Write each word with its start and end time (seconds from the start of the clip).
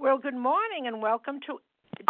Well, 0.00 0.18
good 0.18 0.36
morning 0.36 0.86
and 0.86 1.02
welcome 1.02 1.40
to 1.48 1.58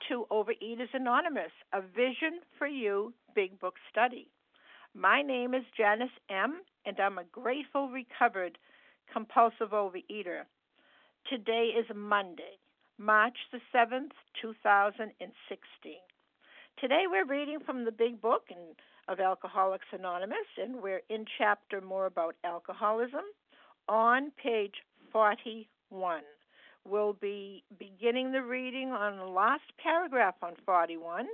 to 0.09 0.27
Overeaters 0.31 0.93
Anonymous, 0.93 1.51
a 1.73 1.81
Vision 1.81 2.41
for 2.59 2.67
You 2.67 3.15
Big 3.35 3.59
Book 3.59 3.77
Study. 3.91 4.29
My 4.95 5.23
name 5.23 5.55
is 5.55 5.63
Janice 5.75 6.11
M., 6.29 6.61
and 6.85 7.01
I'm 7.01 7.17
a 7.17 7.25
grateful, 7.33 7.89
recovered, 7.89 8.59
compulsive 9.11 9.71
overeater. 9.71 10.43
Today 11.31 11.71
is 11.79 11.87
Monday, 11.97 12.59
March 12.99 13.39
the 13.53 13.61
7th, 13.75 14.13
2016. 14.43 15.93
Today 16.79 17.05
we're 17.11 17.25
reading 17.25 17.59
from 17.65 17.87
the 17.87 17.93
Big 17.93 18.21
Book 18.21 18.43
and 18.51 18.77
of 19.09 19.19
Alcoholics 19.19 19.89
Anonymous, 19.93 20.37
and 20.63 20.83
we're 20.83 21.03
in 21.09 21.25
chapter 21.39 21.81
more 21.81 22.05
about 22.05 22.37
alcoholism 22.45 23.25
on 23.89 24.31
page 24.43 24.75
41. 25.11 26.21
We'll 26.89 27.13
be 27.13 27.65
beginning 27.79 28.33
the 28.33 28.43
reading 28.43 28.93
on 28.93 29.19
the 29.19 29.27
last 29.27 29.65
paragraph 29.83 30.37
on 30.43 30.55
41, 30.65 31.27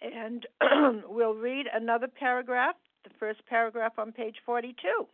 and 0.00 0.46
we'll 1.06 1.34
read 1.34 1.66
another 1.74 2.06
paragraph, 2.08 2.76
the 3.02 3.10
first 3.20 3.44
paragraph 3.46 3.92
on 3.98 4.12
page 4.12 4.36
42, 4.46 5.06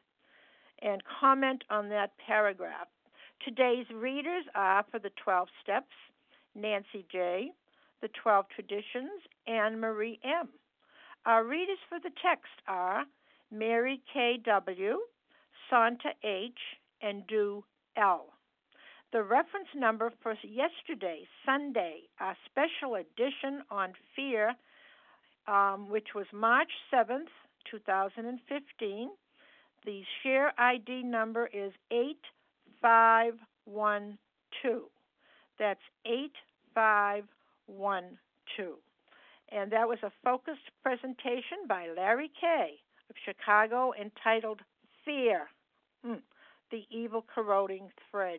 and 0.82 1.02
comment 1.20 1.64
on 1.70 1.88
that 1.88 2.12
paragraph. 2.24 2.86
Today's 3.44 3.86
readers 3.92 4.44
are 4.54 4.84
for 4.92 5.00
the 5.00 5.10
12 5.24 5.48
Steps 5.62 5.94
Nancy 6.54 7.04
J., 7.10 7.50
the 8.00 8.10
12 8.22 8.46
Traditions, 8.54 9.22
and 9.48 9.80
Marie 9.80 10.20
M. 10.22 10.50
Our 11.26 11.44
readers 11.44 11.78
for 11.88 11.98
the 11.98 12.12
text 12.22 12.52
are 12.68 13.04
Mary 13.50 14.00
K.W., 14.12 14.98
Santa 15.68 16.10
H., 16.22 16.58
and 17.02 17.26
Do 17.26 17.64
L. 17.96 18.26
The 19.12 19.22
reference 19.24 19.66
number 19.74 20.12
for 20.22 20.36
yesterday, 20.44 21.26
Sunday, 21.44 22.02
our 22.20 22.36
special 22.46 22.94
edition 22.94 23.64
on 23.68 23.92
fear, 24.14 24.54
um, 25.48 25.90
which 25.90 26.14
was 26.14 26.26
March 26.32 26.70
7th, 26.94 27.26
2015. 27.68 29.10
The 29.84 30.02
share 30.22 30.52
ID 30.60 31.02
number 31.02 31.48
is 31.52 31.72
8512. 31.90 34.82
That's 35.58 35.80
8512. 36.06 38.78
And 39.50 39.72
that 39.72 39.88
was 39.88 39.98
a 40.04 40.12
focused 40.22 40.70
presentation 40.84 41.66
by 41.68 41.88
Larry 41.96 42.30
Kay 42.40 42.78
of 43.10 43.16
Chicago 43.24 43.92
entitled 44.00 44.60
Fear, 45.04 45.48
mm, 46.06 46.22
the 46.70 46.86
Evil 46.90 47.24
Corroding 47.34 47.90
Thread. 48.08 48.38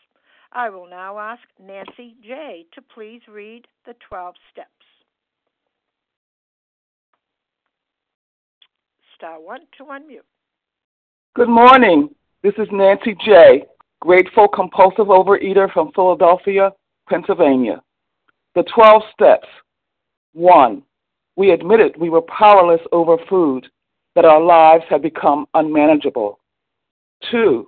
I 0.53 0.69
will 0.69 0.87
now 0.89 1.17
ask 1.17 1.41
Nancy 1.63 2.15
J. 2.21 2.65
to 2.73 2.81
please 2.81 3.21
read 3.29 3.67
the 3.85 3.95
12 4.09 4.35
steps. 4.51 4.67
Star 9.15 9.39
1 9.39 9.61
to 9.77 9.83
unmute. 9.85 10.25
Good 11.35 11.47
morning. 11.47 12.09
This 12.43 12.53
is 12.57 12.67
Nancy 12.71 13.15
J., 13.23 13.65
grateful 14.01 14.49
compulsive 14.49 15.07
overeater 15.07 15.71
from 15.71 15.91
Philadelphia, 15.93 16.71
Pennsylvania. 17.07 17.81
The 18.55 18.63
12 18.75 19.03
steps. 19.13 19.47
1. 20.33 20.83
We 21.37 21.51
admitted 21.51 21.95
we 21.97 22.09
were 22.09 22.23
powerless 22.23 22.81
over 22.91 23.15
food, 23.29 23.67
that 24.15 24.25
our 24.25 24.41
lives 24.41 24.83
had 24.89 25.01
become 25.01 25.45
unmanageable. 25.53 26.39
2 27.31 27.67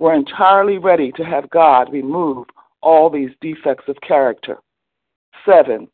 were 0.00 0.14
entirely 0.14 0.78
ready 0.78 1.12
to 1.12 1.22
have 1.22 1.48
God 1.50 1.92
remove 1.92 2.46
all 2.80 3.08
these 3.08 3.30
defects 3.40 3.84
of 3.86 4.00
character. 4.00 4.56
7. 5.46 5.86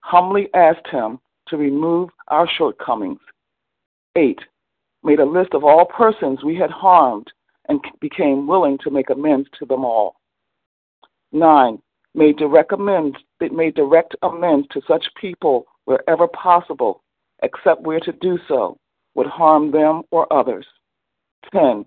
Humbly 0.00 0.48
asked 0.54 0.86
Him 0.90 1.18
to 1.48 1.56
remove 1.56 2.10
our 2.28 2.46
shortcomings. 2.46 3.20
8. 4.16 4.38
Made 5.02 5.18
a 5.18 5.24
list 5.24 5.54
of 5.54 5.64
all 5.64 5.86
persons 5.86 6.44
we 6.44 6.54
had 6.56 6.70
harmed 6.70 7.32
and 7.68 7.80
became 8.00 8.46
willing 8.46 8.78
to 8.84 8.90
make 8.90 9.08
amends 9.08 9.48
to 9.58 9.64
them 9.64 9.84
all. 9.84 10.16
9. 11.32 11.78
Made 12.14 12.36
direct 12.36 12.72
amends, 12.72 13.16
made 13.40 13.74
direct 13.74 14.14
amends 14.22 14.68
to 14.72 14.82
such 14.86 15.04
people 15.18 15.66
wherever 15.86 16.28
possible, 16.28 17.02
except 17.42 17.80
where 17.80 18.00
to 18.00 18.12
do 18.12 18.38
so 18.46 18.78
would 19.14 19.26
harm 19.26 19.70
them 19.70 20.02
or 20.10 20.30
others. 20.30 20.66
10 21.52 21.86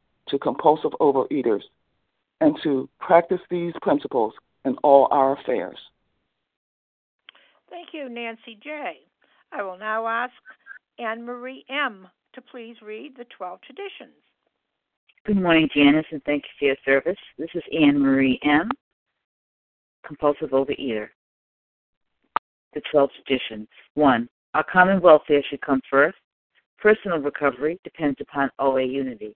to 0.31 0.39
compulsive 0.39 0.91
overeaters 0.99 1.61
and 2.39 2.57
to 2.63 2.89
practice 2.99 3.41
these 3.49 3.73
principles 3.81 4.33
in 4.65 4.75
all 4.83 5.07
our 5.11 5.37
affairs. 5.39 5.77
Thank 7.69 7.89
you, 7.93 8.09
Nancy 8.09 8.57
J. 8.61 8.99
I 9.51 9.61
will 9.63 9.77
now 9.77 10.07
ask 10.07 10.33
Anne 10.99 11.23
Marie 11.23 11.65
M. 11.69 12.07
to 12.33 12.41
please 12.41 12.75
read 12.81 13.15
the 13.17 13.25
12 13.37 13.59
traditions. 13.61 14.17
Good 15.25 15.37
morning, 15.37 15.69
Janice, 15.73 16.05
and 16.11 16.23
thank 16.23 16.43
you 16.43 16.49
for 16.57 16.65
your 16.65 16.75
service. 16.83 17.19
This 17.37 17.49
is 17.53 17.63
Anne 17.71 17.99
Marie 17.99 18.39
M., 18.43 18.69
compulsive 20.05 20.49
overeater. 20.49 21.09
The 22.73 22.81
12 22.91 23.09
traditions. 23.25 23.67
1. 23.93 24.27
Our 24.53 24.63
common 24.63 25.01
welfare 25.01 25.43
should 25.49 25.61
come 25.61 25.81
first. 25.89 26.17
Personal 26.79 27.19
recovery 27.19 27.79
depends 27.83 28.19
upon 28.19 28.49
OA 28.59 28.83
unity. 28.83 29.35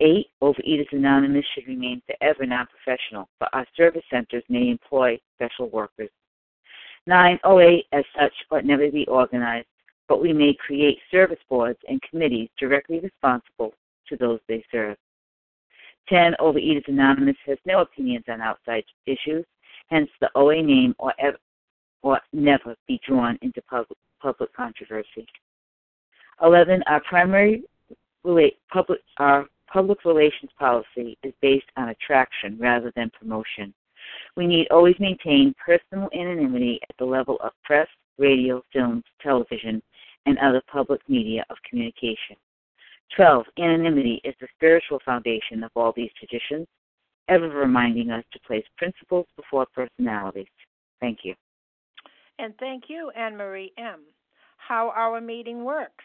Eight, 0.00 0.28
Overeaters 0.42 0.92
Anonymous 0.92 1.44
should 1.54 1.68
remain 1.68 2.02
forever 2.06 2.44
non 2.46 2.66
professional, 2.66 3.28
but 3.38 3.48
our 3.52 3.66
service 3.76 4.02
centers 4.10 4.42
may 4.48 4.68
employ 4.68 5.18
special 5.36 5.68
workers. 5.70 6.10
Nine, 7.06 7.38
oh 7.44 7.60
OA 7.60 7.78
as 7.92 8.04
such 8.18 8.32
ought 8.50 8.64
never 8.64 8.90
be 8.90 9.06
organized, 9.06 9.68
but 10.08 10.20
we 10.20 10.32
may 10.32 10.54
create 10.54 10.98
service 11.10 11.38
boards 11.48 11.78
and 11.88 12.00
committees 12.02 12.48
directly 12.58 12.98
responsible 13.00 13.72
to 14.08 14.16
those 14.16 14.40
they 14.48 14.64
serve. 14.72 14.96
10. 16.08 16.34
Overeaters 16.40 16.88
Anonymous 16.88 17.36
has 17.46 17.58
no 17.64 17.80
opinions 17.80 18.24
on 18.28 18.40
outside 18.40 18.84
issues, 19.06 19.44
hence 19.90 20.10
the 20.20 20.30
OA 20.34 20.62
name 20.62 20.94
ought, 20.98 21.14
ever, 21.18 21.38
or 22.02 22.20
never 22.32 22.74
be 22.86 23.00
drawn 23.06 23.38
into 23.42 23.62
public, 23.62 23.98
public 24.20 24.52
controversy. 24.54 25.26
11. 26.42 26.82
Our 26.86 27.00
primary 27.00 27.62
relate, 28.24 28.58
public, 28.72 29.00
our 29.18 29.46
public 29.72 30.04
relations 30.04 30.50
policy 30.58 31.16
is 31.22 31.32
based 31.40 31.66
on 31.76 31.88
attraction 31.88 32.56
rather 32.58 32.92
than 32.96 33.10
promotion. 33.10 33.74
We 34.36 34.46
need 34.46 34.68
always 34.70 34.96
maintain 34.98 35.54
personal 35.64 36.08
anonymity 36.14 36.80
at 36.88 36.96
the 36.98 37.04
level 37.04 37.38
of 37.42 37.52
press, 37.64 37.88
radio, 38.18 38.62
films, 38.72 39.04
television, 39.22 39.82
and 40.26 40.38
other 40.38 40.62
public 40.70 41.00
media 41.08 41.44
of 41.50 41.56
communication. 41.68 42.36
12. 43.16 43.46
Anonymity 43.58 44.20
is 44.24 44.34
the 44.40 44.48
spiritual 44.56 45.00
foundation 45.04 45.62
of 45.62 45.70
all 45.76 45.92
these 45.94 46.10
traditions, 46.18 46.66
ever 47.28 47.48
reminding 47.48 48.10
us 48.10 48.24
to 48.32 48.40
place 48.40 48.64
principles 48.76 49.26
before 49.36 49.66
personalities. 49.74 50.46
Thank 51.00 51.20
you. 51.22 51.34
And 52.38 52.54
thank 52.58 52.84
you, 52.88 53.10
Anne 53.10 53.36
Marie 53.36 53.72
M. 53.78 54.00
How 54.56 54.92
our 54.96 55.20
meeting 55.20 55.64
works. 55.64 56.04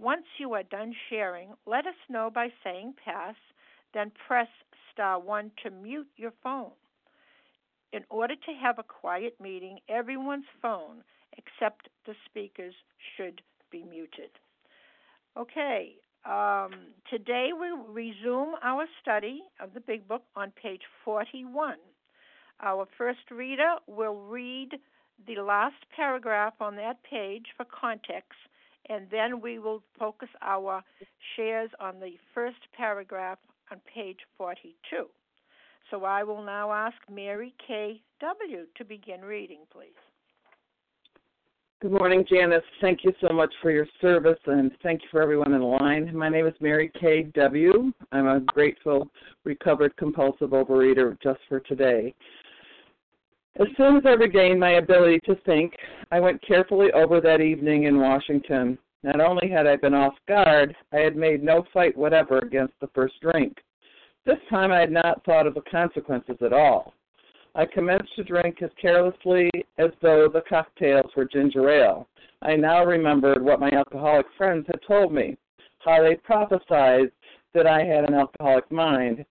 Once 0.00 0.24
you 0.38 0.54
are 0.54 0.62
done 0.62 0.94
sharing, 1.10 1.52
let 1.66 1.86
us 1.86 1.94
know 2.08 2.30
by 2.34 2.48
saying 2.64 2.94
pass, 3.04 3.34
then 3.92 4.10
press 4.26 4.48
star 4.90 5.20
1 5.20 5.50
to 5.62 5.70
mute 5.70 6.08
your 6.16 6.32
phone. 6.42 6.70
In 7.92 8.02
order 8.08 8.34
to 8.34 8.52
have 8.62 8.78
a 8.78 8.82
quiet 8.82 9.38
meeting, 9.38 9.78
everyone's 9.90 10.46
phone 10.62 11.02
except 11.36 11.90
the 12.06 12.14
speaker's 12.24 12.74
should 13.14 13.42
be 13.70 13.82
muted. 13.82 14.30
Okay, 15.36 15.96
um, 16.24 16.72
today 17.10 17.50
we 17.52 17.68
resume 17.86 18.54
our 18.62 18.86
study 19.02 19.42
of 19.60 19.74
the 19.74 19.80
Big 19.80 20.08
Book 20.08 20.22
on 20.34 20.50
page 20.62 20.82
41. 21.04 21.74
Our 22.62 22.88
first 22.96 23.30
reader 23.30 23.74
will 23.86 24.16
read 24.16 24.70
the 25.26 25.42
last 25.42 25.84
paragraph 25.94 26.54
on 26.58 26.76
that 26.76 27.02
page 27.02 27.44
for 27.58 27.66
context 27.66 28.38
and 28.88 29.06
then 29.10 29.40
we 29.40 29.58
will 29.58 29.82
focus 29.98 30.28
our 30.42 30.82
shares 31.36 31.70
on 31.80 32.00
the 32.00 32.12
first 32.34 32.58
paragraph 32.76 33.38
on 33.70 33.80
page 33.92 34.18
42. 34.36 34.74
So 35.90 36.04
I 36.04 36.22
will 36.22 36.42
now 36.42 36.72
ask 36.72 36.96
Mary 37.10 37.54
K. 37.66 38.00
W. 38.20 38.66
to 38.76 38.84
begin 38.84 39.22
reading, 39.22 39.60
please. 39.72 39.88
Good 41.80 41.92
morning, 41.92 42.26
Janice. 42.30 42.62
Thank 42.82 43.04
you 43.04 43.12
so 43.26 43.32
much 43.32 43.50
for 43.62 43.70
your 43.70 43.86
service, 44.02 44.38
and 44.44 44.70
thank 44.82 45.00
you 45.00 45.08
for 45.10 45.22
everyone 45.22 45.54
in 45.54 45.60
the 45.60 45.66
line. 45.66 46.14
My 46.14 46.28
name 46.28 46.46
is 46.46 46.52
Mary 46.60 46.92
K. 47.00 47.22
W. 47.34 47.90
I'm 48.12 48.26
a 48.26 48.40
grateful, 48.40 49.08
recovered 49.44 49.96
compulsive 49.96 50.50
overeater 50.50 51.16
just 51.22 51.40
for 51.48 51.60
today. 51.60 52.14
As 53.60 53.66
soon 53.76 53.98
as 53.98 54.06
I 54.06 54.12
regained 54.12 54.58
my 54.58 54.76
ability 54.76 55.20
to 55.26 55.34
think, 55.44 55.76
I 56.10 56.18
went 56.18 56.40
carefully 56.40 56.90
over 56.92 57.20
that 57.20 57.42
evening 57.42 57.82
in 57.82 58.00
Washington. 58.00 58.78
Not 59.02 59.20
only 59.20 59.50
had 59.50 59.66
I 59.66 59.76
been 59.76 59.92
off 59.92 60.14
guard, 60.26 60.74
I 60.94 61.00
had 61.00 61.14
made 61.14 61.42
no 61.42 61.66
fight 61.70 61.94
whatever 61.94 62.38
against 62.38 62.72
the 62.80 62.86
first 62.94 63.20
drink. 63.20 63.58
This 64.24 64.38
time 64.48 64.72
I 64.72 64.80
had 64.80 64.90
not 64.90 65.22
thought 65.26 65.46
of 65.46 65.52
the 65.52 65.60
consequences 65.70 66.38
at 66.40 66.54
all. 66.54 66.94
I 67.54 67.66
commenced 67.66 68.16
to 68.16 68.24
drink 68.24 68.62
as 68.62 68.70
carelessly 68.80 69.50
as 69.76 69.90
though 70.00 70.26
the 70.26 70.42
cocktails 70.48 71.10
were 71.14 71.26
ginger 71.26 71.68
ale. 71.68 72.08
I 72.40 72.56
now 72.56 72.86
remembered 72.86 73.44
what 73.44 73.60
my 73.60 73.68
alcoholic 73.72 74.26
friends 74.38 74.66
had 74.68 74.80
told 74.88 75.12
me, 75.12 75.36
how 75.80 76.02
they 76.02 76.16
prophesied 76.16 77.12
that 77.52 77.66
I 77.66 77.84
had 77.84 78.04
an 78.04 78.14
alcoholic 78.14 78.72
mind. 78.72 79.26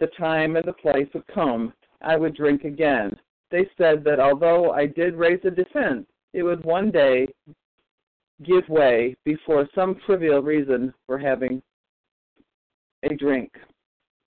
The 0.00 0.06
time 0.18 0.56
and 0.56 0.64
the 0.64 0.72
place 0.72 1.08
would 1.12 1.26
come. 1.26 1.74
I 2.00 2.16
would 2.16 2.34
drink 2.34 2.64
again 2.64 3.14
they 3.50 3.68
said 3.78 4.04
that 4.04 4.20
although 4.20 4.72
I 4.72 4.86
did 4.86 5.14
raise 5.14 5.40
a 5.44 5.50
defense, 5.50 6.06
it 6.32 6.42
would 6.42 6.64
one 6.64 6.90
day 6.90 7.28
give 8.42 8.68
way 8.68 9.16
before 9.24 9.68
some 9.74 9.96
trivial 10.06 10.42
reason 10.42 10.92
for 11.06 11.18
having 11.18 11.62
a 13.04 13.14
drink. 13.14 13.52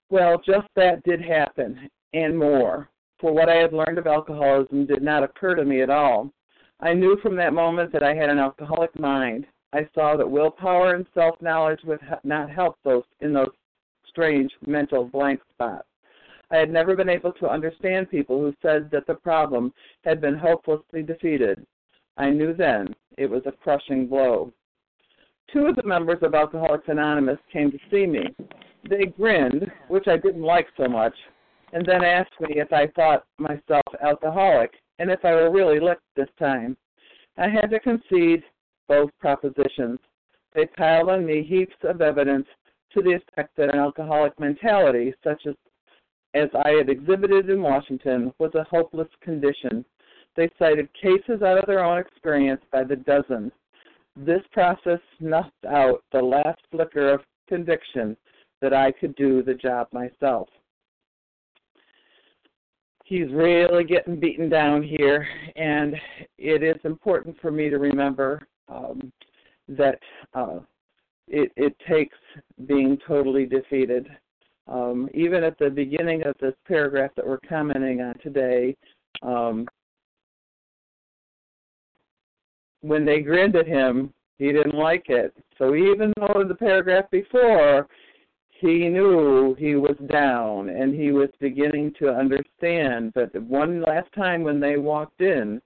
Well, 0.10 0.42
just 0.46 0.68
that 0.76 1.04
did 1.04 1.22
happen, 1.22 1.90
and 2.14 2.38
more. 2.38 2.90
For 3.20 3.34
what 3.34 3.50
I 3.50 3.56
had 3.56 3.74
learned 3.74 3.98
of 3.98 4.08
alcoholism 4.08 4.86
did 4.86 5.02
not 5.02 5.24
occur 5.24 5.56
to 5.56 5.66
me 5.66 5.82
at 5.82 5.90
all. 5.90 6.32
I 6.80 6.94
knew 6.94 7.18
from 7.22 7.36
that 7.38 7.54
moment 7.54 7.92
that 7.92 8.04
I 8.04 8.14
had 8.14 8.30
an 8.30 8.38
alcoholic 8.38 8.98
mind. 8.98 9.46
I 9.74 9.88
saw 9.94 10.16
that 10.16 10.30
willpower 10.30 10.96
and 10.96 11.06
self 11.14 11.42
knowledge 11.42 11.82
would 11.84 12.00
not 12.24 12.50
help 12.50 12.78
those 12.84 13.04
in 13.20 13.34
those 13.34 13.52
strange 14.08 14.52
mental 14.66 15.06
blank 15.06 15.42
spot. 15.54 15.86
I 16.50 16.58
had 16.58 16.70
never 16.70 16.96
been 16.96 17.10
able 17.10 17.34
to 17.34 17.50
understand 17.50 18.10
people 18.10 18.40
who 18.40 18.54
said 18.62 18.90
that 18.92 19.06
the 19.06 19.16
problem 19.16 19.74
had 20.04 20.22
been 20.22 20.38
hopelessly 20.38 21.04
defeated. 21.04 21.66
I 22.18 22.30
knew 22.30 22.54
then 22.54 22.96
it 23.18 23.30
was 23.30 23.44
a 23.46 23.52
crushing 23.52 24.08
blow. 24.08 24.54
Two 25.52 25.68
of 25.68 25.76
the 25.76 25.84
members 25.84 26.20
of 26.22 26.34
Alcoholics 26.34 26.88
Anonymous 26.88 27.40
came 27.52 27.72
to 27.72 27.80
see 27.92 28.06
me. 28.06 28.36
They 28.90 29.06
grinned, 29.06 29.72
which 29.88 30.08
I 30.08 30.18
didn't 30.18 30.42
like 30.42 30.68
so 30.78 30.88
much, 30.88 31.14
and 31.74 31.86
then 31.86 32.04
asked 32.04 32.40
me 32.40 32.60
if 32.60 32.72
I 32.72 32.88
thought 32.88 33.26
myself 33.38 33.84
alcoholic 34.02 34.72
and 35.00 35.12
if 35.12 35.24
I 35.24 35.34
were 35.34 35.52
really 35.52 35.80
licked 35.80 36.04
this 36.16 36.30
time. 36.40 36.78
I 37.38 37.50
had 37.50 37.70
to 37.70 37.80
concede 37.80 38.44
both 38.88 39.12
propositions. 39.20 40.00
They 40.54 40.66
piled 40.66 41.10
on 41.10 41.26
me 41.26 41.44
heaps 41.44 41.76
of 41.84 42.02
evidence 42.02 42.48
to 42.94 43.02
the 43.02 43.14
effect 43.14 43.56
that 43.58 43.74
an 43.74 43.80
alcoholic 43.80 44.40
mentality, 44.40 45.14
such 45.24 45.46
as 45.46 45.56
as 46.34 46.50
I 46.66 46.72
had 46.72 46.90
exhibited 46.90 47.50
in 47.50 47.62
Washington, 47.62 48.34
was 48.40 48.54
a 48.56 48.64
hopeless 48.66 49.08
condition. 49.22 49.86
They 50.36 50.50
cited 50.60 50.90
cases 50.94 51.42
out 51.42 51.58
of 51.58 51.66
their 51.66 51.84
own 51.84 51.98
experience 51.98 52.62
by 52.72 52.84
the 52.84 52.96
dozen. 52.96 53.52
This 54.16 54.42
process 54.52 55.00
snuffed 55.20 55.66
out 55.68 56.04
the 56.12 56.22
last 56.22 56.60
flicker 56.72 57.14
of 57.14 57.22
conviction 57.48 58.18
that 58.62 58.74
I 58.74 58.92
could 58.92 59.16
do 59.16 59.44
the 59.44 59.54
job 59.54 59.88
myself. 59.92 60.50
He's 63.06 63.32
really 63.32 63.86
getting 63.86 64.20
beaten 64.20 64.50
down 64.50 64.84
here, 64.84 65.26
and 65.56 65.96
it 66.38 66.62
is 66.62 66.76
important 66.84 67.38
for 67.42 67.52
me 67.52 67.70
to 67.70 67.78
remember 67.78 68.42
um, 68.68 69.14
that 69.70 70.00
uh, 70.34 70.60
it, 71.28 71.52
it 71.56 71.76
takes 71.90 72.18
being 72.66 72.98
totally 73.08 73.46
defeated. 73.46 74.08
Um, 74.68 75.10
even 75.14 75.44
at 75.44 75.58
the 75.58 75.70
beginning 75.70 76.24
of 76.26 76.36
this 76.42 76.54
paragraph 76.68 77.12
that 77.16 77.26
we're 77.26 77.40
commenting 77.48 78.02
on 78.02 78.16
today, 78.20 78.76
um, 79.22 79.68
when 82.82 83.06
they 83.06 83.22
grinned 83.22 83.56
at 83.56 83.68
him, 83.68 84.14
he 84.38 84.52
didn't 84.52 84.76
like 84.76 85.06
it. 85.10 85.34
So 85.58 85.76
even 85.76 86.14
though 86.18 86.42
in 86.42 86.48
the 86.48 86.56
paragraph 86.56 87.06
before 87.12 87.88
he 88.50 88.90
knew 88.90 89.56
he 89.58 89.76
was 89.76 89.96
down 90.12 90.70
and 90.70 90.94
he 90.94 91.12
was 91.12 91.30
beginning 91.40 91.94
to 92.00 92.10
understand, 92.10 93.14
but 93.14 93.34
one 93.44 93.82
last 93.82 94.12
time 94.14 94.44
when 94.44 94.60
they 94.60 94.78
walked 94.78 95.22
in, 95.22 95.62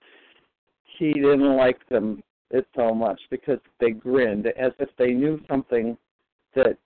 he 0.97 1.13
didn't 1.13 1.55
like 1.57 1.87
them 1.89 2.21
it 2.51 2.67
so 2.75 2.93
much 2.93 3.19
because 3.29 3.59
they 3.79 3.91
grinned 3.91 4.47
as 4.47 4.71
if 4.79 4.89
they 4.97 5.11
knew 5.11 5.39
something 5.49 5.97
that 6.55 6.77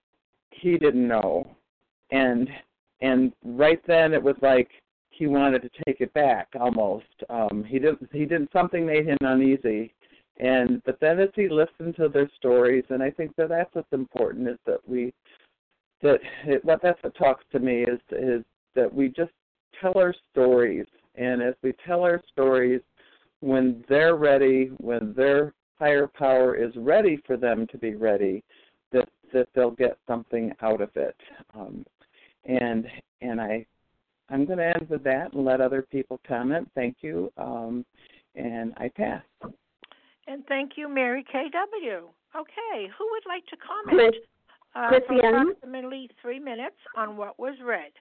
he 0.52 0.78
didn't 0.78 1.08
know. 1.08 1.46
And 2.12 2.50
and 3.02 3.34
right 3.44 3.82
then 3.88 4.14
it 4.14 4.22
was 4.22 4.36
like 4.42 4.70
he 5.10 5.28
wanted 5.28 5.62
to 5.62 5.70
take 5.86 6.02
it 6.02 6.14
back 6.14 6.48
almost. 6.60 7.06
Um 7.30 7.64
he 7.64 7.80
did 7.80 7.96
he 8.12 8.26
did 8.26 8.48
something 8.54 8.86
made 8.86 9.06
him 9.06 9.18
uneasy 9.22 9.94
and 10.38 10.82
but 10.84 11.00
then 11.00 11.20
as 11.20 11.30
he 11.36 11.48
listened 11.48 11.96
to 11.96 12.10
their 12.10 12.30
stories, 12.36 12.84
and 12.90 13.02
I 13.02 13.10
think 13.10 13.36
that 13.38 13.50
that's 13.50 13.74
what's 13.74 13.92
important 13.94 14.50
is 14.50 14.58
that 14.66 14.88
we 14.88 15.14
that 16.02 16.20
it, 16.46 16.64
what 16.66 16.82
that's 16.82 17.02
what 17.04 17.16
talks 17.16 17.46
to 17.54 17.60
me 17.60 17.84
is 17.84 18.00
is 18.12 18.44
that 18.76 18.94
we 18.94 19.08
just 19.08 19.32
tell 19.80 19.98
our 19.98 20.14
stories, 20.32 20.86
and 21.16 21.42
as 21.42 21.54
we 21.64 21.74
tell 21.86 22.02
our 22.02 22.22
stories, 22.32 22.82
when 23.40 23.84
they're 23.88 24.16
ready, 24.16 24.72
when 24.78 25.14
their 25.14 25.54
higher 25.80 26.08
power 26.08 26.56
is 26.56 26.76
ready 26.76 27.18
for 27.26 27.38
them 27.38 27.66
to 27.68 27.78
be 27.78 27.96
ready, 27.96 28.44
that 28.92 29.08
that 29.32 29.48
they'll 29.56 29.72
get 29.72 29.98
something 30.06 30.52
out 30.62 30.82
of 30.82 30.90
it. 30.96 31.16
Um, 31.58 31.86
and 32.46 32.88
and 33.22 33.42
I 33.42 33.66
I'm 34.30 34.46
going 34.46 34.58
to 34.58 34.66
end 34.66 34.90
with 34.90 35.04
that 35.04 35.34
and 35.34 35.46
let 35.46 35.62
other 35.62 35.84
people 35.84 36.20
comment. 36.28 36.70
Thank 36.74 36.98
you, 37.02 37.32
um, 37.38 37.86
and 38.36 38.74
I 38.78 38.90
pass. 38.90 39.22
And 40.28 40.44
thank 40.48 40.72
you, 40.78 40.90
Mary 40.90 41.24
K.W. 41.32 42.08
Okay, 42.36 42.90
who 42.98 43.08
would 43.12 43.24
like 43.28 43.46
to 43.48 43.56
comment 43.58 44.16
uh, 44.76 44.90
for 45.08 45.16
approximately 45.16 46.10
three 46.22 46.40
minutes 46.40 46.76
on 46.98 47.18
what 47.18 47.40
was 47.40 47.56
read? 47.64 47.92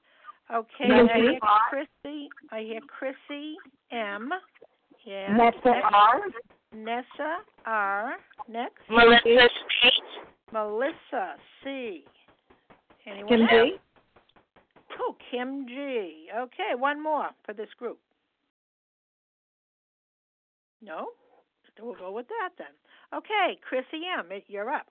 Okay, 0.53 0.91
I 0.91 1.19
hear 1.19 1.39
Chrissy. 1.71 2.29
I 2.51 2.61
hear 2.61 2.81
Chrissy 2.87 3.55
M. 3.93 4.31
Yeah. 5.05 5.37
Nessa 5.37 5.81
R. 5.93 6.21
Nessa 6.75 7.37
R. 7.67 8.15
Next. 8.49 8.81
Melissa 8.91 9.49
C. 9.83 9.91
Melissa 10.53 11.35
C. 11.63 12.05
Anyone 13.07 13.29
Kim 13.29 13.41
else? 13.43 13.81
G. 14.95 15.01
Oh, 15.01 15.17
Kim 15.31 15.67
G. 15.67 16.29
Okay, 16.37 16.75
one 16.77 17.03
more 17.03 17.31
for 17.45 17.53
this 17.53 17.69
group. 17.79 17.99
No? 20.83 21.09
We'll 21.81 21.95
go 21.95 22.13
with 22.13 22.27
that 22.29 22.51
then. 22.57 22.69
Okay, 23.15 23.59
Chrissy 23.69 24.05
M., 24.19 24.29
you're 24.47 24.71
up. 24.71 24.87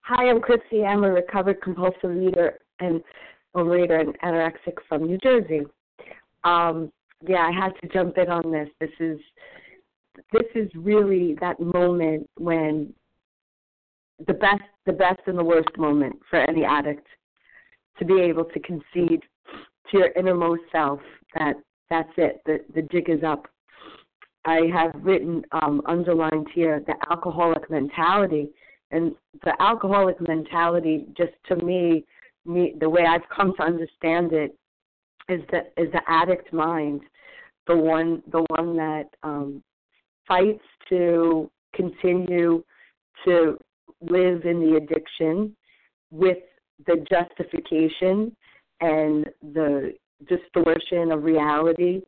Hi, 0.00 0.28
I'm 0.28 0.40
Chrissy. 0.40 0.84
I'm 0.84 1.04
a 1.04 1.10
recovered 1.10 1.60
compulsive 1.62 2.16
eater 2.16 2.58
and 2.80 3.02
overeater 3.54 4.00
and 4.00 4.18
anorexic 4.20 4.74
from 4.88 5.04
New 5.04 5.18
Jersey. 5.18 5.60
Um, 6.44 6.90
yeah, 7.26 7.46
I 7.46 7.52
had 7.52 7.72
to 7.80 7.88
jump 7.92 8.16
in 8.18 8.28
on 8.28 8.50
this. 8.50 8.68
This 8.80 8.90
is 9.00 9.18
this 10.32 10.46
is 10.54 10.68
really 10.74 11.36
that 11.40 11.60
moment 11.60 12.28
when 12.38 12.92
the 14.26 14.34
best 14.34 14.62
the 14.86 14.92
best 14.92 15.20
and 15.26 15.38
the 15.38 15.44
worst 15.44 15.76
moment 15.76 16.16
for 16.28 16.40
any 16.40 16.64
addict 16.64 17.06
to 17.98 18.04
be 18.04 18.20
able 18.20 18.44
to 18.44 18.60
concede 18.60 19.22
to 19.90 19.98
your 19.98 20.10
innermost 20.16 20.62
self 20.70 21.00
that 21.34 21.56
that's 21.90 22.12
it 22.16 22.40
the 22.46 22.58
the 22.74 22.82
jig 22.82 23.08
is 23.08 23.22
up. 23.24 23.46
I 24.44 24.62
have 24.72 24.92
written 25.02 25.42
um, 25.52 25.82
underlined 25.86 26.48
here 26.54 26.82
the 26.86 26.94
alcoholic 27.10 27.70
mentality, 27.70 28.50
and 28.90 29.14
the 29.44 29.54
alcoholic 29.60 30.20
mentality, 30.20 31.06
just 31.16 31.32
to 31.48 31.56
me, 31.56 32.04
me 32.46 32.74
the 32.80 32.88
way 32.88 33.04
I've 33.04 33.28
come 33.34 33.54
to 33.56 33.62
understand 33.62 34.32
it, 34.32 34.56
is 35.28 35.40
the 35.50 35.60
is 35.82 35.92
the 35.92 36.02
addict 36.06 36.52
mind, 36.52 37.02
the 37.66 37.76
one 37.76 38.22
the 38.30 38.44
one 38.48 38.76
that 38.76 39.06
um, 39.22 39.62
fights 40.26 40.64
to 40.88 41.50
continue 41.74 42.62
to 43.24 43.58
live 44.00 44.44
in 44.44 44.60
the 44.60 44.76
addiction 44.76 45.54
with 46.10 46.38
the 46.86 47.04
justification 47.10 48.34
and 48.80 49.26
the 49.54 49.94
distortion 50.28 51.12
of 51.12 51.24
reality 51.24 52.00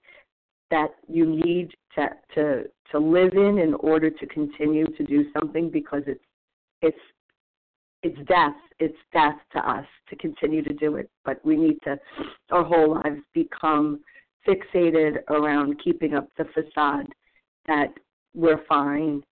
that 0.70 0.90
you 1.08 1.26
need 1.26 1.70
to 1.94 2.08
to 2.34 2.64
to 2.90 2.98
live 2.98 3.32
in 3.34 3.58
in 3.58 3.74
order 3.74 4.10
to 4.10 4.26
continue 4.26 4.86
to 4.96 5.04
do 5.04 5.24
something 5.32 5.70
because 5.70 6.02
it's 6.06 6.24
it's 6.82 6.98
it's 8.02 8.18
death. 8.26 8.54
It's 8.78 8.96
death 9.12 9.36
to 9.52 9.58
us 9.58 9.84
to 10.08 10.16
continue 10.16 10.62
to 10.62 10.72
do 10.72 10.96
it. 10.96 11.10
But 11.24 11.44
we 11.44 11.56
need 11.56 11.78
to 11.84 11.98
our 12.50 12.64
whole 12.64 12.94
lives 12.94 13.20
become 13.34 14.00
fixated 14.48 15.18
around 15.28 15.80
keeping 15.84 16.14
up 16.14 16.28
the 16.38 16.46
facade 16.54 17.08
that 17.66 17.92
we're 18.34 18.64
fine. 18.68 19.22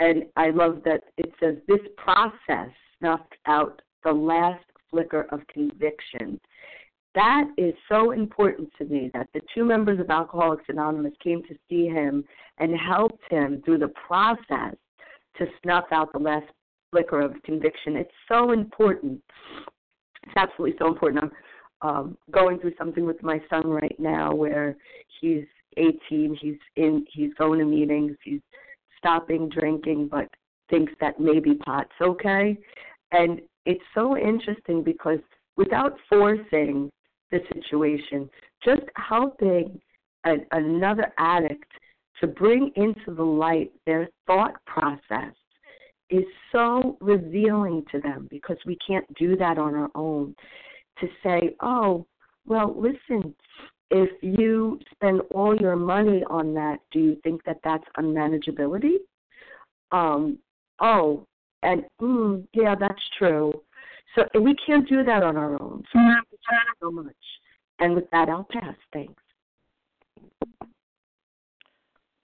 And 0.00 0.24
i 0.36 0.50
love 0.50 0.82
that 0.84 1.02
it 1.16 1.32
says 1.40 1.56
this 1.66 1.80
process 1.96 2.70
snuffed 2.98 3.34
out 3.46 3.82
the 4.04 4.12
last 4.12 4.64
flicker 4.90 5.26
of 5.30 5.46
conviction 5.48 6.40
that 7.14 7.48
is 7.56 7.74
so 7.88 8.12
important 8.12 8.68
to 8.78 8.84
me 8.84 9.10
that 9.14 9.28
the 9.34 9.40
two 9.54 9.64
members 9.64 9.98
of 9.98 10.10
Alcoholics 10.10 10.64
Anonymous 10.68 11.14
came 11.22 11.42
to 11.44 11.54
see 11.68 11.86
him 11.86 12.24
and 12.58 12.72
helped 12.78 13.22
him 13.30 13.62
through 13.64 13.78
the 13.78 13.92
process 14.06 14.76
to 15.36 15.46
snuff 15.62 15.86
out 15.90 16.12
the 16.12 16.18
last 16.18 16.46
flicker 16.90 17.20
of 17.20 17.34
conviction. 17.44 17.96
It's 17.96 18.10
so 18.28 18.52
important. 18.52 19.20
It's 20.24 20.36
absolutely 20.36 20.76
so 20.78 20.88
important. 20.88 21.32
I'm 21.80 21.90
um, 21.96 22.18
going 22.30 22.58
through 22.58 22.74
something 22.76 23.06
with 23.06 23.22
my 23.22 23.40
son 23.48 23.66
right 23.66 23.96
now 23.98 24.34
where 24.34 24.76
he's 25.20 25.44
18. 25.76 26.36
He's 26.40 26.56
in. 26.76 27.04
He's 27.12 27.32
going 27.34 27.60
to 27.60 27.64
meetings. 27.64 28.16
He's 28.22 28.40
stopping 28.96 29.48
drinking, 29.48 30.08
but 30.08 30.28
thinks 30.70 30.92
that 31.00 31.18
maybe 31.20 31.54
pot's 31.54 31.90
okay. 32.00 32.58
And 33.12 33.40
it's 33.68 33.84
so 33.94 34.16
interesting 34.16 34.82
because 34.82 35.18
without 35.58 35.92
forcing 36.08 36.90
the 37.30 37.38
situation, 37.52 38.28
just 38.64 38.80
helping 38.96 39.78
a, 40.24 40.36
another 40.52 41.12
addict 41.18 41.70
to 42.18 42.26
bring 42.26 42.72
into 42.76 43.14
the 43.14 43.22
light 43.22 43.70
their 43.84 44.08
thought 44.26 44.54
process 44.64 45.34
is 46.08 46.24
so 46.50 46.96
revealing 47.02 47.84
to 47.92 48.00
them 48.00 48.26
because 48.30 48.56
we 48.64 48.76
can't 48.84 49.04
do 49.16 49.36
that 49.36 49.58
on 49.58 49.74
our 49.74 49.90
own. 49.94 50.34
To 51.00 51.06
say, 51.22 51.54
oh, 51.60 52.06
well, 52.46 52.74
listen, 52.74 53.34
if 53.90 54.10
you 54.22 54.80
spend 54.94 55.20
all 55.30 55.54
your 55.54 55.76
money 55.76 56.24
on 56.30 56.54
that, 56.54 56.78
do 56.90 57.00
you 57.00 57.18
think 57.22 57.44
that 57.44 57.58
that's 57.62 57.84
unmanageability? 57.98 58.96
Um, 59.92 60.38
oh, 60.80 61.26
and 61.62 61.84
mm, 62.00 62.46
yeah, 62.52 62.74
that's 62.78 63.02
true. 63.18 63.52
So 64.14 64.24
we 64.40 64.54
can't 64.66 64.88
do 64.88 65.04
that 65.04 65.22
on 65.22 65.36
our 65.36 65.60
own. 65.60 65.82
So 65.92 65.98
we 65.98 66.06
have 66.06 66.28
to 66.30 66.36
try 66.48 66.58
so 66.80 66.90
much. 66.90 67.14
And 67.78 67.94
with 67.94 68.10
that, 68.10 68.28
I'll 68.28 68.48
pass. 68.50 68.74
Thanks. 68.92 69.22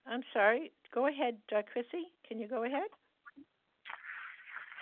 I'm 0.06 0.22
sorry. 0.32 0.72
Go 0.94 1.06
ahead, 1.06 1.36
uh, 1.54 1.62
Chrissy. 1.72 2.06
Can 2.26 2.38
you 2.38 2.48
go 2.48 2.64
ahead? 2.64 2.88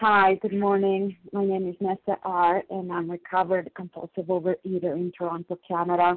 Hi, 0.00 0.35
good 0.42 0.59
morning. 0.59 1.16
My 1.32 1.44
name 1.44 1.68
is 1.68 1.76
Nessa 1.80 2.18
R, 2.25 2.62
and 2.71 2.92
I'm 2.92 3.11
recovered 3.11 3.71
compulsive 3.76 4.26
overeater 4.26 4.97
in 4.97 5.12
Toronto, 5.16 5.56
Canada. 5.66 6.16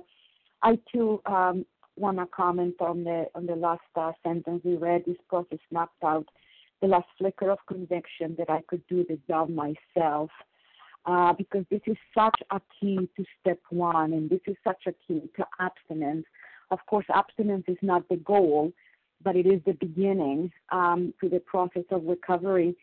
I 0.63 0.79
too 0.91 1.21
um, 1.27 1.65
want 1.95 2.17
to 2.17 2.25
comment 2.25 2.75
on 2.79 3.03
the 3.03 3.27
on 3.35 3.45
the 3.45 3.55
last 3.55 3.81
uh, 3.95 4.11
sentence 4.23 4.61
we 4.65 4.75
read. 4.75 5.03
This 5.05 5.17
process 5.29 5.59
snapped 5.69 6.03
out 6.03 6.25
the 6.81 6.87
last 6.87 7.07
flicker 7.17 7.49
of 7.49 7.59
conviction 7.67 8.35
that 8.37 8.49
I 8.49 8.61
could 8.67 8.85
do 8.87 9.05
the 9.07 9.19
job 9.27 9.49
myself. 9.49 10.29
Uh, 11.05 11.33
because 11.33 11.63
this 11.69 11.81
is 11.85 11.97
such 12.17 12.39
a 12.49 12.59
key 12.79 13.07
to 13.15 13.23
step 13.39 13.59
one, 13.69 14.13
and 14.13 14.27
this 14.27 14.39
is 14.47 14.55
such 14.63 14.87
a 14.87 14.93
key 15.07 15.21
to 15.35 15.45
abstinence. 15.59 16.25
Of 16.71 16.79
course, 16.87 17.05
abstinence 17.13 17.65
is 17.67 17.77
not 17.83 18.09
the 18.09 18.15
goal, 18.17 18.73
but 19.23 19.35
it 19.35 19.45
is 19.45 19.61
the 19.65 19.73
beginning 19.73 20.51
um, 20.71 21.13
to 21.21 21.29
the 21.29 21.39
process 21.41 21.83
of 21.91 22.05
recovery. 22.05 22.75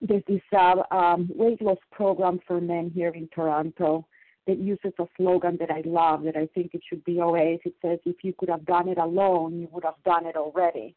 There's 0.00 0.24
this 0.26 0.42
uh, 0.52 0.82
um, 0.90 1.30
weight 1.34 1.62
loss 1.62 1.78
program 1.92 2.40
for 2.48 2.60
men 2.60 2.90
here 2.92 3.10
in 3.10 3.28
Toronto 3.28 4.04
that 4.48 4.58
uses 4.58 4.92
a 4.98 5.04
slogan 5.16 5.56
that 5.60 5.70
I 5.70 5.82
love, 5.84 6.24
that 6.24 6.36
I 6.36 6.46
think 6.54 6.74
it 6.74 6.82
should 6.88 7.04
be 7.04 7.20
always. 7.20 7.60
It 7.64 7.74
says, 7.80 7.98
if 8.06 8.16
you 8.24 8.32
could 8.36 8.48
have 8.48 8.64
done 8.64 8.88
it 8.88 8.98
alone, 8.98 9.60
you 9.60 9.68
would 9.70 9.84
have 9.84 10.02
done 10.04 10.26
it 10.26 10.36
already. 10.36 10.96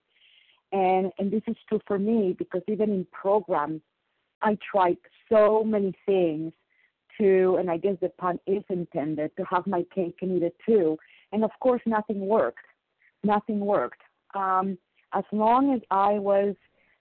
And, 0.71 1.11
and 1.19 1.31
this 1.31 1.41
is 1.47 1.55
true 1.67 1.81
for 1.85 1.99
me 1.99 2.35
because 2.37 2.61
even 2.67 2.91
in 2.91 3.05
programs, 3.11 3.81
I 4.41 4.57
tried 4.71 4.97
so 5.29 5.63
many 5.63 5.93
things 6.05 6.53
to, 7.19 7.57
and 7.59 7.69
I 7.69 7.77
guess 7.77 7.95
the 8.01 8.09
pun 8.09 8.39
is 8.47 8.63
intended, 8.69 9.31
to 9.37 9.43
have 9.45 9.67
my 9.67 9.83
cake 9.93 10.17
and 10.21 10.37
eat 10.37 10.43
it 10.43 10.55
too. 10.65 10.97
And 11.31 11.43
of 11.43 11.51
course, 11.59 11.81
nothing 11.85 12.21
worked. 12.21 12.65
Nothing 13.23 13.59
worked. 13.59 14.01
Um, 14.33 14.77
as 15.13 15.23
long 15.31 15.73
as 15.73 15.81
I 15.91 16.13
was 16.13 16.55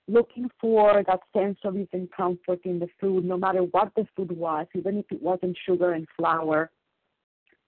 looking 0.08 0.50
for 0.60 1.02
that 1.06 1.20
sense 1.36 1.58
of 1.64 1.76
and 1.76 2.10
comfort 2.10 2.60
in 2.64 2.78
the 2.78 2.88
food, 3.00 3.24
no 3.24 3.36
matter 3.36 3.60
what 3.60 3.92
the 3.94 4.06
food 4.16 4.32
was, 4.32 4.66
even 4.74 4.98
if 4.98 5.06
it 5.10 5.22
wasn't 5.22 5.56
sugar 5.66 5.92
and 5.92 6.06
flour, 6.16 6.70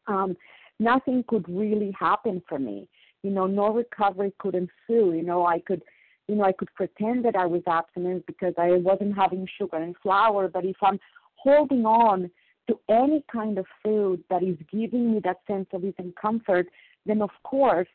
um, 0.09 0.37
nothing 0.81 1.25
could 1.29 1.49
really 1.49 1.95
happen 1.99 2.43
for 2.49 2.59
me. 2.59 2.89
You 3.23 3.31
know, 3.31 3.47
no 3.47 3.73
recovery 3.73 4.33
could 4.39 4.55
ensue. 4.55 5.13
You 5.15 5.23
know, 5.23 5.47
I 5.47 5.61
could, 5.61 5.83
you 6.29 6.35
know, 6.35 6.45
I 6.45 6.53
could 6.53 6.73
pretend 6.75 7.25
that 7.25 7.37
I 7.37 7.47
was 7.47 7.63
abstinent 7.67 8.27
because 8.27 8.55
I 8.59 8.73
wasn't 8.73 9.17
having 9.17 9.47
sugar 9.59 9.77
and 9.77 9.95
flour, 10.03 10.49
but 10.49 10.65
if 10.65 10.77
I'm 10.83 10.99
holding 11.37 11.85
on 11.87 12.31
to 12.69 12.79
any 12.89 13.25
kind 13.33 13.59
of 13.59 13.67
food 13.83 14.23
that 14.31 14.43
is 14.43 14.57
giving 14.71 15.13
me 15.13 15.21
that 15.25 15.39
sense 15.47 15.67
of 15.73 15.85
ease 15.85 15.95
and 15.99 16.15
comfort, 16.17 16.67
then 17.07 17.23
of 17.23 17.31
course 17.43 17.89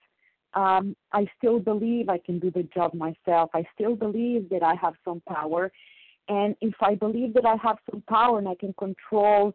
um, 0.54 0.96
I 1.14 1.28
still 1.38 1.60
believe 1.60 2.10
I 2.10 2.18
can 2.18 2.40
do 2.40 2.52
the 2.52 2.64
job 2.64 2.94
myself. 2.94 3.52
I 3.54 3.64
still 3.74 3.96
believe 3.96 4.50
that 4.50 4.64
I 4.64 4.76
have 4.76 4.96
some 5.06 5.22
power. 5.28 5.72
And 6.30 6.56
if 6.62 6.74
I 6.82 6.96
believe 6.96 7.34
that 7.36 7.46
I 7.46 7.56
have 7.62 7.78
some 7.90 8.04
power 8.10 8.40
and 8.40 8.48
I 8.48 8.56
can 8.56 8.74
control, 8.74 9.54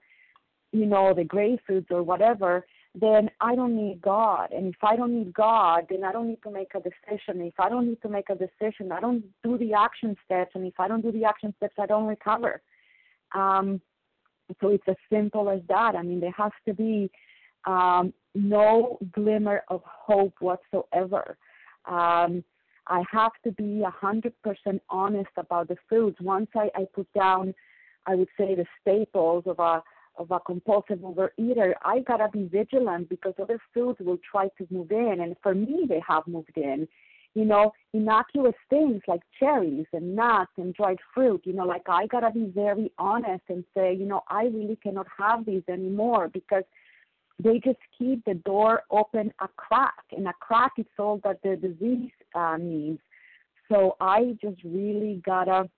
you 0.73 0.87
know, 0.87 1.13
the 1.13 1.25
gray 1.25 1.59
foods 1.67 1.87
or 1.91 2.03
whatever, 2.03 2.65
then 2.95 3.31
I 3.41 3.55
don't 3.55 3.75
need 3.75 4.03
God. 4.03 4.53
And 4.53 4.67
if 4.75 4.83
I 4.83 4.97
don't 4.97 5.15
need 5.15 5.33
God, 5.33 5.87
then 5.89 6.05
I 6.05 6.13
don't 6.13 6.29
need 6.29 6.43
to 6.43 6.51
make 6.51 6.73
a 6.75 6.81
decision. 6.81 7.41
If 7.41 7.59
I 7.59 7.69
don't 7.69 7.89
need 7.89 8.03
to 8.03 8.09
make 8.09 8.29
a 8.29 8.35
decision, 8.35 8.93
I 8.93 9.01
don't 9.01 9.25
do 9.43 9.57
the 9.57 9.73
action 9.73 10.15
steps. 10.25 10.53
And 10.55 10.67
if 10.67 10.79
I 10.79 10.89
don't 10.89 11.01
do 11.01 11.11
the 11.11 11.25
action 11.25 11.55
steps, 11.57 11.75
I 11.79 11.87
don't 11.87 12.07
recover. 12.07 12.61
Um, 13.35 13.81
so 14.61 14.69
it's 14.69 14.85
as 14.89 14.97
simple 15.11 15.49
as 15.49 15.61
that. 15.69 15.95
I 15.97 16.03
mean, 16.03 16.21
there 16.21 16.35
has 16.37 16.53
to 16.67 16.75
be 16.75 17.11
um, 17.67 18.13
no 18.35 18.99
glimmer 19.13 19.63
of 19.69 19.81
hope 19.85 20.35
whatsoever. 20.41 21.39
Um, 21.87 22.45
I 22.89 23.05
have 23.11 23.33
to 23.45 23.53
be 23.53 23.83
a 23.83 23.91
hundred 23.91 24.35
percent 24.43 24.83
honest 24.91 25.31
about 25.37 25.69
the 25.69 25.77
foods. 25.89 26.17
Once 26.21 26.49
I, 26.55 26.69
I 26.75 26.85
put 26.93 27.11
down, 27.15 27.55
I 28.07 28.17
would 28.17 28.29
say 28.37 28.55
the 28.55 28.67
staples 28.81 29.45
of 29.47 29.59
a 29.61 29.83
of 30.17 30.31
a 30.31 30.41
compulsive 30.41 30.99
overeater, 30.99 31.75
I 31.85 32.01
gotta 32.01 32.29
be 32.33 32.45
vigilant 32.45 33.09
because 33.09 33.35
other 33.41 33.59
foods 33.73 33.99
will 34.01 34.19
try 34.31 34.49
to 34.59 34.67
move 34.71 34.91
in, 34.93 35.21
and 35.21 35.37
for 35.43 35.55
me, 35.55 35.87
they 35.89 36.03
have 36.07 36.27
moved 36.27 36.57
in. 36.57 36.87
You 37.35 37.47
know, 37.47 37.73
innocuous 37.95 38.55
things 38.69 39.01
like 39.09 39.23
cherries 39.41 39.87
and 39.95 40.15
nuts 40.15 40.53
and 40.59 40.75
dried 40.75 40.99
fruit. 41.15 41.41
You 41.45 41.55
know, 41.55 41.65
like 41.65 41.89
I 41.89 42.07
gotta 42.07 42.31
be 42.31 42.53
very 42.55 42.93
honest 42.99 43.45
and 43.49 43.65
say, 43.75 43.95
you 43.95 44.05
know, 44.05 44.23
I 44.29 44.45
really 44.45 44.77
cannot 44.83 45.07
have 45.19 45.47
these 45.47 45.63
anymore 45.69 46.29
because 46.29 46.65
they 47.43 47.59
just 47.65 47.79
keep 47.99 48.25
the 48.27 48.35
door 48.35 48.83
open 48.91 49.33
a 49.41 49.49
crack, 49.57 50.05
and 50.13 50.29
a 50.29 50.35
crack 50.41 50.73
is 50.77 50.87
all 50.99 51.21
that 51.25 51.43
the 51.43 51.57
disease 51.57 52.11
uh, 52.35 52.57
needs. 52.61 53.01
So 53.71 53.97
I 54.01 54.37
just 54.43 54.63
really 54.65 55.23
gotta 55.25 55.71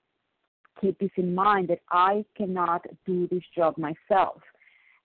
keep 0.81 0.99
this 0.99 1.11
in 1.17 1.35
mind 1.35 1.69
that 1.69 1.81
I 1.91 2.25
cannot 2.37 2.85
do 3.07 3.29
this 3.29 3.43
job 3.55 3.77
myself. 3.79 4.41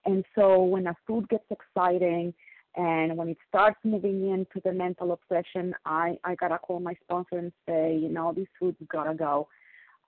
And 0.06 0.24
so 0.36 0.64
when 0.64 0.88
a 0.88 0.96
food 1.06 1.28
gets 1.30 1.46
exciting 1.50 2.34
and 2.76 3.18
when 3.18 3.30
it 3.30 3.38
starts 3.48 3.78
moving 3.84 4.30
into 4.30 4.62
the 4.64 4.72
mental 4.72 5.12
obsession, 5.12 5.74
I, 5.86 6.18
I 6.24 6.36
gotta 6.36 6.58
call 6.58 6.80
my 6.80 6.96
sponsor 7.04 7.38
and 7.38 7.52
say, 7.68 7.98
you 7.98 8.10
know, 8.10 8.34
this 8.34 8.48
food's 8.60 8.78
gotta 8.92 9.14
go. 9.14 9.48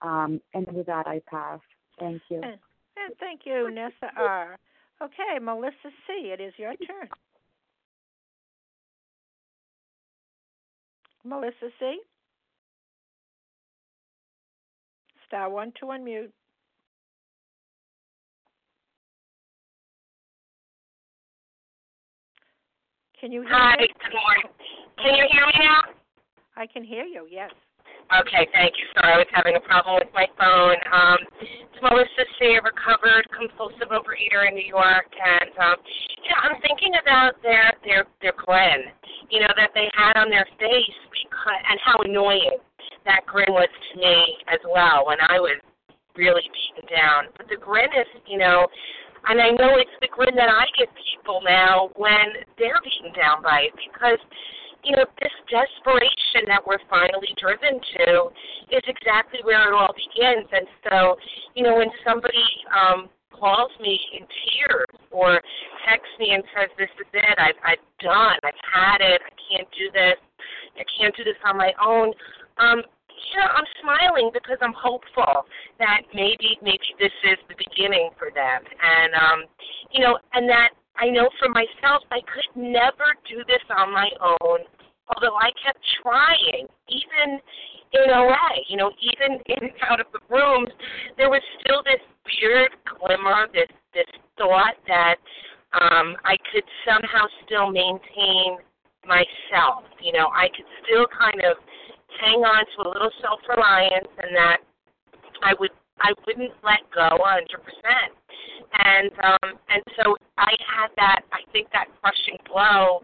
Um, 0.02 0.41
and 0.54 0.67
with 0.71 0.88
that, 0.88 1.08
I 1.08 1.21
pass. 1.28 1.60
Thank 2.00 2.21
you. 2.30 2.38
And, 2.38 2.58
and 2.97 3.15
thank 3.19 3.41
you, 3.45 3.69
Nessa 3.71 4.12
R. 4.17 4.58
Okay, 5.02 5.39
Melissa 5.41 5.89
C., 6.08 6.32
it 6.32 6.39
is 6.39 6.54
your 6.58 6.74
turn. 6.88 7.10
Melissa 11.24 11.69
C. 11.80 12.00
Star 15.32 15.50
one 15.50 15.72
to 15.80 15.86
unmute. 15.86 16.28
Can 23.17 23.32
you 23.32 23.39
hear 23.44 23.50
Hi, 23.50 23.78
me? 23.80 23.88
good 23.88 24.12
morning. 24.12 24.52
Can 25.00 25.15
you 25.15 25.24
hear 25.32 25.48
me 25.48 25.54
now? 25.63 25.96
I 26.58 26.67
can 26.67 26.84
hear 26.84 27.06
you, 27.06 27.30
yes. 27.32 27.50
Okay, 28.12 28.44
thank 28.52 28.76
you. 28.76 28.84
Sorry, 29.00 29.13
I 29.13 29.17
was 29.24 29.32
having 29.32 29.56
a 29.56 29.63
problem 29.63 30.04
with 30.04 30.12
my 30.12 30.28
phone. 30.36 30.76
Um, 30.91 31.15
it's 31.39 31.80
Melissa 31.80 32.28
C., 32.36 32.60
a 32.60 32.62
recovered 32.62 33.24
compulsive 33.32 33.88
overeater 33.88 34.52
in 34.52 34.54
New 34.60 34.67
York, 34.67 35.08
and 35.15 35.48
um, 35.63 35.80
you 36.20 36.28
know, 36.28 36.44
I'm 36.44 36.60
thinking 36.60 36.91
about 37.00 37.39
their 37.39 37.72
their 37.88 38.04
their 38.20 38.36
grin, 38.36 38.91
you 39.32 39.39
know, 39.39 39.54
that 39.56 39.72
they 39.72 39.88
had 39.96 40.20
on 40.20 40.28
their 40.28 40.44
face, 40.60 41.00
because, 41.08 41.62
and 41.72 41.80
how 41.80 42.04
annoying 42.04 42.60
that 43.06 43.26
grin 43.26 43.50
was 43.50 43.70
to 43.94 44.00
me 44.00 44.38
as 44.52 44.60
well 44.67 45.06
when 45.08 45.17
I 45.28 45.39
was 45.39 45.60
really 46.15 46.44
beaten 46.44 46.89
down. 46.89 47.32
But 47.38 47.48
the 47.50 47.58
grin 47.58 47.89
is, 47.96 48.08
you 48.28 48.38
know, 48.38 48.67
and 49.30 49.39
I 49.39 49.52
know 49.52 49.78
it's 49.78 49.98
the 50.02 50.10
grin 50.10 50.36
that 50.36 50.50
I 50.50 50.65
give 50.78 50.89
people 51.13 51.41
now 51.46 51.89
when 51.96 52.41
they're 52.58 52.82
beaten 52.84 53.13
down 53.13 53.44
by 53.44 53.70
it 53.70 53.74
because 53.78 54.20
you 54.84 54.96
know, 54.96 55.06
this 55.22 55.34
desperation 55.50 56.48
that 56.48 56.65
we're 56.65 56.82
finally 56.89 57.34
driven 57.38 57.80
to 57.98 58.34
is 58.74 58.82
exactly 58.88 59.39
where 59.44 59.70
it 59.70 59.74
all 59.74 59.94
begins. 59.94 60.48
And 60.52 60.65
so, 60.89 61.17
you 61.54 61.63
know, 61.63 61.78
when 61.78 61.89
somebody 62.06 62.46
um, 62.74 63.10
calls 63.30 63.72
me 63.80 64.00
in 64.17 64.26
tears 64.26 64.89
or 65.12 65.41
texts 65.88 66.13
me 66.20 66.34
and 66.34 66.44
says, 66.56 66.70
"This 66.78 66.89
is 67.00 67.10
it. 67.13 67.38
I've 67.38 67.58
I've 67.65 67.86
done. 68.02 68.38
I've 68.44 68.62
had 68.74 69.02
it. 69.02 69.22
I 69.22 69.34
can't 69.50 69.67
do 69.78 69.91
this. 69.94 70.17
I 70.78 70.84
can't 70.98 71.15
do 71.15 71.24
this 71.24 71.38
on 71.46 71.58
my 71.58 71.74
own." 71.84 72.13
Um, 72.58 72.82
you 73.34 73.40
I'm 73.42 73.70
smiling 73.82 74.32
because 74.34 74.58
I'm 74.62 74.74
hopeful 74.74 75.46
that 75.80 76.02
maybe 76.14 76.58
maybe 76.62 76.96
this 77.00 77.14
is 77.24 77.38
the 77.48 77.56
beginning 77.56 78.10
for 78.18 78.30
them, 78.34 78.62
and 78.66 79.14
um, 79.14 79.40
you 79.92 80.02
know, 80.04 80.18
and 80.34 80.50
that 80.50 80.72
I 80.98 81.10
know 81.10 81.30
for 81.40 81.50
myself, 81.50 82.04
I 82.12 82.20
could 82.28 82.52
never 82.56 83.16
do 83.30 83.44
this 83.48 83.64
on 83.78 83.94
my 83.94 84.10
own, 84.20 84.60
although 85.08 85.36
I 85.38 85.52
kept 85.64 85.80
trying, 86.02 86.68
even 86.90 87.40
in 87.94 88.10
OA, 88.10 88.52
you 88.68 88.78
know, 88.78 88.92
even 89.02 89.40
in 89.48 89.70
and 89.70 89.78
out 89.90 90.00
of 90.00 90.08
the 90.14 90.20
rooms, 90.30 90.70
there 91.18 91.30
was 91.30 91.42
still 91.60 91.84
this 91.84 92.02
weird 92.26 92.72
glimmer, 92.86 93.48
this 93.54 93.70
this 93.94 94.08
thought 94.38 94.76
that 94.88 95.16
um, 95.74 96.16
I 96.24 96.38
could 96.52 96.64
somehow 96.88 97.26
still 97.46 97.72
maintain 97.72 98.58
myself. 99.06 99.84
You 100.02 100.14
know, 100.14 100.28
I 100.34 100.48
could 100.56 100.68
still 100.84 101.06
kind 101.08 101.42
of 101.44 101.58
hang 102.19 102.43
on 102.43 102.65
to 102.76 102.88
a 102.88 102.89
little 102.89 103.12
self 103.21 103.39
reliance, 103.47 104.10
and 104.19 104.36
that 104.36 104.58
I 105.43 105.54
would 105.60 105.71
I 106.02 106.13
wouldn't 106.26 106.52
let 106.63 106.82
go 106.93 107.17
hundred 107.21 107.63
percent 107.63 108.17
and 108.74 109.12
um, 109.24 109.60
and 109.69 109.84
so 109.97 110.15
I 110.38 110.52
had 110.63 110.89
that. 110.97 111.21
I 111.32 111.39
think 111.52 111.67
that 111.74 111.88
crushing 112.02 112.38
blow 112.47 113.04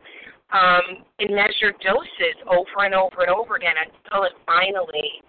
um, 0.53 1.03
in 1.19 1.35
measured 1.35 1.75
doses 1.83 2.37
over 2.47 2.85
and 2.85 2.95
over 2.95 3.27
and 3.27 3.31
over 3.31 3.55
again 3.55 3.75
until 3.75 4.23
it 4.23 4.33
finally 4.45 5.21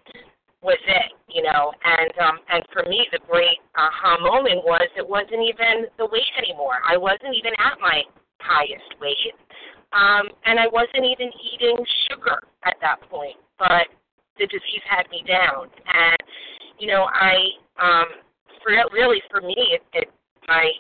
was 0.63 0.79
it. 0.87 1.13
you 1.29 1.43
know. 1.43 1.73
And 1.85 2.13
um, 2.23 2.39
and 2.51 2.63
for 2.73 2.83
me, 2.89 3.07
the 3.13 3.21
great 3.29 3.59
aha 3.77 4.19
moment 4.21 4.65
was 4.65 4.87
it 4.97 5.07
wasn't 5.07 5.43
even 5.43 5.91
the 5.99 6.07
weight 6.07 6.33
anymore. 6.39 6.79
I 6.87 6.97
wasn't 6.97 7.35
even 7.35 7.53
at 7.59 7.81
my 7.81 8.03
highest 8.41 8.95
weight, 9.01 9.35
um, 9.93 10.31
and 10.47 10.59
I 10.61 10.69
wasn't 10.71 11.05
even 11.05 11.31
eating 11.43 11.77
sugar 12.09 12.43
at 12.65 12.77
that 12.81 13.01
point. 13.11 13.37
But 13.59 13.89
the 14.39 14.47
disease 14.47 14.85
had 14.89 15.11
me 15.11 15.25
down, 15.27 15.69
and 15.87 16.19
you 16.79 16.87
know, 16.87 17.07
I 17.11 17.35
um, 17.81 18.07
for 18.63 18.73
really 18.93 19.23
for 19.31 19.41
me, 19.41 19.57
it, 19.57 19.83
it 19.93 20.09
my 20.47 20.71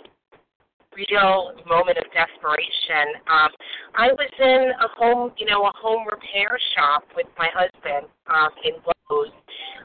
real 0.96 1.54
moment 1.68 1.98
of 1.98 2.04
desperation. 2.10 3.22
Um, 3.30 3.50
I 3.94 4.08
was 4.10 4.32
in 4.38 4.72
a 4.82 4.88
home, 4.98 5.32
you 5.38 5.46
know, 5.46 5.66
a 5.66 5.72
home 5.78 6.06
repair 6.10 6.58
shop 6.74 7.04
with 7.14 7.26
my 7.38 7.48
husband 7.54 8.10
um, 8.26 8.50
in 8.64 8.74
Lowe's 8.82 9.30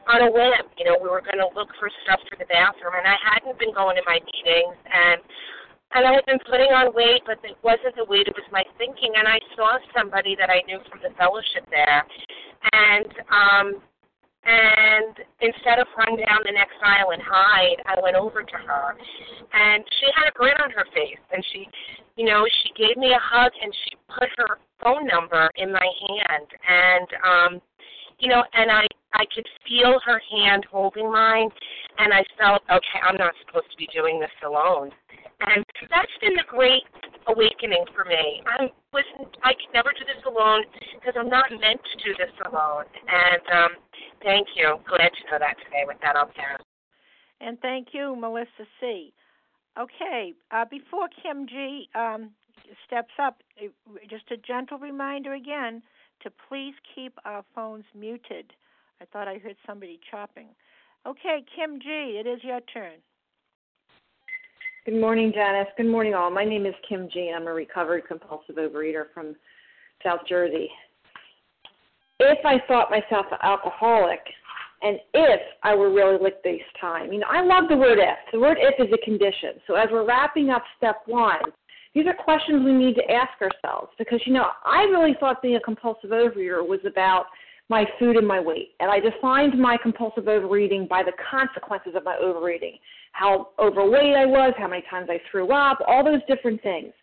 on 0.07 0.25
a 0.25 0.29
whim. 0.31 0.65
You 0.77 0.85
know, 0.89 0.97
we 0.97 1.09
were 1.09 1.21
going 1.21 1.39
to 1.39 1.49
look 1.53 1.69
for 1.77 1.89
stuff 2.03 2.19
for 2.29 2.37
the 2.37 2.49
bathroom, 2.49 2.97
and 2.97 3.05
I 3.05 3.17
hadn't 3.21 3.59
been 3.59 3.73
going 3.73 3.95
to 3.97 4.05
my 4.09 4.17
meetings, 4.17 4.77
and 4.89 5.21
and 5.95 6.05
I 6.07 6.13
had 6.13 6.25
been 6.25 6.39
putting 6.49 6.73
on 6.73 6.93
weight, 6.93 7.21
but 7.25 7.37
it 7.43 7.57
wasn't 7.63 7.95
the 7.95 8.05
weight; 8.05 8.27
it 8.27 8.35
was 8.35 8.47
my 8.51 8.63
thinking. 8.77 9.13
And 9.15 9.27
I 9.27 9.39
saw 9.55 9.77
somebody 9.95 10.35
that 10.39 10.49
I 10.49 10.61
knew 10.65 10.79
from 10.89 10.99
the 11.01 11.13
fellowship 11.17 11.69
there, 11.69 12.03
and 12.73 13.09
um, 13.29 13.67
and 14.45 15.15
instead 15.39 15.79
of 15.79 15.87
run 15.97 16.17
down 16.17 16.43
the 16.43 16.51
next 16.51 16.75
aisle 16.83 17.11
and 17.11 17.21
hide, 17.23 17.79
I 17.85 17.95
went 18.01 18.15
over 18.15 18.43
to 18.43 18.57
her, 18.57 18.95
and 19.53 19.83
she 19.99 20.07
had 20.15 20.27
a 20.27 20.33
grin 20.35 20.55
on 20.61 20.71
her 20.71 20.85
face, 20.93 21.21
and 21.31 21.43
she, 21.53 21.67
you 22.17 22.25
know, 22.25 22.43
she 22.63 22.73
gave 22.75 22.97
me 22.97 23.13
a 23.13 23.21
hug, 23.21 23.51
and 23.61 23.71
she 23.85 23.95
put 24.11 24.27
her 24.37 24.59
phone 24.83 25.07
number 25.07 25.49
in 25.55 25.71
my 25.71 25.87
hand, 26.07 26.47
and 26.67 27.07
um, 27.23 27.61
you 28.19 28.29
know, 28.29 28.43
and 28.53 28.71
I 28.71 28.87
I 29.13 29.25
could 29.33 29.47
feel 29.67 29.99
her 30.05 30.19
hand 30.31 30.65
holding 30.69 31.11
mine, 31.11 31.49
and 31.99 32.11
I 32.11 32.23
felt 32.37 32.63
okay. 32.69 32.99
I'm 33.07 33.17
not 33.17 33.33
supposed 33.45 33.69
to 33.71 33.77
be 33.77 33.87
doing 33.93 34.19
this 34.19 34.33
alone, 34.45 34.91
and 35.41 35.65
that's 35.89 36.17
been 36.21 36.35
the 36.35 36.47
great 36.47 36.83
awakening 37.27 37.85
for 37.95 38.05
me. 38.05 38.41
I 38.45 38.69
wasn't 38.91 39.35
I 39.43 39.53
could 39.53 39.73
never 39.73 39.91
do 39.91 40.05
this 40.05 40.23
alone 40.27 40.63
because 40.93 41.13
I'm 41.17 41.29
not 41.29 41.49
meant 41.51 41.81
to 41.81 41.95
do 42.03 42.11
this 42.17 42.33
alone, 42.45 42.85
and 43.07 43.43
um 43.51 43.71
Thank 44.23 44.47
you. 44.55 44.79
Glad 44.87 45.11
to 45.11 45.31
know 45.31 45.39
that 45.39 45.57
today. 45.65 45.83
With 45.85 45.97
that, 46.01 46.15
I'll 46.15 46.27
pass. 46.27 46.61
And 47.41 47.59
thank 47.59 47.89
you, 47.91 48.15
Melissa 48.15 48.65
C. 48.79 49.13
Okay, 49.77 50.33
uh, 50.51 50.65
before 50.69 51.09
Kim 51.21 51.47
G 51.47 51.89
um, 51.93 52.29
steps 52.87 53.11
up, 53.21 53.41
just 54.09 54.31
a 54.31 54.37
gentle 54.37 54.77
reminder 54.77 55.33
again 55.33 55.81
to 56.21 56.31
please 56.47 56.73
keep 56.95 57.17
our 57.25 57.43
phones 57.53 57.83
muted. 57.97 58.53
I 59.01 59.05
thought 59.05 59.27
I 59.27 59.39
heard 59.39 59.57
somebody 59.67 59.99
chopping. 60.09 60.49
Okay, 61.05 61.43
Kim 61.53 61.79
G, 61.79 61.89
it 62.23 62.27
is 62.27 62.43
your 62.43 62.61
turn. 62.61 63.01
Good 64.85 64.99
morning, 64.99 65.31
Janice. 65.33 65.69
Good 65.77 65.85
morning, 65.85 66.13
all. 66.13 66.29
My 66.29 66.43
name 66.43 66.65
is 66.65 66.73
Kim 66.89 67.07
and 67.15 67.35
I'm 67.37 67.47
a 67.47 67.53
recovered 67.53 68.05
compulsive 68.05 68.55
overeater 68.57 69.05
from 69.13 69.33
South 70.03 70.19
Jersey 70.27 70.69
if 72.19 72.45
I 72.45 72.57
thought 72.67 72.91
myself 72.91 73.27
an 73.31 73.37
alcoholic 73.43 74.19
and 74.81 74.99
if 75.13 75.39
I 75.63 75.73
were 75.73 75.89
really 75.89 76.21
licked 76.21 76.43
this 76.43 76.59
time. 76.81 77.13
You 77.13 77.19
know, 77.19 77.27
I 77.29 77.45
love 77.45 77.69
the 77.69 77.77
word 77.77 77.97
if. 77.97 78.17
The 78.33 78.39
word 78.41 78.57
if 78.59 78.75
is 78.85 78.93
a 78.93 79.05
condition. 79.05 79.61
So 79.67 79.75
as 79.75 79.87
we're 79.89 80.05
wrapping 80.05 80.49
up 80.49 80.63
step 80.75 80.97
one, 81.05 81.39
these 81.95 82.05
are 82.05 82.13
questions 82.13 82.65
we 82.65 82.73
need 82.73 82.95
to 82.95 83.09
ask 83.09 83.41
ourselves 83.41 83.87
because, 83.97 84.19
you 84.25 84.33
know, 84.33 84.47
I 84.65 84.83
really 84.91 85.15
thought 85.17 85.41
being 85.41 85.55
a 85.55 85.61
compulsive 85.61 86.09
overeater 86.09 86.67
was 86.67 86.81
about 86.85 87.27
my 87.69 87.85
food 87.99 88.17
and 88.17 88.27
my 88.27 88.39
weight. 88.39 88.71
And 88.79 88.91
I 88.91 88.99
defined 88.99 89.57
my 89.59 89.77
compulsive 89.81 90.27
overeating 90.27 90.87
by 90.87 91.03
the 91.03 91.13
consequences 91.29 91.93
of 91.95 92.03
my 92.03 92.17
overeating 92.17 92.77
how 93.13 93.49
overweight 93.59 94.15
I 94.15 94.25
was, 94.25 94.53
how 94.57 94.67
many 94.67 94.83
times 94.89 95.07
I 95.09 95.19
threw 95.31 95.51
up, 95.51 95.79
all 95.87 96.03
those 96.03 96.21
different 96.27 96.61
things. 96.61 96.93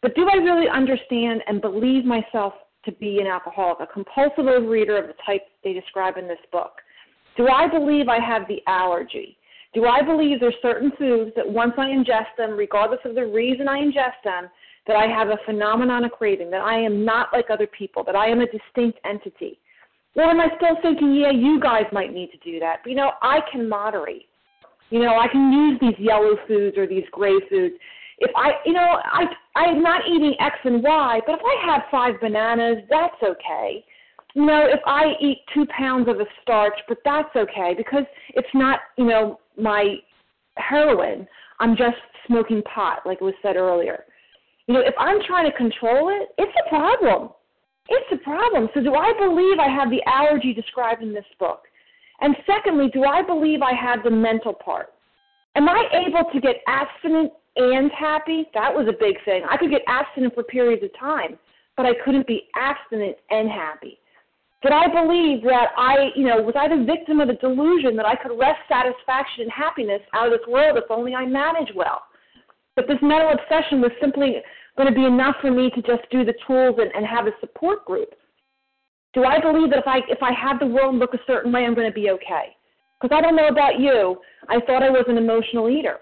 But 0.00 0.14
do 0.14 0.28
I 0.32 0.36
really 0.36 0.68
understand 0.68 1.42
and 1.46 1.60
believe 1.60 2.04
myself 2.04 2.54
to 2.84 2.92
be 2.92 3.18
an 3.20 3.26
alcoholic, 3.26 3.80
a 3.80 3.86
compulsive 3.92 4.44
overeater 4.44 4.98
of 4.98 5.08
the 5.08 5.14
type 5.26 5.42
they 5.62 5.72
describe 5.72 6.16
in 6.16 6.26
this 6.26 6.38
book? 6.50 6.72
Do 7.36 7.48
I 7.48 7.68
believe 7.68 8.08
I 8.08 8.18
have 8.20 8.48
the 8.48 8.62
allergy? 8.66 9.36
Do 9.74 9.86
I 9.86 10.02
believe 10.02 10.40
there's 10.40 10.54
certain 10.62 10.90
foods 10.98 11.32
that 11.36 11.48
once 11.48 11.74
I 11.76 11.86
ingest 11.86 12.36
them, 12.38 12.52
regardless 12.52 13.00
of 13.04 13.14
the 13.14 13.26
reason 13.26 13.68
I 13.68 13.78
ingest 13.78 14.22
them, 14.24 14.48
that 14.86 14.96
I 14.96 15.06
have 15.06 15.28
a 15.28 15.38
phenomenon 15.44 16.04
of 16.04 16.12
craving, 16.12 16.50
that 16.50 16.62
I 16.62 16.80
am 16.80 17.04
not 17.04 17.28
like 17.32 17.46
other 17.50 17.66
people, 17.66 18.02
that 18.04 18.16
I 18.16 18.28
am 18.28 18.40
a 18.40 18.46
distinct 18.46 18.98
entity? 19.04 19.58
Or 20.16 20.24
am 20.24 20.40
I 20.40 20.48
still 20.56 20.76
thinking, 20.82 21.14
yeah, 21.14 21.30
you 21.30 21.60
guys 21.60 21.84
might 21.92 22.12
need 22.12 22.30
to 22.32 22.38
do 22.38 22.58
that? 22.60 22.78
But, 22.82 22.90
you 22.90 22.96
know, 22.96 23.12
I 23.22 23.40
can 23.50 23.68
moderate. 23.68 24.26
You 24.90 25.00
know, 25.00 25.16
I 25.18 25.28
can 25.28 25.52
use 25.52 25.78
these 25.80 26.04
yellow 26.04 26.36
foods 26.48 26.76
or 26.76 26.86
these 26.86 27.04
gray 27.12 27.38
foods 27.48 27.74
if 28.20 28.30
I, 28.36 28.50
you 28.64 28.72
know, 28.72 29.00
I 29.04 29.24
I'm 29.56 29.82
not 29.82 30.02
eating 30.06 30.34
X 30.38 30.56
and 30.64 30.82
Y, 30.82 31.20
but 31.26 31.34
if 31.34 31.40
I 31.40 31.66
have 31.66 31.82
five 31.90 32.20
bananas, 32.20 32.84
that's 32.88 33.16
okay. 33.22 33.84
You 34.34 34.46
know, 34.46 34.66
if 34.66 34.80
I 34.86 35.14
eat 35.20 35.38
two 35.52 35.66
pounds 35.76 36.08
of 36.08 36.20
a 36.20 36.26
starch, 36.42 36.78
but 36.86 36.98
that's 37.04 37.34
okay 37.34 37.74
because 37.76 38.04
it's 38.34 38.48
not, 38.54 38.80
you 38.96 39.06
know, 39.06 39.40
my 39.58 39.96
heroin. 40.56 41.26
I'm 41.58 41.76
just 41.76 41.96
smoking 42.26 42.62
pot, 42.62 43.00
like 43.04 43.18
it 43.20 43.24
was 43.24 43.34
said 43.42 43.56
earlier. 43.56 44.04
You 44.66 44.74
know, 44.74 44.80
if 44.80 44.94
I'm 44.98 45.18
trying 45.26 45.50
to 45.50 45.56
control 45.56 46.10
it, 46.10 46.28
it's 46.38 46.52
a 46.64 46.68
problem. 46.68 47.30
It's 47.90 48.12
a 48.12 48.24
problem. 48.24 48.68
So, 48.72 48.82
do 48.82 48.94
I 48.94 49.12
believe 49.18 49.58
I 49.58 49.68
have 49.68 49.90
the 49.90 50.02
allergy 50.06 50.54
described 50.54 51.02
in 51.02 51.12
this 51.12 51.24
book? 51.38 51.64
And 52.20 52.34
secondly, 52.46 52.88
do 52.92 53.04
I 53.04 53.22
believe 53.22 53.60
I 53.62 53.74
have 53.74 54.02
the 54.04 54.10
mental 54.10 54.54
part? 54.54 54.90
Am 55.56 55.68
I 55.68 55.84
able 56.06 56.30
to 56.32 56.40
get 56.40 56.56
abstinent 56.66 57.32
and 57.56 57.90
happy, 57.98 58.46
that 58.54 58.72
was 58.72 58.86
a 58.88 58.92
big 58.92 59.16
thing. 59.24 59.42
I 59.48 59.56
could 59.56 59.70
get 59.70 59.82
abstinent 59.86 60.34
for 60.34 60.42
periods 60.42 60.82
of 60.84 60.90
time, 60.98 61.38
but 61.76 61.86
I 61.86 61.92
couldn't 62.04 62.26
be 62.26 62.48
abstinent 62.56 63.16
and 63.30 63.50
happy. 63.50 63.98
But 64.62 64.72
I 64.72 64.88
believe 64.88 65.42
that 65.44 65.68
I, 65.76 66.10
you 66.14 66.26
know, 66.26 66.42
was 66.42 66.54
I 66.56 66.68
the 66.68 66.84
victim 66.84 67.20
of 67.20 67.28
the 67.28 67.34
delusion 67.34 67.96
that 67.96 68.04
I 68.04 68.14
could 68.14 68.38
wrest 68.38 68.60
satisfaction 68.68 69.44
and 69.44 69.50
happiness 69.50 70.02
out 70.14 70.26
of 70.26 70.32
this 70.32 70.46
world 70.46 70.76
if 70.76 70.84
only 70.90 71.14
I 71.14 71.24
managed 71.24 71.72
well. 71.74 72.02
But 72.76 72.86
this 72.86 72.98
mental 73.02 73.32
obsession 73.32 73.80
was 73.80 73.90
simply 74.00 74.36
going 74.76 74.88
to 74.88 74.94
be 74.94 75.04
enough 75.04 75.36
for 75.40 75.50
me 75.50 75.70
to 75.70 75.82
just 75.82 76.08
do 76.10 76.24
the 76.24 76.34
tools 76.46 76.76
and, 76.78 76.90
and 76.94 77.06
have 77.06 77.26
a 77.26 77.32
support 77.40 77.84
group. 77.84 78.10
Do 79.12 79.24
I 79.24 79.40
believe 79.40 79.70
that 79.70 79.80
if 79.80 79.86
I 79.86 79.98
if 80.08 80.22
I 80.22 80.32
have 80.32 80.60
the 80.60 80.66
world 80.66 80.94
look 80.94 81.14
a 81.14 81.18
certain 81.26 81.52
way, 81.52 81.64
I'm 81.64 81.74
going 81.74 81.88
to 81.88 81.94
be 81.94 82.10
okay? 82.10 82.56
Because 83.00 83.16
I 83.16 83.20
don't 83.20 83.36
know 83.36 83.48
about 83.48 83.80
you, 83.80 84.18
I 84.48 84.60
thought 84.66 84.82
I 84.82 84.90
was 84.90 85.04
an 85.08 85.16
emotional 85.16 85.68
eater. 85.68 85.98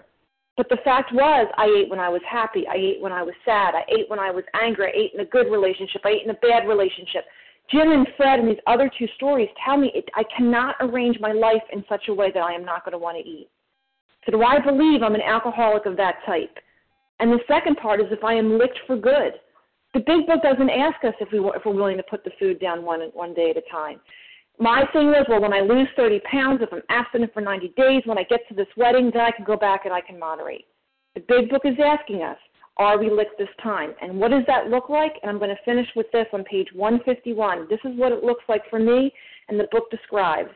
But 0.57 0.67
the 0.67 0.77
fact 0.83 1.13
was, 1.13 1.47
I 1.55 1.65
ate 1.65 1.89
when 1.89 1.99
I 1.99 2.09
was 2.09 2.21
happy. 2.29 2.67
I 2.67 2.75
ate 2.75 3.01
when 3.01 3.13
I 3.13 3.23
was 3.23 3.33
sad. 3.45 3.75
I 3.75 3.83
ate 3.87 4.09
when 4.09 4.19
I 4.19 4.29
was 4.29 4.43
angry. 4.53 4.87
I 4.87 4.91
ate 4.93 5.11
in 5.13 5.21
a 5.21 5.25
good 5.25 5.49
relationship. 5.49 6.01
I 6.03 6.09
ate 6.09 6.23
in 6.25 6.31
a 6.31 6.33
bad 6.33 6.67
relationship. 6.67 7.23
Jim 7.71 7.91
and 7.91 8.05
Fred 8.17 8.39
and 8.39 8.49
these 8.49 8.59
other 8.67 8.91
two 8.99 9.07
stories 9.15 9.47
tell 9.63 9.77
me 9.77 9.91
it, 9.95 10.09
I 10.15 10.23
cannot 10.35 10.75
arrange 10.81 11.17
my 11.21 11.31
life 11.31 11.61
in 11.71 11.85
such 11.87 12.09
a 12.09 12.13
way 12.13 12.31
that 12.33 12.41
I 12.41 12.53
am 12.53 12.65
not 12.65 12.83
going 12.83 12.91
to 12.91 12.97
want 12.97 13.17
to 13.17 13.23
eat. 13.23 13.49
So 14.25 14.33
do 14.33 14.43
I 14.43 14.59
believe 14.59 15.01
I'm 15.01 15.15
an 15.15 15.21
alcoholic 15.21 15.85
of 15.85 15.95
that 15.95 16.15
type? 16.25 16.57
And 17.19 17.31
the 17.31 17.39
second 17.47 17.77
part 17.77 17.99
is 17.99 18.07
if 18.11 18.23
I 18.23 18.33
am 18.33 18.57
licked 18.57 18.79
for 18.87 18.95
good. 18.95 19.33
The 19.93 20.01
big 20.01 20.27
book 20.27 20.43
doesn't 20.43 20.69
ask 20.69 21.03
us 21.03 21.15
if 21.19 21.31
we 21.31 21.39
if 21.39 21.65
we're 21.65 21.73
willing 21.73 21.97
to 21.97 22.03
put 22.03 22.23
the 22.23 22.31
food 22.39 22.59
down 22.59 22.85
one 22.85 23.01
one 23.13 23.33
day 23.33 23.49
at 23.49 23.57
a 23.57 23.71
time 23.71 23.99
my 24.59 24.83
thing 24.91 25.07
was, 25.07 25.25
well, 25.29 25.41
when 25.41 25.53
I 25.53 25.61
lose 25.61 25.87
30 25.95 26.19
pounds, 26.29 26.59
if 26.61 26.71
I'm 26.71 26.81
abstinent 26.89 27.33
for 27.33 27.41
90 27.41 27.69
days, 27.77 28.01
when 28.05 28.17
I 28.17 28.23
get 28.23 28.41
to 28.49 28.53
this 28.53 28.67
wedding, 28.75 29.09
then 29.13 29.21
I 29.21 29.31
can 29.31 29.45
go 29.45 29.55
back 29.55 29.85
and 29.85 29.93
I 29.93 30.01
can 30.01 30.19
moderate. 30.19 30.65
The 31.15 31.21
big 31.21 31.49
book 31.49 31.61
is 31.63 31.77
asking 31.83 32.23
us, 32.23 32.37
are 32.75 32.99
we 32.99 33.09
licked 33.09 33.37
this 33.37 33.49
time? 33.63 33.93
And 34.01 34.19
what 34.19 34.31
does 34.31 34.43
that 34.47 34.67
look 34.67 34.89
like? 34.89 35.13
And 35.21 35.29
I'm 35.29 35.37
going 35.37 35.49
to 35.49 35.63
finish 35.63 35.87
with 35.95 36.07
this 36.11 36.27
on 36.33 36.43
page 36.43 36.67
151. 36.73 37.67
This 37.69 37.79
is 37.85 37.97
what 37.97 38.11
it 38.11 38.23
looks 38.23 38.43
like 38.49 38.61
for 38.69 38.79
me, 38.79 39.11
and 39.47 39.59
the 39.59 39.67
book 39.71 39.89
describes. 39.89 40.51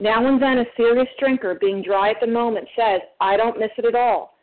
Now 0.00 0.26
and 0.26 0.40
then, 0.40 0.58
a 0.58 0.64
serious 0.76 1.08
drinker, 1.18 1.54
being 1.60 1.82
dry 1.82 2.10
at 2.10 2.20
the 2.20 2.26
moment, 2.26 2.66
says, 2.76 3.00
I 3.20 3.36
don't 3.36 3.58
miss 3.58 3.70
it 3.76 3.84
at 3.84 3.94
all. 3.94 4.37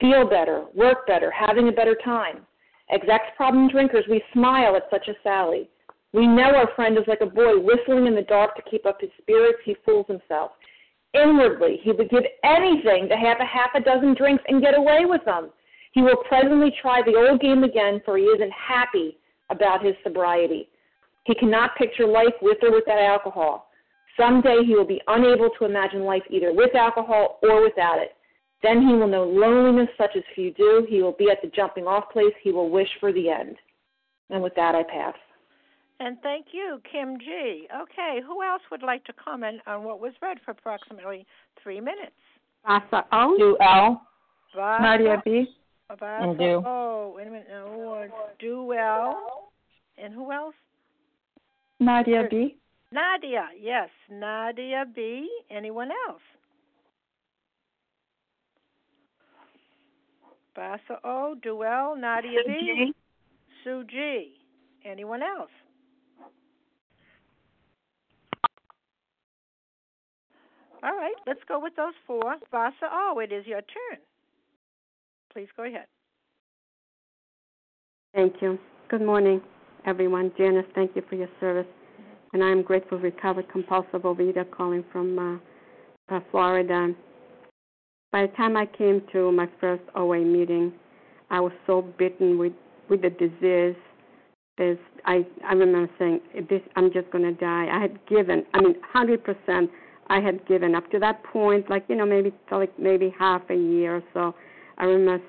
Feel 0.00 0.28
better, 0.28 0.64
work 0.74 1.06
better, 1.06 1.30
having 1.30 1.68
a 1.68 1.72
better 1.72 1.96
time. 2.04 2.46
Ex 2.90 3.06
problem 3.36 3.68
drinkers, 3.68 4.04
we 4.08 4.22
smile 4.32 4.76
at 4.76 4.90
such 4.90 5.08
a 5.08 5.14
sally. 5.22 5.68
We 6.12 6.26
know 6.26 6.54
our 6.54 6.70
friend 6.76 6.96
is 6.96 7.04
like 7.06 7.22
a 7.22 7.26
boy 7.26 7.58
whistling 7.58 8.06
in 8.06 8.14
the 8.14 8.22
dark 8.22 8.54
to 8.56 8.70
keep 8.70 8.86
up 8.86 9.00
his 9.00 9.10
spirits. 9.20 9.58
He 9.64 9.76
fools 9.84 10.06
himself. 10.06 10.52
Inwardly, 11.14 11.80
he 11.82 11.92
would 11.92 12.10
give 12.10 12.24
anything 12.42 13.08
to 13.08 13.16
have 13.16 13.38
a 13.40 13.44
half 13.44 13.70
a 13.74 13.80
dozen 13.80 14.14
drinks 14.14 14.44
and 14.48 14.62
get 14.62 14.76
away 14.76 15.04
with 15.04 15.24
them. 15.24 15.50
He 15.92 16.02
will 16.02 16.16
presently 16.28 16.72
try 16.82 17.02
the 17.02 17.16
old 17.16 17.40
game 17.40 17.62
again, 17.62 18.02
for 18.04 18.18
he 18.18 18.24
isn't 18.24 18.52
happy 18.52 19.16
about 19.50 19.84
his 19.84 19.94
sobriety. 20.02 20.68
He 21.24 21.34
cannot 21.34 21.76
picture 21.76 22.06
life 22.06 22.34
with 22.42 22.58
or 22.62 22.72
without 22.72 23.00
alcohol. 23.00 23.68
Someday 24.16 24.64
he 24.64 24.74
will 24.74 24.86
be 24.86 25.00
unable 25.06 25.50
to 25.58 25.64
imagine 25.64 26.04
life 26.04 26.22
either 26.30 26.52
with 26.52 26.74
alcohol 26.74 27.38
or 27.42 27.62
without 27.62 27.98
it. 27.98 28.16
Then 28.64 28.80
he 28.80 28.94
will 28.94 29.06
know 29.06 29.24
loneliness 29.24 29.90
such 29.98 30.16
as 30.16 30.22
few 30.34 30.50
do. 30.54 30.86
He 30.88 31.02
will 31.02 31.12
be 31.12 31.28
at 31.30 31.42
the 31.42 31.48
jumping 31.54 31.84
off 31.84 32.10
place. 32.10 32.32
He 32.42 32.50
will 32.50 32.70
wish 32.70 32.88
for 32.98 33.12
the 33.12 33.28
end. 33.28 33.56
And 34.30 34.42
with 34.42 34.54
that, 34.54 34.74
I 34.74 34.82
pass. 34.82 35.14
And 36.00 36.16
thank 36.22 36.46
you, 36.52 36.80
Kim 36.90 37.18
G. 37.18 37.68
Okay, 37.82 38.20
who 38.26 38.42
else 38.42 38.62
would 38.70 38.82
like 38.82 39.04
to 39.04 39.12
comment 39.12 39.60
on 39.66 39.84
what 39.84 40.00
was 40.00 40.14
read 40.22 40.38
for 40.44 40.52
approximately 40.52 41.26
three 41.62 41.78
minutes? 41.78 42.16
Vasa 42.66 43.04
O. 43.12 43.36
Do 43.38 43.58
L. 43.60 44.02
Vasa, 44.56 44.82
Nadia 44.82 45.22
B. 45.22 45.46
Vasa 45.90 46.18
and 46.22 46.38
Do. 46.38 46.62
Oh, 46.64 47.12
wait 47.14 47.26
a 47.26 47.30
minute. 47.30 47.46
No, 47.50 48.08
Do 48.40 48.64
well. 48.64 49.50
And 50.02 50.14
who 50.14 50.32
else? 50.32 50.54
Nadia 51.80 52.26
B. 52.30 52.56
Nadia, 52.90 53.48
yes. 53.60 53.90
Nadia 54.10 54.86
B. 54.94 55.28
Anyone 55.50 55.90
else? 56.08 56.22
Vasa 60.54 61.00
O. 61.04 61.34
Do 61.42 61.64
L, 61.64 61.96
Nadia 61.96 62.40
B. 62.46 62.92
Sue 63.62 63.84
G. 63.84 64.34
Anyone 64.84 65.22
else? 65.22 65.50
All 70.82 70.94
right, 70.94 71.14
let's 71.26 71.40
go 71.48 71.58
with 71.58 71.74
those 71.76 71.94
four. 72.06 72.36
Vasa 72.50 72.90
O, 72.92 73.18
it 73.18 73.32
is 73.32 73.46
your 73.46 73.62
turn. 73.62 73.98
Please 75.32 75.48
go 75.56 75.64
ahead. 75.64 75.86
Thank 78.14 78.34
you. 78.42 78.58
Good 78.88 79.00
morning, 79.00 79.40
everyone. 79.86 80.30
Janice, 80.36 80.66
thank 80.74 80.94
you 80.94 81.02
for 81.08 81.16
your 81.16 81.30
service. 81.40 81.66
And 82.34 82.44
I 82.44 82.50
am 82.50 82.62
grateful, 82.62 82.98
recovered 82.98 83.50
compulsive 83.50 84.02
overeater 84.02 84.48
calling 84.50 84.84
from 84.92 85.18
uh, 86.10 86.14
uh, 86.14 86.20
Florida. 86.30 86.92
By 88.14 88.28
the 88.28 88.32
time 88.34 88.56
I 88.56 88.66
came 88.66 89.02
to 89.10 89.32
my 89.32 89.48
first 89.60 89.82
OA 89.96 90.20
meeting, 90.20 90.72
I 91.30 91.40
was 91.40 91.50
so 91.66 91.82
bitten 91.98 92.38
with 92.38 92.52
with 92.88 93.02
the 93.02 93.10
disease. 93.10 93.74
There's, 94.56 94.78
I 95.04 95.26
I 95.44 95.52
remember 95.54 95.90
saying, 95.98 96.20
"This, 96.48 96.60
I'm 96.76 96.92
just 96.92 97.10
going 97.10 97.24
to 97.24 97.32
die." 97.32 97.66
I 97.72 97.80
had 97.80 97.98
given, 98.06 98.46
I 98.54 98.60
mean, 98.60 98.76
hundred 98.92 99.24
percent. 99.24 99.68
I 100.06 100.20
had 100.20 100.46
given 100.46 100.76
up 100.76 100.88
to 100.92 101.00
that 101.00 101.24
point, 101.24 101.68
like 101.68 101.86
you 101.88 101.96
know, 101.96 102.06
maybe 102.06 102.32
like 102.52 102.78
maybe 102.78 103.12
half 103.18 103.42
a 103.50 103.56
year 103.56 103.96
or 103.96 104.02
so. 104.14 104.32
I 104.78 104.84
remember 104.84 105.24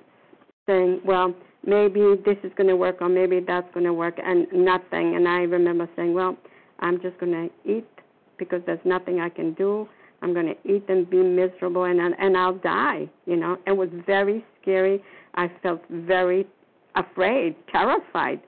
saying, 0.68 1.02
"Well, 1.04 1.34
maybe 1.66 2.02
this 2.24 2.38
is 2.44 2.52
going 2.56 2.70
to 2.70 2.76
work, 2.76 2.98
or 3.02 3.10
maybe 3.10 3.40
that's 3.40 3.74
going 3.74 3.88
to 3.88 3.94
work," 3.94 4.20
and 4.24 4.46
nothing. 4.54 5.16
And 5.16 5.28
I 5.28 5.40
remember 5.58 5.90
saying, 5.96 6.14
"Well, 6.14 6.38
I'm 6.82 7.02
just 7.02 7.18
going 7.18 7.32
to 7.32 7.50
eat 7.68 7.90
because 8.38 8.62
there's 8.68 8.86
nothing 8.86 9.22
I 9.22 9.30
can 9.30 9.54
do. 9.56 9.90
I'm 10.26 10.34
going 10.34 10.48
to 10.48 10.58
eat 10.74 10.84
and 10.90 11.08
be 11.08 11.22
miserable, 11.22 11.84
and 11.84 12.00
and 12.02 12.36
I'll 12.36 12.56
die." 12.58 13.08
You 13.26 13.38
know, 13.38 13.58
it 13.68 13.78
was 13.78 13.90
very 14.08 14.44
scary. 14.62 15.04
I 15.36 15.52
felt 15.62 15.82
very 15.90 16.48
afraid, 16.96 17.56
terrified, 17.72 18.40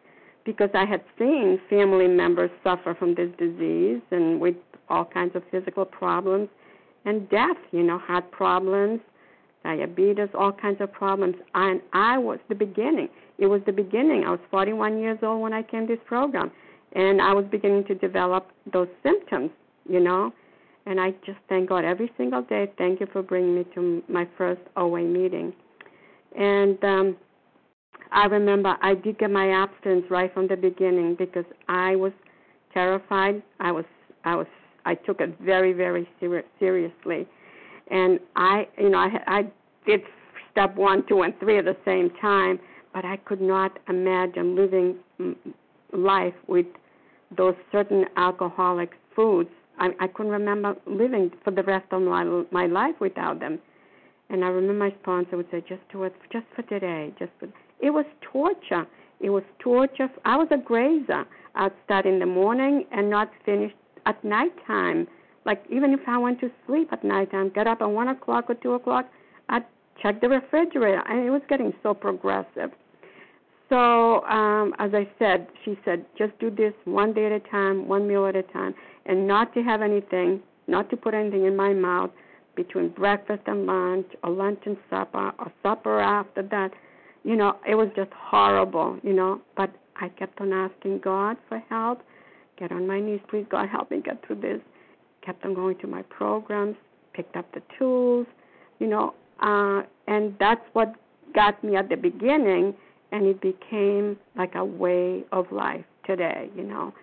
because 0.43 0.69
I 0.73 0.85
had 0.85 1.03
seen 1.19 1.59
family 1.69 2.07
members 2.07 2.49
suffer 2.63 2.95
from 2.95 3.13
this 3.13 3.29
disease 3.37 4.01
and 4.09 4.39
with 4.39 4.55
all 4.89 5.05
kinds 5.05 5.35
of 5.35 5.43
physical 5.51 5.85
problems 5.85 6.49
and 7.05 7.29
death, 7.29 7.57
you 7.71 7.83
know, 7.83 7.97
heart 7.97 8.31
problems, 8.31 9.01
diabetes, 9.63 10.29
all 10.33 10.51
kinds 10.51 10.79
of 10.81 10.91
problems. 10.91 11.35
And 11.53 11.81
I 11.93 12.17
was 12.17 12.39
the 12.49 12.55
beginning. 12.55 13.09
It 13.37 13.47
was 13.47 13.61
the 13.65 13.71
beginning. 13.71 14.23
I 14.25 14.31
was 14.31 14.39
41 14.49 14.99
years 14.99 15.19
old 15.21 15.41
when 15.41 15.53
I 15.53 15.61
came 15.61 15.87
to 15.87 15.95
this 15.95 16.03
program, 16.05 16.51
and 16.93 17.21
I 17.21 17.33
was 17.33 17.45
beginning 17.51 17.83
to 17.85 17.95
develop 17.95 18.47
those 18.71 18.87
symptoms, 19.03 19.51
you 19.87 19.99
know. 19.99 20.33
And 20.87 21.01
I 21.01 21.11
just 21.25 21.39
thank 21.49 21.67
God 21.67 21.83
every 21.83 22.09
single 22.17 22.43
day. 22.43 22.71
Thank 22.77 23.01
you 23.01 23.07
for 23.11 23.21
bringing 23.21 23.55
me 23.55 23.65
to 23.75 24.01
my 24.07 24.25
first 24.37 24.61
OA 24.77 25.01
meeting. 25.01 25.53
And 26.37 26.81
um, 26.81 27.17
I 28.11 28.25
remember 28.25 28.75
I 28.81 28.95
did 28.95 29.19
get 29.19 29.29
my 29.29 29.49
abstinence 29.49 30.05
right 30.09 30.33
from 30.33 30.47
the 30.47 30.55
beginning 30.55 31.15
because 31.19 31.43
I 31.67 31.97
was 31.97 32.13
terrified. 32.73 33.43
I 33.59 33.71
was 33.71 33.83
I 34.23 34.35
was 34.35 34.47
I 34.85 34.95
took 34.95 35.19
it 35.19 35.37
very 35.41 35.73
very 35.73 36.07
ser- 36.21 36.45
seriously, 36.57 37.27
and 37.91 38.19
I 38.37 38.67
you 38.77 38.89
know 38.89 38.99
I 38.99 39.09
I 39.27 39.41
did 39.85 40.01
step 40.51 40.75
one, 40.77 41.03
two, 41.09 41.23
and 41.23 41.37
three 41.39 41.57
at 41.57 41.65
the 41.65 41.75
same 41.83 42.11
time, 42.21 42.59
but 42.93 43.03
I 43.03 43.17
could 43.17 43.41
not 43.41 43.77
imagine 43.89 44.55
living 44.55 44.95
life 45.91 46.33
with 46.47 46.65
those 47.35 47.55
certain 47.73 48.05
alcoholic 48.15 48.91
foods. 49.15 49.49
I, 49.79 49.89
I 49.99 50.07
couldn't 50.07 50.31
remember 50.31 50.75
living 50.85 51.31
for 51.43 51.51
the 51.51 51.63
rest 51.63 51.85
of 51.91 52.01
my 52.01 52.23
my 52.51 52.65
life 52.65 52.95
without 52.99 53.39
them. 53.39 53.59
And 54.29 54.43
I 54.43 54.49
remember 54.49 54.85
my 54.85 54.95
sponsor 55.01 55.37
would 55.37 55.49
say, 55.51 55.63
"Just 55.67 55.81
do 55.91 56.03
it, 56.03 56.13
just 56.31 56.45
for 56.55 56.63
today, 56.63 57.13
just 57.17 57.31
for." 57.39 57.47
It 57.79 57.91
was 57.91 58.05
torture. 58.21 58.85
It 59.19 59.29
was 59.29 59.43
torture. 59.59 60.09
I 60.25 60.37
was 60.37 60.47
a 60.51 60.57
grazer. 60.57 61.25
I'd 61.55 61.71
start 61.85 62.05
in 62.05 62.19
the 62.19 62.25
morning 62.25 62.85
and 62.91 63.09
not 63.09 63.31
finish 63.45 63.73
at 64.05 64.23
nighttime. 64.23 65.07
Like 65.45 65.63
even 65.69 65.93
if 65.93 66.01
I 66.07 66.17
went 66.17 66.39
to 66.41 66.51
sleep 66.65 66.89
at 66.91 67.03
nighttime, 67.03 67.49
get 67.49 67.67
up 67.67 67.81
at 67.81 67.89
one 67.89 68.09
o'clock 68.09 68.45
or 68.49 68.55
two 68.55 68.73
o'clock, 68.73 69.09
I'd 69.49 69.65
check 70.01 70.21
the 70.21 70.29
refrigerator, 70.29 71.03
and 71.07 71.25
it 71.25 71.29
was 71.29 71.41
getting 71.49 71.73
so 71.81 71.93
progressive. 71.93 72.71
So 73.69 74.23
um, 74.25 74.73
as 74.79 74.91
I 74.93 75.09
said, 75.19 75.47
she 75.65 75.77
said, 75.83 76.05
just 76.17 76.37
do 76.39 76.49
this 76.49 76.73
one 76.85 77.13
day 77.13 77.25
at 77.25 77.31
a 77.31 77.39
time, 77.39 77.87
one 77.87 78.07
meal 78.07 78.25
at 78.25 78.35
a 78.35 78.43
time, 78.43 78.73
and 79.05 79.27
not 79.27 79.53
to 79.53 79.61
have 79.61 79.81
anything, 79.81 80.41
not 80.67 80.89
to 80.89 80.97
put 80.97 81.13
anything 81.13 81.45
in 81.45 81.55
my 81.55 81.73
mouth 81.73 82.11
between 82.55 82.89
breakfast 82.89 83.41
and 83.45 83.65
lunch, 83.65 84.07
or 84.23 84.31
lunch 84.31 84.59
and 84.65 84.77
supper, 84.89 85.31
or 85.37 85.51
supper 85.61 85.99
after 85.99 86.41
that 86.43 86.71
you 87.27 87.35
know, 87.35 87.57
it 87.67 87.75
was 87.75 87.89
just 87.93 88.11
horrible, 88.13 88.97
you 89.03 89.11
know. 89.11 89.41
But 89.57 89.69
I 89.97 90.07
kept 90.07 90.39
on 90.39 90.53
asking 90.53 90.99
God 90.99 91.35
for 91.49 91.61
help. 91.69 92.01
Get 92.57 92.71
on 92.71 92.87
my 92.87 93.01
knees, 93.01 93.19
please, 93.29 93.45
God, 93.49 93.67
help 93.67 93.91
me 93.91 94.01
get 94.01 94.25
through 94.25 94.39
this. 94.39 94.61
Kept 95.25 95.43
on 95.43 95.53
going 95.53 95.77
to 95.79 95.87
my 95.87 96.03
programs, 96.03 96.77
picked 97.13 97.35
up 97.35 97.45
the 97.53 97.61
tools, 97.77 98.25
you 98.79 98.87
know, 98.87 99.13
uh, 99.41 99.81
and 100.07 100.35
that's 100.39 100.61
what 100.71 100.95
got 101.35 101.61
me 101.65 101.75
at 101.75 101.89
the 101.89 101.97
beginning, 101.97 102.73
and 103.11 103.25
it 103.25 103.41
became 103.41 104.17
like 104.35 104.55
a 104.55 104.65
way 104.65 105.23
of 105.31 105.51
life 105.51 105.85
today, 106.05 106.49
you 106.55 106.63
know. 106.63 106.93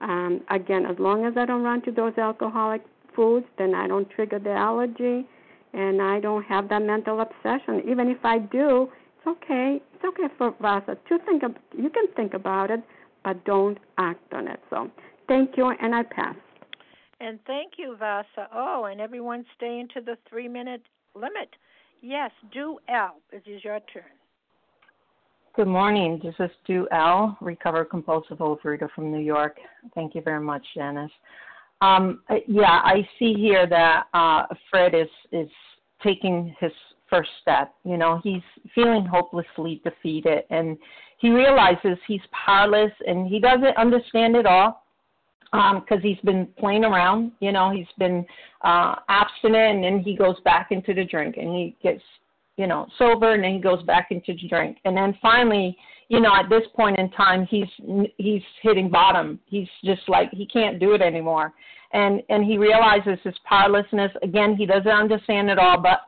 Um, 0.00 0.42
again, 0.50 0.86
as 0.86 0.96
long 0.98 1.26
as 1.26 1.34
I 1.36 1.44
don't 1.44 1.62
run 1.62 1.82
to 1.82 1.90
those 1.90 2.16
alcoholic 2.18 2.82
foods, 3.16 3.46
then 3.58 3.74
I 3.74 3.88
don't 3.88 4.08
trigger 4.10 4.38
the 4.38 4.52
allergy, 4.52 5.26
and 5.72 6.00
I 6.00 6.20
don't 6.20 6.44
have 6.44 6.68
that 6.68 6.82
mental 6.82 7.20
obsession. 7.20 7.82
Even 7.88 8.08
if 8.08 8.24
I 8.24 8.38
do, 8.38 8.88
it's 9.16 9.26
okay. 9.26 9.80
It's 9.94 10.04
okay 10.04 10.32
for 10.38 10.54
Vasa 10.60 10.96
to 11.08 11.18
think. 11.26 11.42
Of, 11.42 11.56
you 11.76 11.90
can 11.90 12.06
think 12.14 12.34
about 12.34 12.70
it, 12.70 12.80
but 13.24 13.44
don't 13.44 13.78
act 13.98 14.32
on 14.32 14.46
it. 14.46 14.60
So, 14.70 14.90
thank 15.26 15.56
you, 15.56 15.72
and 15.80 15.94
I 15.94 16.04
pass. 16.04 16.36
And 17.20 17.40
thank 17.46 17.72
you, 17.76 17.96
Vasa. 17.98 18.48
Oh, 18.54 18.84
and 18.84 19.00
everyone 19.00 19.44
stay 19.56 19.80
into 19.80 20.00
the 20.00 20.16
three-minute 20.30 20.82
limit. 21.16 21.50
Yes, 22.00 22.30
Do 22.52 22.78
L. 22.88 23.16
It 23.32 23.42
is 23.46 23.64
your 23.64 23.80
turn. 23.92 24.04
Good 25.58 25.66
morning. 25.66 26.20
This 26.22 26.36
is 26.38 26.52
Do 26.68 26.86
L, 26.92 27.36
recovered 27.40 27.86
compulsive 27.86 28.38
overeater 28.38 28.88
from 28.94 29.10
New 29.10 29.18
York. 29.18 29.56
Thank 29.92 30.14
you 30.14 30.20
very 30.20 30.38
much, 30.38 30.64
Janice. 30.72 31.10
Um, 31.80 32.20
yeah, 32.46 32.80
I 32.84 33.04
see 33.18 33.34
here 33.34 33.66
that 33.66 34.04
uh, 34.14 34.44
Fred 34.70 34.94
is 34.94 35.08
is 35.32 35.48
taking 36.00 36.54
his 36.60 36.70
first 37.10 37.30
step. 37.42 37.74
You 37.82 37.96
know, 37.96 38.20
he's 38.22 38.42
feeling 38.72 39.04
hopelessly 39.04 39.82
defeated 39.82 40.44
and 40.50 40.78
he 41.18 41.30
realizes 41.30 41.98
he's 42.06 42.20
powerless 42.30 42.92
and 43.04 43.26
he 43.26 43.40
doesn't 43.40 43.76
understand 43.76 44.36
it 44.36 44.46
all 44.46 44.84
because 45.50 45.82
um, 45.90 46.02
he's 46.02 46.20
been 46.20 46.46
playing 46.56 46.84
around. 46.84 47.32
You 47.40 47.50
know, 47.50 47.72
he's 47.72 47.92
been 47.98 48.24
uh, 48.62 48.94
abstinent 49.08 49.74
and 49.74 49.82
then 49.82 49.98
he 50.04 50.14
goes 50.14 50.38
back 50.44 50.68
into 50.70 50.94
the 50.94 51.04
drink 51.04 51.36
and 51.36 51.48
he 51.48 51.76
gets, 51.82 52.02
you 52.58 52.66
know, 52.66 52.86
sober 52.98 53.32
and 53.32 53.42
then 53.42 53.54
he 53.54 53.60
goes 53.60 53.82
back 53.84 54.08
into 54.10 54.34
drink. 54.48 54.78
And 54.84 54.94
then 54.94 55.16
finally, 55.22 55.76
you 56.08 56.20
know, 56.20 56.34
at 56.34 56.50
this 56.50 56.64
point 56.74 56.98
in 56.98 57.08
time, 57.10 57.46
he's 57.48 57.68
he's 58.16 58.42
hitting 58.60 58.90
bottom. 58.90 59.38
He's 59.46 59.68
just 59.84 60.02
like 60.08 60.30
he 60.32 60.44
can't 60.44 60.80
do 60.80 60.92
it 60.92 61.00
anymore. 61.00 61.52
And 61.92 62.22
and 62.28 62.44
he 62.44 62.58
realizes 62.58 63.18
his 63.22 63.34
powerlessness. 63.44 64.10
Again, 64.22 64.56
he 64.56 64.66
doesn't 64.66 64.88
understand 64.88 65.50
it 65.50 65.58
all, 65.58 65.80
but 65.80 66.00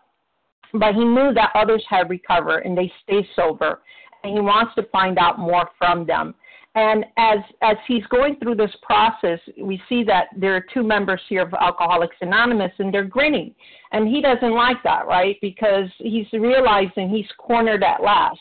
but 0.74 0.94
he 0.94 1.04
knew 1.04 1.32
that 1.34 1.52
others 1.54 1.84
had 1.88 2.10
recovered 2.10 2.60
and 2.60 2.76
they 2.76 2.92
stay 3.04 3.26
sober, 3.36 3.80
and 4.24 4.32
he 4.34 4.40
wants 4.40 4.74
to 4.74 4.82
find 4.90 5.18
out 5.18 5.38
more 5.38 5.70
from 5.78 6.04
them. 6.04 6.34
And 6.76 7.04
as 7.16 7.38
as 7.62 7.76
he's 7.88 8.06
going 8.06 8.36
through 8.36 8.54
this 8.54 8.70
process, 8.82 9.40
we 9.60 9.82
see 9.88 10.04
that 10.04 10.26
there 10.36 10.54
are 10.54 10.64
two 10.72 10.84
members 10.84 11.20
here 11.28 11.42
of 11.42 11.52
Alcoholics 11.54 12.16
Anonymous, 12.20 12.70
and 12.78 12.94
they're 12.94 13.04
grinning, 13.04 13.54
and 13.90 14.06
he 14.06 14.22
doesn't 14.22 14.54
like 14.54 14.80
that, 14.84 15.06
right? 15.08 15.36
Because 15.40 15.88
he's 15.98 16.26
realizing 16.32 17.08
he's 17.08 17.26
cornered 17.38 17.82
at 17.82 18.02
last. 18.02 18.38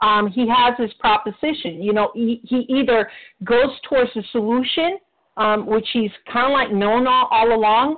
Um, 0.00 0.28
he 0.28 0.46
has 0.48 0.74
his 0.78 0.92
proposition. 1.00 1.82
You 1.82 1.92
know, 1.92 2.10
he, 2.14 2.40
he 2.44 2.66
either 2.68 3.10
goes 3.42 3.70
towards 3.88 4.10
a 4.16 4.22
solution, 4.32 4.98
um, 5.36 5.66
which 5.66 5.86
he's 5.92 6.10
kind 6.32 6.46
of 6.46 6.52
like 6.52 6.72
known 6.72 7.06
all, 7.06 7.28
all 7.30 7.54
along, 7.54 7.96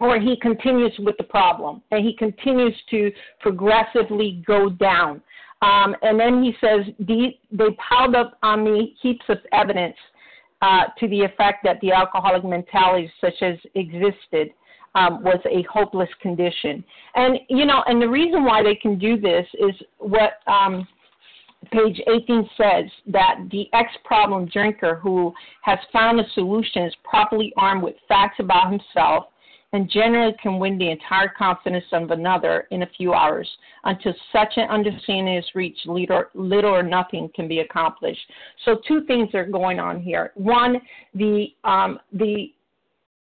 or 0.00 0.20
he 0.20 0.36
continues 0.40 0.92
with 0.98 1.16
the 1.16 1.24
problem 1.24 1.82
and 1.90 2.04
he 2.04 2.14
continues 2.16 2.74
to 2.90 3.10
progressively 3.40 4.42
go 4.46 4.68
down. 4.68 5.22
Um, 5.64 5.96
and 6.02 6.20
then 6.20 6.42
he 6.42 6.52
says, 6.60 6.80
they 6.98 7.66
piled 7.88 8.14
up 8.14 8.38
on 8.42 8.64
me 8.64 8.96
heaps 9.00 9.24
of 9.28 9.38
evidence. 9.52 9.96
uh, 10.62 10.84
to 10.98 11.08
the 11.08 11.20
effect 11.20 11.58
that 11.62 11.78
the 11.82 11.92
alcoholic 11.92 12.42
mentality, 12.44 13.10
such 13.20 13.34
as 13.42 13.56
existed, 13.74 14.48
um, 14.94 15.22
was 15.22 15.40
a 15.50 15.62
hopeless 15.70 16.08
condition. 16.22 16.82
And 17.16 17.38
you 17.48 17.66
know, 17.66 17.82
and 17.86 18.00
the 18.00 18.08
reason 18.08 18.44
why 18.44 18.62
they 18.62 18.74
can 18.74 18.98
do 18.98 19.20
this 19.20 19.46
is 19.54 19.74
what 19.98 20.34
um, 20.46 20.86
page 21.72 22.00
18 22.06 22.48
says 22.56 22.90
that 23.08 23.36
the 23.50 23.66
ex-problem 23.72 24.46
drinker 24.46 24.94
who 24.96 25.34
has 25.62 25.78
found 25.92 26.20
a 26.20 26.24
solution 26.34 26.84
is 26.84 26.94
properly 27.02 27.52
armed 27.56 27.82
with 27.82 27.96
facts 28.08 28.36
about 28.38 28.70
himself 28.70 29.26
and 29.74 29.90
generally 29.90 30.32
can 30.40 30.60
win 30.60 30.78
the 30.78 30.88
entire 30.88 31.28
confidence 31.36 31.84
of 31.92 32.12
another 32.12 32.68
in 32.70 32.84
a 32.84 32.86
few 32.96 33.12
hours. 33.12 33.50
Until 33.82 34.14
such 34.32 34.52
an 34.56 34.70
understanding 34.70 35.36
is 35.36 35.44
reached, 35.54 35.84
little, 35.86 36.24
or 36.36 36.82
nothing 36.84 37.28
can 37.34 37.48
be 37.48 37.58
accomplished. 37.58 38.20
So 38.64 38.78
two 38.86 39.04
things 39.06 39.34
are 39.34 39.44
going 39.44 39.80
on 39.80 40.00
here. 40.00 40.30
One, 40.36 40.80
the 41.14 41.48
um, 41.64 41.98
the 42.12 42.52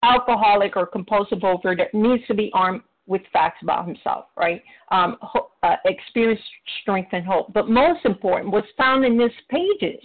alcoholic 0.03 0.77
or 0.77 0.87
compulsive 0.87 1.39
overeater 1.39 1.87
needs 1.95 2.27
to 2.27 2.35
be 2.35 2.51
armed 2.53 2.83
with 3.07 3.23
facts 3.33 3.59
about 3.63 3.87
himself, 3.87 4.27
right? 4.37 4.63
Um, 4.91 5.19
uh, 5.63 5.77
experience, 5.85 6.41
strength, 6.83 7.11
and 7.13 7.25
hope. 7.25 7.53
But 7.53 7.69
most 7.69 8.05
important, 8.05 8.53
what's 8.53 8.69
found 8.77 9.05
in 9.05 9.17
these 9.17 9.31
pages, 9.49 10.03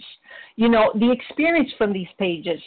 you 0.54 0.68
know, 0.68 0.92
the 0.94 1.10
experience 1.10 1.70
from 1.76 1.92
these 1.92 2.08
pages 2.18 2.60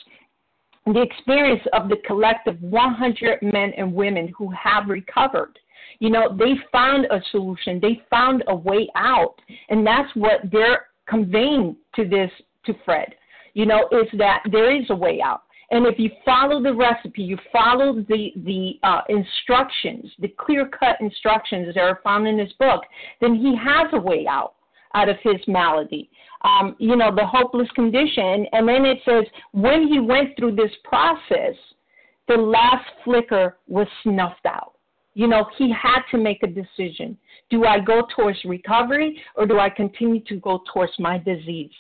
the 0.94 1.02
experience 1.02 1.62
of 1.74 1.90
the 1.90 1.98
collective 2.06 2.62
100 2.62 3.42
men 3.42 3.74
and 3.78 3.94
women 3.94 4.32
who 4.38 4.50
have 4.52 4.88
recovered. 4.88 5.58
You 6.00 6.10
know, 6.10 6.36
they 6.38 6.54
found 6.72 7.06
a 7.06 7.22
solution, 7.32 7.80
they 7.82 8.02
found 8.10 8.44
a 8.48 8.56
way 8.56 8.88
out, 8.96 9.36
and 9.70 9.86
that's 9.86 10.10
what 10.16 10.42
they're 10.52 10.88
conveying 11.08 11.76
to 11.96 12.08
this 12.08 12.32
to 12.66 12.74
Fred. 12.86 13.14
You 13.54 13.66
know, 13.66 13.90
is 13.92 14.08
that 14.18 14.44
there 14.52 14.74
is 14.76 14.86
a 14.90 14.96
way 14.96 15.22
out. 15.22 15.44
And 15.72 15.86
if 15.86 16.00
you 16.00 16.10
follow 16.26 16.62
the 16.64 16.74
recipe, 16.74 17.22
you 17.22 17.38
follow 17.52 17.94
the 17.94 18.32
the 18.38 18.80
uh, 18.84 19.02
instructions, 19.10 20.12
the 20.20 20.30
clear 20.30 20.68
cut 20.68 21.00
instructions 21.00 21.74
that 21.74 21.80
are 21.80 22.00
found 22.04 22.28
in 22.28 22.38
this 22.38 22.52
book, 22.60 22.84
then 23.22 23.36
he 23.36 23.56
has 23.56 23.88
a 23.94 24.00
way 24.00 24.26
out 24.28 24.56
out 24.96 25.10
of 25.10 25.18
his 25.22 25.36
malady 25.48 26.10
um, 26.42 26.76
you 26.80 26.96
know, 26.96 27.14
the 27.14 27.26
hopeless 27.26 27.70
condition. 27.76 28.46
And 28.52 28.68
then 28.68 28.86
it 28.86 29.00
says, 29.06 29.26
when 29.52 29.88
he 29.88 30.00
went 30.00 30.38
through 30.38 30.56
this 30.56 30.72
process, 30.84 31.56
the 32.28 32.36
last 32.36 32.86
flicker 33.04 33.58
was 33.68 33.88
snuffed 34.04 34.46
out. 34.46 34.74
You 35.16 35.28
know, 35.28 35.46
he 35.58 35.72
had 35.72 36.02
to 36.12 36.18
make 36.18 36.44
a 36.44 36.48
decision. 36.48 37.18
Do 37.50 37.66
I 37.66 37.80
go 37.80 38.04
towards 38.16 38.40
recovery 38.46 39.22
or 39.36 39.46
do 39.46 39.60
I 39.60 39.70
continue 39.70 40.24
to 40.26 40.36
go 40.38 40.62
towards 40.72 40.94
my 41.00 41.18
disease? 41.18 41.72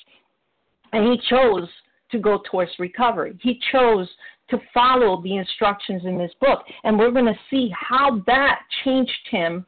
And 0.91 1.05
he 1.05 1.21
chose 1.29 1.69
to 2.11 2.19
go 2.19 2.41
towards 2.49 2.71
recovery. 2.79 3.37
He 3.41 3.61
chose 3.71 4.09
to 4.49 4.57
follow 4.73 5.21
the 5.21 5.37
instructions 5.37 6.01
in 6.05 6.17
this 6.17 6.31
book. 6.41 6.63
And 6.83 6.97
we're 6.97 7.11
going 7.11 7.25
to 7.25 7.39
see 7.49 7.71
how 7.79 8.21
that 8.25 8.61
changed 8.83 9.11
him 9.29 9.65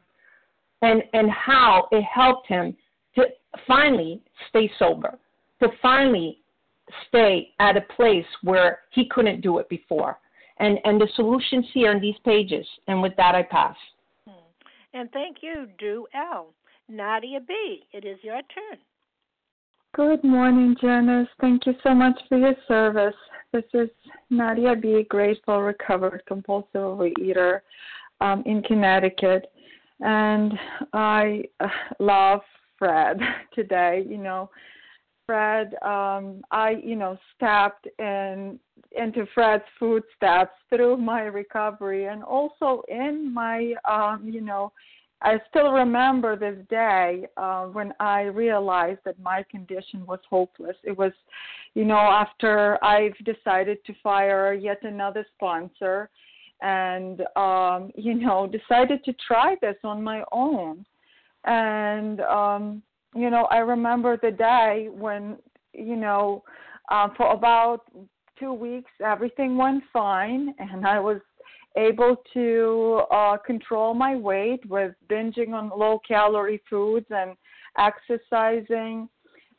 and, 0.82 1.02
and 1.12 1.30
how 1.30 1.86
it 1.92 2.02
helped 2.02 2.48
him 2.48 2.76
finally 3.66 4.20
stay 4.48 4.70
sober, 4.78 5.18
to 5.62 5.68
finally 5.80 6.38
stay 7.08 7.50
at 7.60 7.76
a 7.76 7.82
place 7.96 8.26
where 8.42 8.80
he 8.90 9.08
couldn't 9.08 9.40
do 9.40 9.58
it 9.58 9.68
before. 9.68 10.18
And, 10.58 10.78
and 10.84 11.00
the 11.00 11.08
solutions 11.16 11.66
here 11.72 11.92
in 11.92 12.00
these 12.00 12.14
pages. 12.24 12.66
And 12.86 13.02
with 13.02 13.16
that, 13.16 13.34
I 13.34 13.42
pass. 13.42 13.76
Hmm. 14.26 14.32
And 14.94 15.10
thank 15.12 15.38
you, 15.40 15.66
Do 15.78 16.06
L. 16.14 16.48
Nadia 16.88 17.40
B., 17.40 17.84
it 17.92 18.04
is 18.04 18.18
your 18.22 18.36
turn. 18.54 18.78
Good 19.94 20.24
morning, 20.24 20.76
Janice. 20.80 21.28
Thank 21.40 21.66
you 21.66 21.74
so 21.82 21.94
much 21.94 22.18
for 22.28 22.38
your 22.38 22.54
service. 22.66 23.14
This 23.52 23.64
is 23.74 23.88
Nadia 24.30 24.74
B., 24.74 25.04
grateful, 25.08 25.62
recovered, 25.62 26.22
compulsive 26.26 26.80
overeater 26.80 27.60
um, 28.20 28.42
in 28.46 28.62
Connecticut. 28.62 29.50
And 30.00 30.52
I 30.92 31.44
uh, 31.60 31.68
love 31.98 32.40
Fred 32.82 33.20
today. 33.54 34.04
You 34.08 34.18
know, 34.18 34.50
Fred, 35.24 35.74
um, 35.82 36.42
I, 36.50 36.80
you 36.82 36.96
know, 36.96 37.16
stepped 37.36 37.86
in 38.00 38.58
into 38.90 39.24
Fred's 39.34 39.62
footsteps 39.78 40.56
through 40.68 40.96
my 40.96 41.22
recovery 41.22 42.06
and 42.06 42.24
also 42.24 42.82
in 42.88 43.32
my, 43.32 43.72
um, 43.88 44.28
you 44.28 44.40
know, 44.40 44.72
I 45.22 45.40
still 45.48 45.70
remember 45.70 46.34
this 46.36 46.58
day 46.68 47.26
uh, 47.36 47.66
when 47.66 47.92
I 48.00 48.22
realized 48.22 48.98
that 49.04 49.18
my 49.20 49.44
condition 49.48 50.04
was 50.04 50.18
hopeless. 50.28 50.76
It 50.82 50.98
was, 50.98 51.12
you 51.74 51.84
know, 51.84 51.94
after 51.94 52.84
I've 52.84 53.16
decided 53.24 53.78
to 53.86 53.94
fire 54.02 54.52
yet 54.52 54.82
another 54.82 55.24
sponsor 55.36 56.10
and, 56.60 57.22
um, 57.36 57.92
you 57.94 58.14
know, 58.14 58.48
decided 58.48 59.04
to 59.04 59.14
try 59.26 59.54
this 59.62 59.76
on 59.84 60.02
my 60.02 60.24
own 60.32 60.84
and 61.44 62.20
um 62.22 62.82
you 63.14 63.30
know 63.30 63.44
i 63.50 63.58
remember 63.58 64.18
the 64.22 64.30
day 64.30 64.88
when 64.92 65.36
you 65.72 65.96
know 65.96 66.42
uh, 66.90 67.08
for 67.16 67.32
about 67.32 67.80
two 68.38 68.52
weeks 68.52 68.90
everything 69.04 69.56
went 69.56 69.82
fine 69.92 70.54
and 70.58 70.86
i 70.86 70.98
was 70.98 71.20
able 71.76 72.16
to 72.34 73.00
uh 73.10 73.36
control 73.38 73.94
my 73.94 74.14
weight 74.14 74.64
with 74.68 74.94
binging 75.10 75.52
on 75.52 75.70
low 75.76 75.98
calorie 76.06 76.62
foods 76.68 77.06
and 77.10 77.36
exercising. 77.78 79.08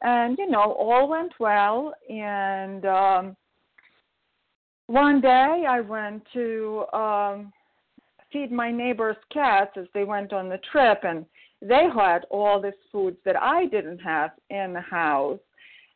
And 0.02 0.38
you 0.38 0.50
know 0.50 0.74
all 0.74 1.08
went 1.08 1.34
well. 1.40 1.94
And 2.10 2.86
um 2.86 3.36
one 4.88 5.22
day 5.22 5.64
i 5.68 5.80
went 5.80 6.24
to 6.34 6.86
um 6.94 7.54
feed 8.32 8.52
my 8.52 8.72
neighbor's 8.72 9.16
cats 9.32 9.72
as 9.78 9.86
they 9.94 10.04
went 10.04 10.34
on 10.34 10.50
the 10.50 10.60
trip 10.72 11.00
and 11.04 11.26
they 11.64 11.88
had 11.94 12.26
all 12.30 12.62
these 12.62 12.74
foods 12.92 13.18
that 13.26 13.42
I 13.42 13.66
didn't 13.68 14.00
have 14.00 14.32
in 14.50 14.74
the 14.74 14.82
house. 14.82 15.40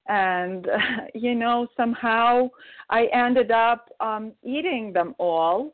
And, 0.08 0.68
you 1.14 1.36
know, 1.36 1.68
somehow 1.76 2.50
I 2.90 3.06
ended 3.14 3.52
up 3.52 3.90
um, 4.00 4.32
eating 4.44 4.94
them 4.94 5.14
all. 5.20 5.74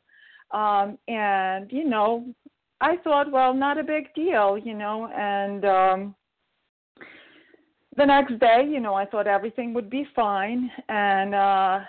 Um, 0.51 0.97
and, 1.07 1.71
you 1.71 1.85
know, 1.85 2.25
I 2.81 2.97
thought, 2.97 3.31
well, 3.31 3.53
not 3.53 3.77
a 3.77 3.83
big 3.83 4.13
deal, 4.13 4.57
you 4.57 4.73
know, 4.73 5.07
and 5.15 5.65
um, 5.65 6.15
the 7.95 8.05
next 8.05 8.39
day, 8.39 8.67
you 8.67 8.79
know, 8.79 8.93
I 8.93 9.05
thought 9.05 9.27
everything 9.27 9.73
would 9.73 9.89
be 9.89 10.05
fine. 10.15 10.69
And, 10.89 11.33
uh, 11.33 11.79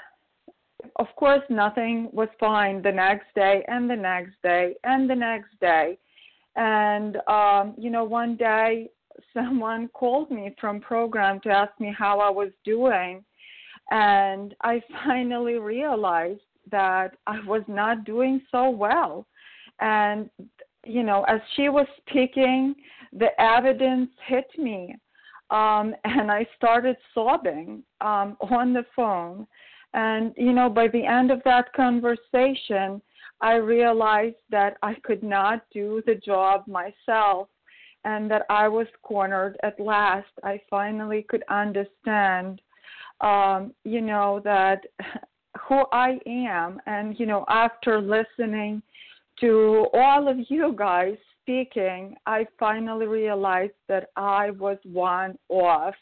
of 0.96 1.06
course, 1.16 1.42
nothing 1.48 2.08
was 2.12 2.28
fine 2.38 2.82
the 2.82 2.92
next 2.92 3.26
day, 3.34 3.64
and 3.68 3.88
the 3.88 3.96
next 3.96 4.34
day, 4.42 4.74
and 4.84 5.08
the 5.08 5.14
next 5.14 5.58
day. 5.60 5.98
And 6.56 7.18
um, 7.28 7.74
you 7.76 7.90
know, 7.90 8.04
one 8.04 8.36
day 8.36 8.90
someone 9.32 9.88
called 9.92 10.30
me 10.30 10.54
from 10.60 10.80
program 10.80 11.40
to 11.40 11.50
ask 11.50 11.72
me 11.80 11.94
how 11.96 12.20
I 12.20 12.30
was 12.30 12.50
doing, 12.64 13.24
and 13.90 14.54
I 14.62 14.82
finally 15.04 15.54
realized 15.54 16.40
that 16.70 17.16
I 17.26 17.40
was 17.46 17.62
not 17.68 18.04
doing 18.04 18.40
so 18.50 18.70
well. 18.70 19.26
And 19.80 20.30
you 20.86 21.02
know, 21.02 21.24
as 21.24 21.40
she 21.56 21.68
was 21.68 21.86
speaking, 22.08 22.74
the 23.12 23.28
evidence 23.40 24.10
hit 24.26 24.46
me, 24.58 24.94
um, 25.50 25.94
and 26.04 26.30
I 26.30 26.46
started 26.56 26.96
sobbing 27.12 27.82
um, 28.00 28.36
on 28.40 28.72
the 28.72 28.84
phone. 28.94 29.46
And 29.94 30.32
you 30.36 30.52
know, 30.52 30.68
by 30.68 30.88
the 30.88 31.04
end 31.04 31.30
of 31.30 31.42
that 31.44 31.72
conversation, 31.72 33.00
I 33.40 33.54
realized 33.54 34.36
that 34.50 34.76
I 34.82 34.94
could 35.02 35.22
not 35.22 35.64
do 35.72 36.02
the 36.06 36.14
job 36.14 36.64
myself 36.66 37.48
and 38.04 38.30
that 38.30 38.42
I 38.50 38.68
was 38.68 38.86
cornered 39.02 39.56
at 39.62 39.78
last. 39.80 40.28
I 40.42 40.60
finally 40.68 41.26
could 41.28 41.42
understand, 41.48 42.60
um, 43.20 43.74
you 43.84 44.00
know, 44.00 44.40
that 44.44 44.84
who 45.68 45.84
I 45.92 46.18
am. 46.26 46.80
And, 46.86 47.18
you 47.18 47.26
know, 47.26 47.44
after 47.48 48.00
listening 48.00 48.82
to 49.40 49.87
all 49.94 50.28
of 50.28 50.37
you 50.48 50.74
guys 50.76 51.16
speaking, 51.40 52.16
I 52.26 52.46
finally 52.58 53.06
realized 53.06 53.72
that 53.88 54.08
I 54.16 54.50
was 54.50 54.78
one 54.85 55.38
off 55.48 55.94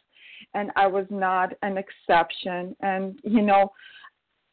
and 0.54 0.70
I 0.76 0.86
was 0.86 1.06
not 1.10 1.52
an 1.62 1.78
exception. 1.78 2.76
And, 2.80 3.18
you 3.24 3.42
know, 3.42 3.72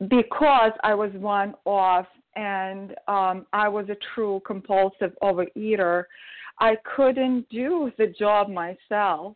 because 0.08 0.72
I 0.84 0.94
was 0.94 1.12
one 1.14 1.56
off, 1.66 2.06
and 2.40 2.96
um, 3.10 3.46
I 3.52 3.68
was 3.68 3.90
a 3.90 3.98
true 4.16 4.42
compulsive 4.46 5.12
overeater, 5.22 6.06
I 6.60 6.78
couldn't 6.96 7.50
do 7.50 7.92
the 7.98 8.08
job 8.08 8.50
myself. 8.50 9.36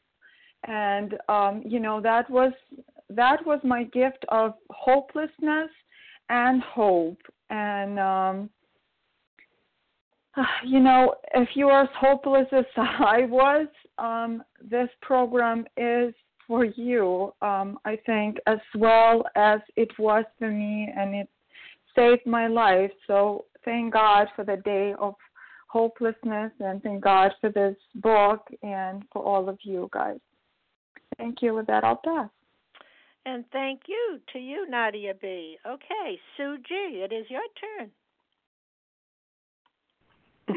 And 0.66 1.16
um, 1.28 1.62
you 1.66 1.82
know 1.82 2.00
that 2.00 2.30
was 2.30 2.54
that 3.10 3.46
was 3.46 3.60
my 3.64 3.84
gift 3.84 4.24
of 4.30 4.54
hopelessness 4.70 5.70
and 6.30 6.62
hope. 6.62 7.20
And 7.50 8.00
um, 8.00 8.50
you 10.66 10.80
know, 10.80 11.16
if 11.36 11.50
you 11.56 11.68
are 11.68 11.84
as 11.84 11.90
hopeless 12.00 12.48
as 12.54 12.66
I 12.78 13.26
was, 13.26 13.68
um, 13.98 14.44
this 14.64 14.90
program 15.02 15.66
is 15.76 16.14
for 16.48 16.64
you, 16.64 17.34
um, 17.42 17.78
I 17.84 17.98
think, 18.06 18.38
as 18.48 18.60
well 18.76 19.24
as 19.36 19.60
it 19.76 19.90
was 20.00 20.24
for 20.40 20.50
me, 20.50 20.90
and 20.96 21.16
it 21.16 21.30
saved 21.96 22.26
my 22.26 22.48
life. 22.48 22.92
So 23.08 23.46
thank 23.66 23.94
God 23.94 24.28
for 24.36 24.44
the 24.44 24.58
day 24.58 24.94
of 25.00 25.16
hopelessness, 25.68 26.52
and 26.60 26.82
thank 26.84 27.04
God 27.04 27.32
for 27.42 27.50
this 27.50 27.76
book 27.96 28.48
and 28.62 29.04
for 29.12 29.24
all 29.24 29.50
of 29.50 29.58
you 29.64 29.90
guys. 29.92 30.20
Thank 31.18 31.42
you. 31.42 31.54
With 31.54 31.68
that, 31.68 31.84
I'll 31.84 32.02
pass. 32.04 32.30
And 33.26 33.46
thank 33.52 33.82
you 33.88 34.20
to 34.34 34.40
you, 34.40 34.70
Nadia 34.70 35.14
B. 35.20 35.58
Okay, 35.66 36.20
Sue 36.36 36.58
G., 36.68 36.74
it 37.04 37.14
is 37.14 37.26
your 37.30 37.42
turn. 37.80 37.90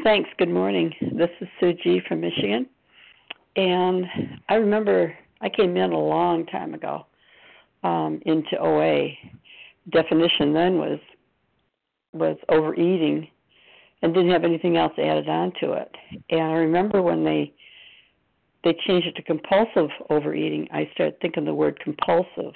Thanks. 0.03 0.29
Good 0.37 0.49
morning. 0.49 0.93
This 1.13 1.29
is 1.39 1.47
Sue 1.59 1.73
G. 1.81 2.01
from 2.07 2.21
Michigan. 2.21 2.67
And 3.55 4.05
I 4.49 4.55
remember 4.55 5.17
I 5.41 5.49
came 5.49 5.77
in 5.77 5.91
a 5.93 5.99
long 5.99 6.45
time 6.45 6.73
ago 6.73 7.05
um, 7.83 8.21
into 8.25 8.57
OA. 8.59 9.09
Definition 9.89 10.53
then 10.53 10.77
was 10.77 10.99
was 12.17 12.37
overeating 12.49 13.27
and 14.01 14.13
didn't 14.13 14.31
have 14.31 14.43
anything 14.43 14.77
else 14.77 14.93
added 14.97 15.27
on 15.27 15.51
to 15.59 15.73
it. 15.73 15.91
And 16.29 16.41
I 16.41 16.53
remember 16.53 17.01
when 17.01 17.23
they 17.23 17.53
they 18.63 18.75
changed 18.85 19.07
it 19.07 19.15
to 19.15 19.21
compulsive 19.21 19.89
overeating, 20.09 20.67
I 20.73 20.89
started 20.93 21.19
thinking 21.21 21.45
the 21.45 21.53
word 21.53 21.79
compulsive. 21.79 22.53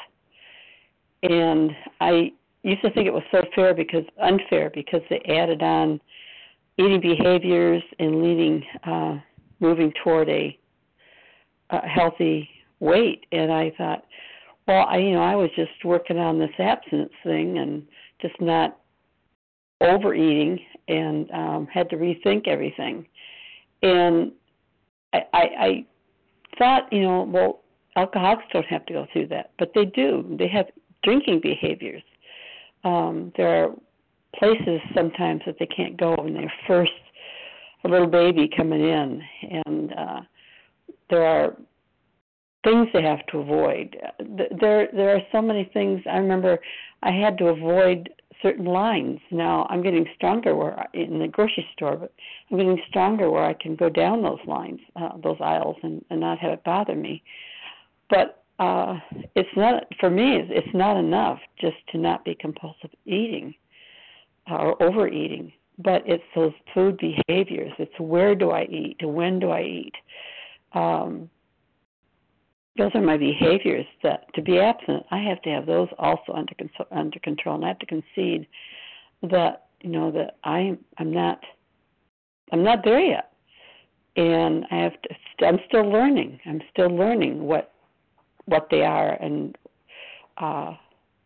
And 1.23 1.71
I 2.01 2.31
used 2.63 2.81
to 2.81 2.91
think 2.91 3.07
it 3.07 3.13
was 3.13 3.23
so 3.31 3.43
fair 3.55 3.73
because 3.73 4.03
unfair 4.21 4.71
because 4.73 5.01
they 5.09 5.21
added 5.27 5.61
on 5.61 5.99
eating 6.77 7.01
behaviors 7.01 7.83
and 7.99 8.21
leading 8.23 8.63
uh 8.85 9.17
moving 9.59 9.93
toward 10.03 10.29
a, 10.29 10.57
a 11.69 11.87
healthy 11.87 12.49
weight 12.79 13.25
and 13.31 13.51
I 13.51 13.71
thought 13.77 14.05
well 14.67 14.85
I 14.87 14.97
you 14.97 15.11
know 15.11 15.23
I 15.23 15.35
was 15.35 15.49
just 15.55 15.71
working 15.83 16.17
on 16.17 16.39
this 16.39 16.51
abstinence 16.59 17.13
thing 17.23 17.57
and 17.57 17.83
just 18.21 18.39
not 18.39 18.79
overeating 19.81 20.59
and 20.87 21.29
um 21.31 21.67
had 21.67 21.89
to 21.89 21.95
rethink 21.97 22.47
everything. 22.47 23.05
And 23.83 24.31
I, 25.13 25.19
I 25.33 25.39
I 25.39 25.85
thought 26.57 26.91
you 26.91 27.01
know 27.01 27.23
well 27.23 27.61
alcoholics 27.95 28.43
don't 28.53 28.65
have 28.67 28.85
to 28.85 28.93
go 28.93 29.07
through 29.11 29.27
that 29.27 29.51
but 29.59 29.71
they 29.73 29.85
do. 29.85 30.35
They 30.37 30.47
have 30.47 30.67
drinking 31.03 31.41
behaviors. 31.41 32.03
Um 32.83 33.31
there 33.37 33.63
are 33.63 33.75
places 34.35 34.79
sometimes 34.95 35.41
that 35.45 35.55
they 35.59 35.65
can't 35.67 35.97
go 35.97 36.15
when 36.15 36.33
they're 36.33 36.53
first 36.67 36.91
a 37.83 37.87
little 37.87 38.07
baby 38.07 38.49
coming 38.55 38.81
in. 38.81 39.21
And 39.65 39.93
uh 39.93 40.21
there 41.09 41.25
are 41.25 41.55
things 42.63 42.87
they 42.93 43.01
have 43.01 43.25
to 43.27 43.39
avoid 43.39 43.97
there 44.59 44.87
there 44.93 45.15
are 45.15 45.21
so 45.31 45.41
many 45.41 45.69
things 45.73 46.01
i 46.09 46.17
remember 46.17 46.59
i 47.03 47.11
had 47.11 47.37
to 47.37 47.47
avoid 47.47 48.09
certain 48.41 48.65
lines 48.65 49.19
now 49.31 49.67
i'm 49.69 49.81
getting 49.81 50.05
stronger 50.15 50.55
where 50.55 50.79
I, 50.79 50.85
in 50.93 51.19
the 51.19 51.27
grocery 51.27 51.65
store 51.73 51.97
but 51.97 52.13
i'm 52.49 52.57
getting 52.57 52.81
stronger 52.89 53.29
where 53.29 53.43
i 53.43 53.53
can 53.53 53.75
go 53.75 53.89
down 53.89 54.21
those 54.21 54.39
lines 54.45 54.79
uh, 54.95 55.17
those 55.23 55.37
aisles 55.41 55.77
and, 55.83 56.03
and 56.09 56.19
not 56.19 56.39
have 56.39 56.51
it 56.51 56.63
bother 56.63 56.95
me 56.95 57.23
but 58.09 58.43
uh 58.59 58.97
it's 59.35 59.49
not 59.55 59.83
for 59.99 60.09
me 60.09 60.37
it's, 60.49 60.67
not 60.73 60.97
enough 60.97 61.39
just 61.59 61.77
to 61.91 61.97
not 61.97 62.23
be 62.23 62.35
compulsive 62.39 62.91
eating 63.05 63.53
or 64.49 64.81
overeating, 64.81 65.51
but 65.77 66.03
it's 66.05 66.23
those 66.35 66.53
food 66.73 66.97
behaviors. 66.97 67.71
It's 67.77 67.99
where 67.99 68.35
do 68.35 68.51
I 68.51 68.63
eat? 68.63 68.97
When 69.01 69.39
do 69.39 69.49
I 69.49 69.61
eat? 69.61 69.93
Um, 70.73 71.29
those 72.77 72.91
are 72.93 73.01
my 73.01 73.17
behaviors. 73.17 73.85
That 74.03 74.33
to 74.35 74.41
be 74.41 74.59
absent, 74.59 75.05
I 75.11 75.19
have 75.19 75.41
to 75.43 75.49
have 75.49 75.65
those 75.65 75.89
also 75.99 76.33
under 76.33 76.53
under 76.91 77.19
control, 77.19 77.55
and 77.55 77.65
I 77.65 77.69
have 77.69 77.79
to 77.79 77.85
concede 77.85 78.47
that 79.23 79.67
you 79.81 79.89
know 79.89 80.11
that 80.11 80.37
I'm 80.43 80.79
I'm 80.97 81.11
not 81.11 81.41
I'm 82.51 82.63
not 82.63 82.83
there 82.83 82.99
yet, 82.99 83.31
and 84.15 84.65
I 84.71 84.75
have 84.77 85.01
to. 85.01 85.45
I'm 85.45 85.59
still 85.67 85.89
learning. 85.89 86.39
I'm 86.45 86.61
still 86.71 86.89
learning 86.89 87.43
what 87.43 87.73
what 88.45 88.67
they 88.69 88.83
are, 88.83 89.13
and 89.13 89.57
uh, 90.37 90.75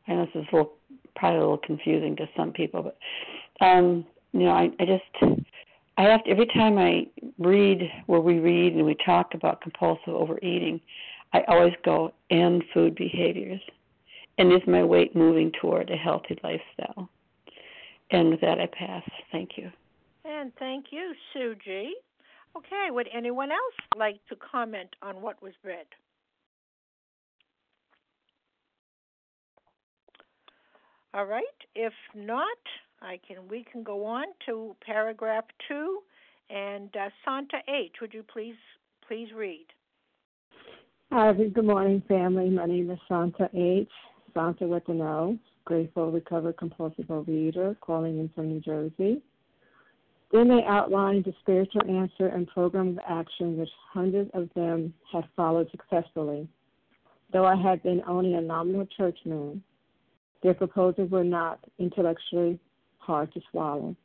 I 0.08 0.14
know 0.14 0.26
this 0.26 0.42
is 0.42 0.48
a 0.52 0.56
little 0.56 0.74
probably 1.16 1.38
a 1.38 1.42
little 1.42 1.58
confusing 1.58 2.16
to 2.18 2.28
some 2.36 2.52
people, 2.52 2.84
but 2.84 3.66
um, 3.66 4.06
you 4.34 4.42
know, 4.42 4.52
I, 4.52 4.70
I 4.80 4.86
just 4.86 5.40
I 5.98 6.04
have 6.04 6.24
to 6.26 6.30
every 6.30 6.48
time 6.48 6.78
I 6.78 7.08
read 7.40 7.90
where 8.08 8.20
we 8.20 8.40
read 8.40 8.74
and 8.74 8.86
we 8.86 8.96
talk 9.06 9.34
about 9.34 9.62
compulsive 9.62 10.14
overeating, 10.14 10.82
I 11.36 11.44
always 11.50 11.74
go 11.84 12.14
and 12.30 12.64
food 12.74 12.96
behaviors. 12.96 13.62
And 14.38 14.54
is 14.54 14.62
my 14.68 14.84
weight 14.84 15.16
moving 15.16 15.52
toward 15.60 15.90
a 15.90 15.98
healthy 15.98 16.38
lifestyle? 16.44 17.10
And 18.12 18.30
with 18.30 18.42
that 18.42 18.60
I 18.60 18.68
pass. 18.68 19.04
Thank 19.32 19.52
you. 19.58 19.70
And 20.24 20.54
thank 20.60 20.86
you, 20.92 21.14
Sue 21.34 21.56
G. 21.64 21.94
Okay, 22.58 22.88
would 22.90 23.10
anyone 23.14 23.52
else 23.52 23.76
like 23.98 24.20
to 24.30 24.36
comment 24.36 24.90
on 25.02 25.22
what 25.22 25.42
was 25.44 25.52
read? 25.64 25.86
All 31.14 31.26
right. 31.26 31.44
If 31.76 31.94
not, 32.14 32.46
I 33.02 33.20
can. 33.28 33.48
We 33.50 33.66
can 33.70 33.84
go 33.84 34.06
on 34.06 34.26
to 34.46 34.76
paragraph 34.86 35.46
two, 35.68 36.00
and 36.50 36.90
uh, 36.96 37.10
Santa 37.26 37.58
H. 37.68 37.96
Would 38.02 38.14
you 38.14 38.24
please 38.24 38.56
please 39.06 39.30
read? 39.36 39.66
Hi, 41.12 41.32
good 41.32 41.64
morning, 41.64 42.02
family. 42.08 42.50
My 42.50 42.66
name 42.66 42.90
is 42.90 42.98
Santa 43.08 43.48
H. 43.54 43.90
Santa 44.34 44.68
with 44.68 44.90
an 44.90 45.02
O. 45.02 45.38
Grateful, 45.64 46.12
recovered 46.12 46.58
compulsive 46.58 47.06
overeater, 47.06 47.80
calling 47.80 48.20
in 48.20 48.30
from 48.36 48.50
New 48.50 48.60
Jersey. 48.60 49.22
Then 50.32 50.50
they 50.50 50.64
outlined 50.68 51.24
the 51.24 51.34
spiritual 51.42 51.84
answer 51.88 52.28
and 52.28 52.48
program 52.48 52.90
of 52.90 53.00
action, 53.08 53.56
which 53.56 53.70
hundreds 53.94 54.32
of 54.34 54.50
them 54.56 54.94
had 55.14 55.24
followed 55.38 55.70
successfully. 55.72 56.50
Though 57.32 57.46
I 57.46 57.56
had 57.56 57.84
been 57.84 58.02
only 58.08 58.34
a 58.34 58.42
nominal 58.42 58.88
churchman, 58.98 59.64
their 60.44 60.56
proposals 60.56 61.12
were 61.12 61.24
not 61.24 61.60
intellectually 61.78 62.60
hard 62.98 63.32
to 63.36 63.42
swallow. 63.52 63.96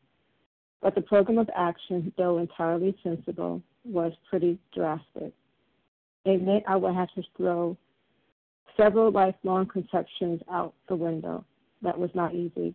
But 0.81 0.95
the 0.95 1.03
program 1.03 1.39
of 1.39 1.51
action, 1.57 2.13
though 2.17 2.39
entirely 2.39 2.95
sensible, 3.03 3.63
was 3.85 4.13
pretty 4.29 4.59
drastic. 4.73 5.33
It 6.25 6.43
meant 6.43 6.65
I 6.69 6.77
would 6.77 6.95
have 6.95 7.13
to 7.15 7.23
throw 7.37 7.77
several 8.77 9.11
lifelong 9.11 9.67
conceptions 9.67 10.41
out 10.51 10.75
the 10.89 10.97
window. 10.97 11.45
That 11.83 11.99
was 11.99 12.11
not 12.15 12.35
easy. 12.35 12.75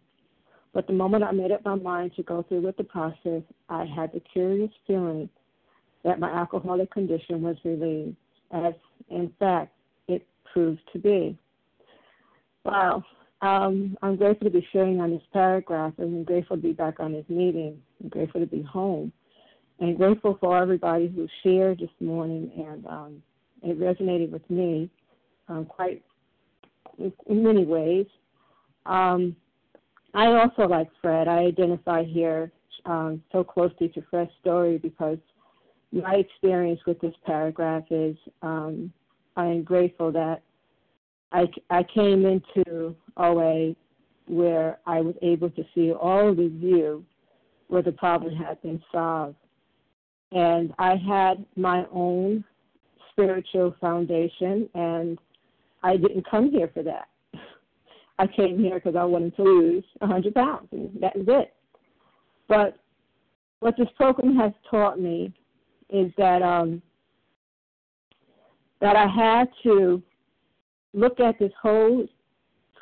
But 0.73 0.87
the 0.87 0.93
moment 0.93 1.23
I 1.23 1.31
made 1.31 1.51
up 1.51 1.63
my 1.63 1.75
mind 1.75 2.11
to 2.15 2.23
go 2.23 2.43
through 2.43 2.61
with 2.61 2.75
the 2.77 2.83
process, 2.83 3.43
I 3.69 3.85
had 3.85 4.11
the 4.11 4.19
curious 4.19 4.71
feeling 4.85 5.29
that 6.03 6.19
my 6.19 6.29
alcoholic 6.29 6.91
condition 6.91 7.41
was 7.41 7.55
relieved, 7.63 8.17
as 8.51 8.73
in 9.09 9.31
fact 9.39 9.73
it 10.07 10.27
proved 10.51 10.81
to 10.93 10.99
be. 10.99 11.37
Wow, 12.65 13.03
um, 13.41 13.97
I'm 14.01 14.15
grateful 14.17 14.45
to 14.45 14.51
be 14.51 14.67
sharing 14.73 14.99
on 14.99 15.11
this 15.11 15.21
paragraph, 15.31 15.93
and 15.97 16.13
I'm 16.13 16.23
grateful 16.23 16.57
to 16.57 16.61
be 16.61 16.73
back 16.73 16.99
on 16.99 17.13
this 17.13 17.25
meeting. 17.29 17.81
I'm 18.03 18.09
grateful 18.09 18.41
to 18.41 18.47
be 18.47 18.61
home, 18.61 19.11
and 19.79 19.97
grateful 19.97 20.37
for 20.39 20.57
everybody 20.57 21.07
who 21.07 21.27
shared 21.41 21.79
this 21.79 21.89
morning, 21.99 22.51
and 22.57 22.85
um, 22.85 23.23
it 23.63 23.79
resonated 23.79 24.31
with 24.31 24.47
me 24.49 24.89
um, 25.47 25.65
quite 25.65 26.03
in 26.97 27.43
many 27.43 27.65
ways. 27.65 28.05
Um, 28.85 29.35
I 30.13 30.27
also, 30.27 30.67
like 30.67 30.89
Fred, 31.01 31.27
I 31.27 31.39
identify 31.39 32.03
here 32.03 32.51
um, 32.85 33.21
so 33.31 33.43
closely 33.43 33.89
to 33.89 34.01
Fred's 34.09 34.31
story 34.39 34.77
because 34.77 35.17
my 35.91 36.15
experience 36.15 36.79
with 36.85 36.99
this 37.01 37.13
paragraph 37.25 37.83
is 37.89 38.15
um, 38.41 38.91
I 39.35 39.45
am 39.45 39.63
grateful 39.63 40.11
that 40.13 40.41
I, 41.31 41.47
I 41.69 41.83
came 41.83 42.25
into 42.25 42.95
OA 43.17 43.75
where 44.27 44.79
I 44.85 45.01
was 45.01 45.15
able 45.21 45.49
to 45.51 45.63
see 45.73 45.91
all 45.91 46.33
the 46.33 46.47
view 46.47 47.05
where 47.67 47.81
the 47.81 47.91
problem 47.91 48.35
had 48.35 48.61
been 48.61 48.81
solved. 48.91 49.35
And 50.31 50.73
I 50.79 50.95
had 50.95 51.45
my 51.55 51.85
own 51.91 52.43
spiritual 53.15 53.75
foundation, 53.79 54.69
and 54.73 55.17
I 55.83 55.97
didn't 55.97 56.29
come 56.29 56.51
here 56.51 56.69
for 56.73 56.83
that. 56.83 57.07
I 58.19 58.27
came 58.27 58.59
here 58.59 58.75
because 58.75 58.95
I 58.95 59.05
wanted 59.05 59.35
to 59.37 59.43
lose 59.43 59.83
100 59.99 60.33
pounds, 60.33 60.67
and 60.71 60.91
that 61.01 61.15
is 61.15 61.25
it. 61.27 61.53
But 62.47 62.77
what 63.59 63.75
this 63.77 63.87
program 63.95 64.35
has 64.35 64.51
taught 64.69 64.99
me 64.99 65.33
is 65.89 66.11
that 66.17 66.41
um, 66.41 66.81
that 68.81 68.95
I 68.95 69.07
had 69.07 69.47
to 69.63 70.01
look 70.93 71.19
at 71.19 71.39
this 71.39 71.51
whole 71.61 72.05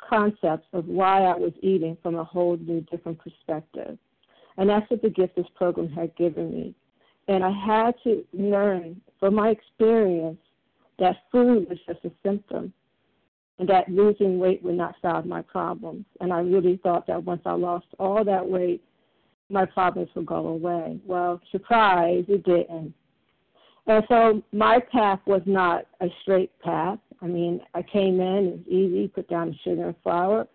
concept 0.08 0.66
of 0.72 0.86
why 0.86 1.22
I 1.22 1.36
was 1.36 1.52
eating 1.62 1.96
from 2.02 2.16
a 2.16 2.24
whole 2.24 2.56
new 2.56 2.80
different 2.82 3.18
perspective. 3.18 3.98
And 4.56 4.68
that's 4.68 4.88
what 4.90 5.02
the 5.02 5.10
gift 5.10 5.36
this 5.36 5.46
program 5.56 5.88
had 5.88 6.14
given 6.16 6.50
me. 6.52 6.74
And 7.28 7.42
I 7.42 7.50
had 7.50 7.94
to 8.04 8.24
learn 8.32 9.00
from 9.18 9.34
my 9.34 9.48
experience 9.48 10.38
that 10.98 11.16
food 11.32 11.68
was 11.68 11.78
just 11.86 12.04
a 12.04 12.10
symptom 12.22 12.72
and 13.58 13.68
that 13.68 13.88
losing 13.88 14.38
weight 14.38 14.62
would 14.62 14.74
not 14.74 14.94
solve 15.00 15.26
my 15.26 15.42
problems. 15.42 16.04
And 16.20 16.32
I 16.32 16.40
really 16.40 16.78
thought 16.82 17.06
that 17.06 17.22
once 17.22 17.42
I 17.46 17.52
lost 17.52 17.86
all 17.98 18.24
that 18.24 18.46
weight, 18.46 18.82
my 19.48 19.64
problems 19.64 20.08
would 20.14 20.26
go 20.26 20.48
away. 20.48 20.98
Well, 21.06 21.40
surprise, 21.50 22.24
it 22.28 22.44
didn't. 22.44 22.94
And 23.86 24.04
so 24.08 24.42
my 24.52 24.80
path 24.92 25.20
was 25.26 25.42
not 25.46 25.86
a 26.00 26.08
straight 26.22 26.50
path. 26.60 26.98
I 27.20 27.26
mean, 27.26 27.60
I 27.74 27.82
came 27.82 28.20
in, 28.20 28.46
it 28.46 28.52
was 28.52 28.66
easy, 28.68 29.08
put 29.08 29.28
down 29.28 29.50
the 29.50 29.56
sugar 29.62 29.88
and 29.88 29.96
flour. 30.02 30.48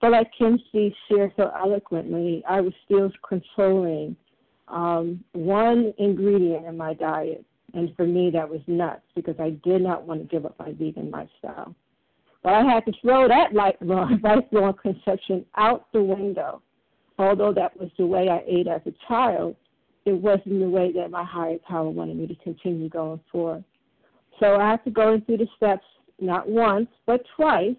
But 0.00 0.10
like 0.10 0.30
Kim 0.36 0.58
C 0.72 0.94
shared 1.08 1.32
so 1.36 1.52
eloquently, 1.56 2.42
I 2.48 2.60
was 2.60 2.72
still 2.84 3.10
controlling 3.26 4.16
um, 4.72 5.22
one 5.32 5.92
ingredient 5.98 6.66
in 6.66 6.76
my 6.76 6.94
diet. 6.94 7.44
And 7.74 7.94
for 7.96 8.06
me, 8.06 8.30
that 8.30 8.48
was 8.48 8.60
nuts 8.66 9.02
because 9.14 9.36
I 9.38 9.50
did 9.64 9.82
not 9.82 10.06
want 10.06 10.20
to 10.20 10.26
give 10.26 10.44
up 10.44 10.58
my 10.58 10.72
vegan 10.72 11.10
lifestyle. 11.10 11.74
But 12.42 12.54
I 12.54 12.62
had 12.64 12.84
to 12.86 12.92
throw 13.00 13.28
that 13.28 13.54
lifelong, 13.54 14.20
lifelong 14.24 14.74
conception 14.82 15.46
out 15.56 15.86
the 15.92 16.02
window. 16.02 16.60
Although 17.18 17.52
that 17.54 17.78
was 17.78 17.90
the 17.98 18.06
way 18.06 18.28
I 18.28 18.42
ate 18.46 18.66
as 18.66 18.80
a 18.86 18.92
child, 19.06 19.54
it 20.04 20.12
wasn't 20.12 20.58
the 20.58 20.68
way 20.68 20.92
that 20.92 21.10
my 21.10 21.24
higher 21.24 21.58
power 21.68 21.88
wanted 21.88 22.16
me 22.16 22.26
to 22.26 22.34
continue 22.36 22.88
going 22.88 23.20
forward. 23.30 23.62
So 24.40 24.56
I 24.56 24.70
had 24.70 24.84
to 24.84 24.90
go 24.90 25.20
through 25.24 25.38
the 25.38 25.48
steps 25.56 25.84
not 26.20 26.48
once, 26.48 26.88
but 27.06 27.22
twice, 27.36 27.76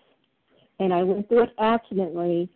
and 0.80 0.94
I 0.94 1.04
went 1.04 1.28
through 1.28 1.44
it 1.44 1.50
accidentally. 1.60 2.50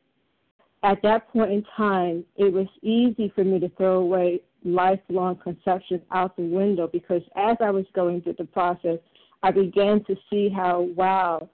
At 0.84 1.02
that 1.04 1.32
point 1.34 1.52
in 1.52 1.64
time, 1.76 2.24
it 2.36 2.54
was 2.54 2.68
easy 2.82 3.32
for 3.34 3.44
me 3.44 3.60
to 3.60 3.70
throw 3.70 4.00
away 4.00 4.42
lifelong 4.64 5.38
conceptions 5.38 6.02
out 6.12 6.36
the 6.36 6.44
window 6.44 6.88
because 6.92 7.22
as 7.36 7.58
I 7.62 7.72
was 7.72 7.86
going 7.94 8.22
through 8.22 8.36
the 8.38 8.46
process, 8.46 9.00
I 9.44 9.52
began 9.52 10.04
to 10.06 10.16
see 10.30 10.50
how, 10.50 10.82
wow, 10.96 11.50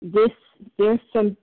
this, 0.00 0.30
there's 0.78 1.00
some 1.12 1.36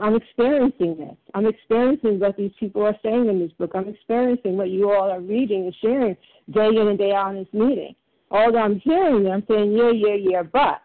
I'm 0.00 0.14
experiencing 0.14 0.96
this. 0.96 1.16
I'm 1.34 1.46
experiencing 1.46 2.20
what 2.20 2.36
these 2.36 2.52
people 2.58 2.82
are 2.82 2.96
saying 3.02 3.28
in 3.28 3.40
this 3.40 3.50
book. 3.52 3.72
I'm 3.74 3.88
experiencing 3.88 4.56
what 4.56 4.70
you 4.70 4.92
all 4.92 5.10
are 5.10 5.20
reading 5.20 5.64
and 5.64 5.76
sharing 5.80 6.16
day 6.50 6.68
in 6.68 6.88
and 6.88 6.98
day 6.98 7.12
out 7.12 7.34
in 7.34 7.38
this 7.38 7.52
meeting. 7.52 7.94
Although 8.30 8.58
I'm 8.58 8.80
hearing 8.80 9.24
them 9.24 9.42
saying, 9.50 9.72
yeah, 9.72 9.90
yeah, 9.90 10.14
yeah, 10.14 10.42
but. 10.42 10.82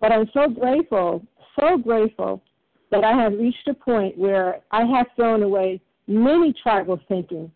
But 0.00 0.12
I'm 0.12 0.28
so 0.34 0.48
grateful, 0.48 1.24
so 1.58 1.78
grateful 1.78 2.42
that 2.94 3.04
I 3.04 3.20
have 3.20 3.32
reached 3.32 3.66
a 3.66 3.74
point 3.74 4.16
where 4.16 4.60
I 4.70 4.84
have 4.84 5.06
thrown 5.16 5.42
away 5.42 5.80
many 6.06 6.54
tribal 6.62 7.00
thinking 7.08 7.50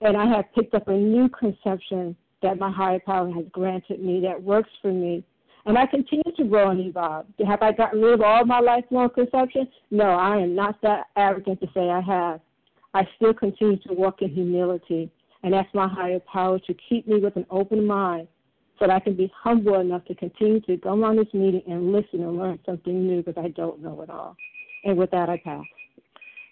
and 0.00 0.16
I 0.16 0.26
have 0.26 0.44
picked 0.54 0.74
up 0.74 0.86
a 0.88 0.92
new 0.92 1.28
conception 1.28 2.14
that 2.42 2.58
my 2.58 2.70
higher 2.70 3.00
power 3.04 3.32
has 3.32 3.44
granted 3.50 4.00
me 4.00 4.20
that 4.20 4.40
works 4.40 4.70
for 4.80 4.92
me 4.92 5.24
and 5.66 5.76
I 5.76 5.86
continue 5.86 6.32
to 6.36 6.44
grow 6.44 6.70
and 6.70 6.80
evolve. 6.80 7.26
Have 7.46 7.62
I 7.62 7.72
gotten 7.72 8.00
rid 8.00 8.14
of 8.14 8.20
all 8.20 8.44
my 8.44 8.60
lifelong 8.60 9.10
perception? 9.10 9.68
No, 9.90 10.10
I 10.10 10.38
am 10.38 10.54
not 10.54 10.80
that 10.82 11.06
arrogant 11.16 11.60
to 11.60 11.68
say 11.74 11.88
I 11.88 12.00
have. 12.00 12.40
I 12.94 13.06
still 13.16 13.34
continue 13.34 13.78
to 13.86 13.94
walk 13.94 14.22
in 14.22 14.28
humility 14.28 15.10
and 15.42 15.54
ask 15.54 15.72
my 15.74 15.88
higher 15.88 16.20
power 16.20 16.58
to 16.60 16.74
keep 16.88 17.08
me 17.08 17.18
with 17.18 17.36
an 17.36 17.46
open 17.50 17.86
mind 17.86 18.28
that 18.82 18.90
I 18.90 18.98
can 18.98 19.14
be 19.14 19.32
humble 19.40 19.80
enough 19.80 20.04
to 20.06 20.14
continue 20.16 20.60
to 20.62 20.76
come 20.76 21.04
on 21.04 21.14
this 21.16 21.32
meeting 21.32 21.62
and 21.68 21.92
listen 21.92 22.20
and 22.20 22.36
learn 22.36 22.58
something 22.66 23.06
new 23.06 23.22
because 23.22 23.42
I 23.42 23.48
don't 23.50 23.80
know 23.80 24.02
it 24.02 24.10
all. 24.10 24.36
And 24.84 24.98
with 24.98 25.12
that, 25.12 25.28
I 25.28 25.40
pass. 25.42 25.62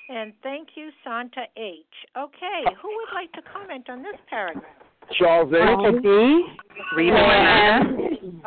And 0.09 0.33
thank 0.45 0.69
you, 0.77 0.91
Santa 1.03 1.43
H. 1.57 1.77
Okay, 2.17 2.65
who 2.81 2.89
would 2.89 3.15
like 3.15 3.33
to 3.33 3.43
comment 3.53 3.91
on 3.91 4.03
this 4.05 4.15
paragraph? 4.29 4.65
Charles 5.19 5.53
H. 5.53 6.03
B. 6.03 6.47
Rita 6.97 7.91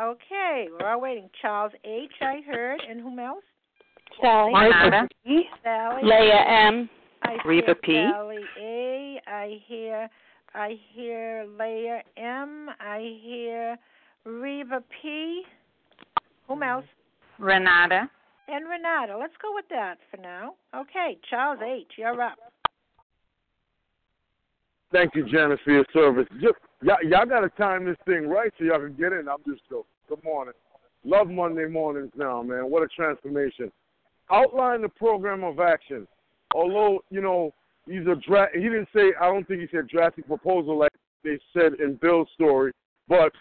Okay, 0.00 0.68
we're 0.80 0.88
all 0.90 1.00
waiting. 1.00 1.28
Charles 1.42 1.72
H. 1.84 2.10
I 2.22 2.40
heard, 2.46 2.80
and 2.88 3.02
whom 3.02 3.18
else? 3.18 3.44
Sally. 4.18 4.52
Martha 4.52 5.08
B. 5.26 5.44
Sally. 5.62 6.02
Leah 6.04 6.44
M. 6.48 6.88
I 7.22 7.36
Reva 7.44 7.74
P. 7.74 7.92
Sally 8.10 8.38
A. 8.58 9.20
I 9.26 9.58
hear. 9.66 10.08
I 10.54 10.78
hear 10.92 11.46
Leah 11.58 12.02
M. 12.16 12.68
I 12.80 13.18
hear 13.22 13.76
Reva 14.24 14.82
P. 15.02 15.42
Whom 16.46 16.60
mm-hmm. 16.60 16.70
else? 16.70 16.84
Renata. 17.38 18.08
And 18.46 18.68
Renata. 18.68 19.16
Let's 19.18 19.34
go 19.42 19.54
with 19.54 19.64
that 19.70 19.96
for 20.10 20.18
now. 20.18 20.54
Okay, 20.74 21.18
Charles 21.28 21.60
H. 21.64 21.86
You're 21.96 22.20
up. 22.22 22.36
Thank 24.92 25.16
you, 25.16 25.28
Janice, 25.28 25.58
for 25.64 25.72
your 25.72 25.86
service. 25.92 26.28
Just, 26.34 26.54
y'all, 26.82 27.02
y'all 27.02 27.26
got 27.26 27.40
to 27.40 27.48
time 27.50 27.84
this 27.84 27.96
thing 28.06 28.28
right 28.28 28.52
so 28.56 28.64
y'all 28.64 28.78
can 28.78 28.94
get 28.94 29.12
in. 29.12 29.28
I'm 29.28 29.42
just 29.46 29.62
joking. 29.68 29.84
Good 30.08 30.22
morning. 30.22 30.54
Love 31.04 31.28
Monday 31.28 31.66
mornings 31.66 32.12
now, 32.16 32.42
man. 32.42 32.70
What 32.70 32.84
a 32.84 32.86
transformation. 32.86 33.72
Outline 34.30 34.82
the 34.82 34.88
program 34.88 35.42
of 35.42 35.58
action. 35.58 36.06
Although, 36.54 37.02
you 37.10 37.20
know, 37.20 37.52
he's 37.86 38.06
a 38.06 38.16
dra- 38.26 38.48
he 38.54 38.60
didn't 38.60 38.88
say, 38.94 39.12
I 39.20 39.26
don't 39.26 39.46
think 39.46 39.60
he 39.60 39.68
said 39.70 39.88
drastic 39.88 40.26
proposal 40.26 40.78
like 40.78 40.92
they 41.22 41.38
said 41.52 41.74
in 41.80 41.96
Bill's 42.00 42.28
story, 42.34 42.72
but 43.08 43.32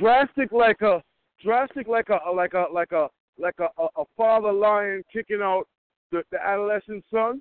drastic 0.00 0.52
like 0.52 0.80
a, 0.82 1.02
drastic 1.42 1.86
like 1.86 2.08
a, 2.08 2.30
like 2.30 2.54
a, 2.54 2.66
like 2.72 2.92
a, 2.92 3.08
like 3.38 3.54
a, 3.60 3.68
a, 3.96 4.04
father 4.16 4.52
lion 4.52 5.04
kicking 5.12 5.40
out 5.40 5.64
the, 6.10 6.22
the 6.32 6.38
adolescent 6.44 7.04
son. 7.12 7.40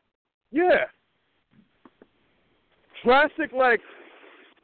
Yeah, 0.51 0.86
drastic 3.03 3.51
like 3.51 3.82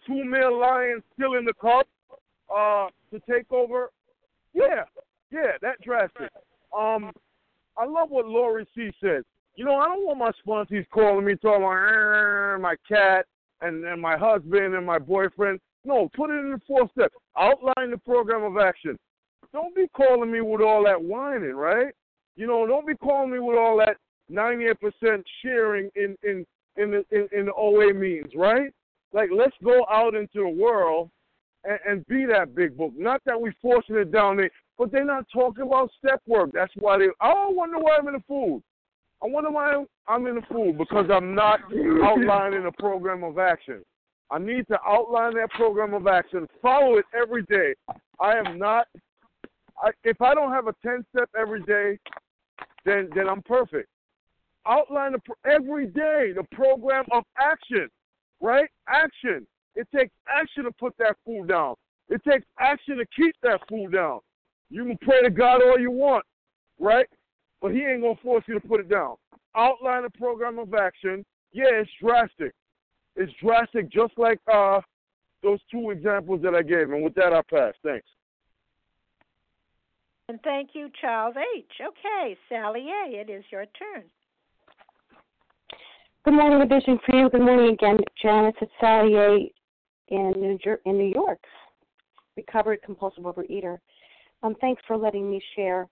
two 0.06 0.24
male 0.24 0.60
lions 0.60 1.04
still 1.14 1.34
in 1.36 1.46
the 1.46 1.54
cup 1.54 1.88
uh, 2.56 2.88
to 3.12 3.20
take 3.30 3.52
over. 3.52 3.90
Yeah, 4.54 4.84
yeah, 5.32 5.54
that 5.62 5.82
drastic. 5.82 6.30
Um, 6.78 7.12
I 7.78 7.86
love 7.86 8.10
what 8.10 8.28
Lori 8.28 8.68
C 8.76 8.92
said. 9.02 9.24
You 9.56 9.66
know, 9.66 9.76
I 9.76 9.88
don't 9.88 10.06
want 10.06 10.20
my 10.20 10.32
sponsors 10.40 10.86
calling 10.92 11.26
me 11.26 11.36
talking 11.36 11.64
about 11.64 12.62
my 12.62 12.76
cat 12.88 13.26
and, 13.62 13.86
and 13.86 14.02
my 14.02 14.18
husband 14.18 14.74
and 14.74 14.86
my 14.86 15.00
boyfriend. 15.00 15.60
No, 15.86 16.10
put 16.16 16.32
it 16.32 16.40
in 16.40 16.52
the 16.52 16.62
four 16.68 16.90
steps. 16.92 17.16
Outline 17.38 17.92
the 17.92 17.98
program 17.98 18.44
of 18.44 18.58
action. 18.58 18.98
Don't 19.52 19.76
be 19.76 19.88
calling 19.96 20.32
me 20.32 20.42
with 20.42 20.62
all 20.62 20.84
that 20.86 21.02
whining, 21.02 21.54
right? 21.54 21.94
You 22.36 22.48
know, 22.48 22.66
don't 22.66 22.88
be 22.88 22.96
calling 22.96 23.32
me 23.32 23.40
with 23.40 23.58
all 23.58 23.78
that 23.78 23.98
98% 24.32 25.24
sharing 25.44 25.90
in, 25.96 26.16
in 26.24 26.46
in 26.78 26.92
the 26.92 27.06
in, 27.12 27.28
in 27.38 27.46
the 27.46 27.54
OA 27.54 27.94
means, 27.94 28.32
right? 28.36 28.72
Like 29.12 29.30
let's 29.36 29.56
go 29.64 29.86
out 29.92 30.16
into 30.16 30.40
the 30.40 30.50
world 30.50 31.10
and, 31.64 31.80
and 31.88 32.08
be 32.08 32.26
that 32.26 32.56
big 32.56 32.76
book. 32.76 32.94
Not 32.98 33.22
that 33.26 33.40
we 33.40 33.52
forcing 33.62 33.96
it 33.96 34.12
down 34.12 34.38
there, 34.38 34.50
but 34.78 34.92
they're 34.92 35.06
not 35.06 35.26
talking 35.32 35.66
about 35.66 35.92
step 36.04 36.22
work. 36.28 36.50
That's 36.54 36.74
why 36.78 36.98
they. 36.98 37.08
Oh, 37.22 37.48
I 37.50 37.52
wonder 37.52 37.78
why 37.78 37.98
I'm 38.00 38.08
in 38.08 38.16
the 38.16 38.24
food. 38.28 38.64
I 39.24 39.28
wonder 39.28 39.52
why 39.52 39.84
I'm 40.08 40.28
in 40.28 40.36
the 40.36 40.42
food 40.52 40.78
because 40.78 41.06
I'm 41.12 41.34
not 41.34 41.62
outlining 42.04 42.66
a 42.66 42.72
program 42.74 43.24
of 43.24 43.38
action. 43.38 43.84
I 44.30 44.40
need 44.40 44.68
to 44.68 44.78
outline 44.86 45.36
that 45.36 45.52
program 45.52 45.94
of 45.94 46.08
action, 46.08 46.48
follow 46.62 46.98
it 46.98 47.06
every 47.20 47.44
day. 47.44 47.74
I 48.20 48.34
am 48.34 48.58
not. 48.58 48.88
I, 49.82 49.92
if 50.04 50.22
I 50.22 50.34
don't 50.34 50.52
have 50.52 50.68
a 50.68 50.76
ten 50.86 51.06
step 51.16 51.30
every 51.40 51.62
day, 51.64 51.98
then 52.86 53.10
then 53.16 53.30
I'm 53.30 53.42
perfect 53.44 53.90
outline 54.66 55.14
the, 55.14 55.50
every 55.50 55.88
day 55.88 56.32
the 56.36 56.46
program 56.52 57.06
of 57.12 57.24
action, 57.38 57.90
right? 58.42 58.70
Action. 58.88 59.46
It 59.76 59.88
takes 59.96 60.14
action 60.28 60.66
to 60.66 60.72
put 60.72 60.96
that 61.00 61.16
food 61.26 61.48
down. 61.48 61.76
It 62.10 62.22
takes 62.24 62.46
action 62.60 62.98
to 62.98 63.06
keep 63.16 63.36
that 63.44 63.62
food 63.70 63.92
down. 63.94 64.20
You 64.70 64.86
can 64.86 64.98
pray 65.02 65.22
to 65.24 65.30
God 65.30 65.62
all 65.62 65.80
you 65.80 65.92
want, 65.92 66.26
right? 66.80 67.08
But 67.64 67.72
He 67.72 67.80
ain't 67.80 68.02
gonna 68.02 68.16
force 68.22 68.44
you 68.46 68.60
to 68.60 68.68
put 68.68 68.82
it 68.82 68.90
down. 68.90 69.16
Outline 69.56 70.04
a 70.04 70.10
program 70.10 70.60
of 70.60 70.74
action. 70.74 71.26
Yeah, 71.54 71.70
it's 71.72 71.90
drastic. 72.00 72.54
It's 73.16 73.32
drastic, 73.42 73.90
just 73.90 74.12
like 74.18 74.40
uh, 74.54 74.82
those 75.42 75.60
two 75.72 75.92
examples 75.92 76.42
that 76.42 76.54
I 76.54 76.62
gave. 76.62 76.92
And 76.92 77.04
with 77.04 77.16
that, 77.16 77.32
I 77.32 77.42
pass. 77.50 77.74
Thanks. 77.82 78.06
And 80.28 80.40
thank 80.44 80.72
you, 80.74 80.90
Charles 81.00 81.36
H. 81.56 81.66
Okay, 81.82 82.36
Sally 82.50 82.88
A. 82.90 83.22
It 83.22 83.30
is 83.30 83.46
your 83.50 83.66
turn. 83.78 84.04
Good 86.26 86.34
morning, 86.34 86.62
a 86.62 86.66
vision 86.66 87.00
for 87.06 87.16
you. 87.16 87.30
Good 87.30 87.42
morning 87.42 87.74
again, 87.74 88.00
Janice. 88.22 88.56
It's 88.62 88.72
Sally 88.82 89.16
A. 89.16 89.52
in 90.10 90.34
New, 90.36 90.58
Jer- 90.62 90.82
in 90.86 90.98
New 90.98 91.12
York, 91.14 91.40
recovered 92.36 92.82
compulsive 92.84 93.24
overeater. 93.24 93.78
Um, 94.42 94.56
thanks 94.60 94.82
for 94.86 94.98
letting 94.98 95.30
me 95.30 95.42
share. 95.56 95.88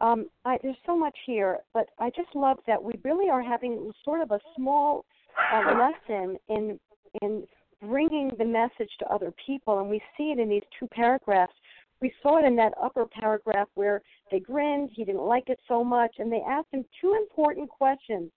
Um, 0.00 0.26
I, 0.44 0.58
there's 0.62 0.76
so 0.84 0.96
much 0.96 1.16
here, 1.24 1.58
but 1.72 1.88
I 1.98 2.10
just 2.10 2.34
love 2.34 2.58
that 2.66 2.82
we 2.82 2.92
really 3.02 3.30
are 3.30 3.42
having 3.42 3.90
sort 4.04 4.20
of 4.20 4.30
a 4.30 4.40
small 4.54 5.04
uh, 5.52 5.74
lesson 6.08 6.36
in 6.48 6.78
in 7.22 7.44
bringing 7.80 8.30
the 8.38 8.44
message 8.44 8.90
to 8.98 9.06
other 9.06 9.32
people, 9.44 9.80
and 9.80 9.88
we 9.88 10.00
see 10.16 10.32
it 10.32 10.38
in 10.38 10.48
these 10.48 10.62
two 10.78 10.86
paragraphs. 10.88 11.52
We 12.00 12.12
saw 12.22 12.38
it 12.38 12.44
in 12.44 12.56
that 12.56 12.74
upper 12.82 13.06
paragraph 13.06 13.68
where 13.74 14.02
they 14.30 14.40
grinned, 14.40 14.90
he 14.92 15.04
didn't 15.04 15.22
like 15.22 15.48
it 15.48 15.58
so 15.66 15.82
much, 15.82 16.16
and 16.18 16.30
they 16.30 16.42
asked 16.46 16.68
him 16.72 16.84
two 17.00 17.14
important 17.14 17.70
questions 17.70 18.30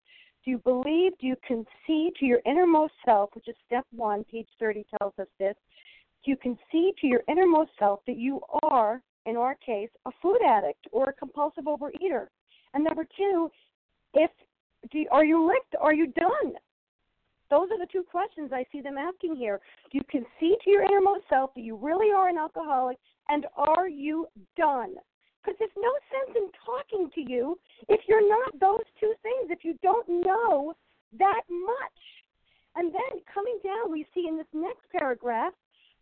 do 0.45 0.51
you 0.51 0.57
believe? 0.59 1.11
Do 1.19 1.27
you 1.27 1.35
concede 1.45 2.15
to 2.19 2.25
your 2.25 2.39
innermost 2.45 2.93
self, 3.05 3.29
which 3.35 3.47
is 3.47 3.55
step 3.65 3.85
one, 3.91 4.23
page 4.23 4.47
30 4.59 4.85
tells 4.97 5.13
us 5.19 5.27
this? 5.37 5.55
Do 6.23 6.31
you 6.31 6.37
concede 6.37 6.95
to 7.01 7.07
your 7.07 7.21
innermost 7.27 7.71
self 7.77 7.99
that 8.07 8.17
you 8.17 8.41
are 8.63 9.01
in 9.25 9.37
our 9.37 9.55
case, 9.55 9.89
a 10.05 10.11
food 10.21 10.39
addict 10.47 10.87
or 10.91 11.09
a 11.09 11.13
compulsive 11.13 11.65
overeater? 11.65 12.27
And 12.73 12.83
number 12.83 13.05
two, 13.17 13.49
if 14.13 14.31
do, 14.91 15.05
are 15.11 15.25
you 15.25 15.45
licked? 15.45 15.75
Are 15.79 15.93
you 15.93 16.07
done? 16.07 16.53
Those 17.49 17.69
are 17.71 17.79
the 17.79 17.91
two 17.91 18.03
questions 18.03 18.51
I 18.53 18.65
see 18.71 18.81
them 18.81 18.97
asking 18.97 19.35
here. 19.35 19.59
Do 19.91 19.97
you 19.97 20.03
concede 20.09 20.59
to 20.63 20.69
your 20.69 20.83
innermost 20.83 21.25
self 21.29 21.53
that 21.55 21.61
you 21.61 21.75
really 21.75 22.11
are 22.15 22.29
an 22.29 22.37
alcoholic, 22.37 22.97
and 23.27 23.45
are 23.57 23.89
you 23.89 24.27
done? 24.55 24.95
Because 25.41 25.57
there's 25.57 25.71
no 25.77 25.91
sense 26.11 26.37
in 26.37 26.51
talking 26.63 27.09
to 27.15 27.31
you 27.31 27.57
if 27.87 28.01
you're 28.07 28.27
not 28.27 28.59
those 28.59 28.85
two 28.99 29.13
things, 29.23 29.49
if 29.49 29.63
you 29.63 29.77
don't 29.81 30.07
know 30.07 30.73
that 31.17 31.41
much. 31.49 31.99
And 32.75 32.93
then 32.93 33.21
coming 33.33 33.57
down, 33.63 33.91
we 33.91 34.05
see 34.13 34.27
in 34.27 34.37
this 34.37 34.47
next 34.53 34.85
paragraph, 34.95 35.53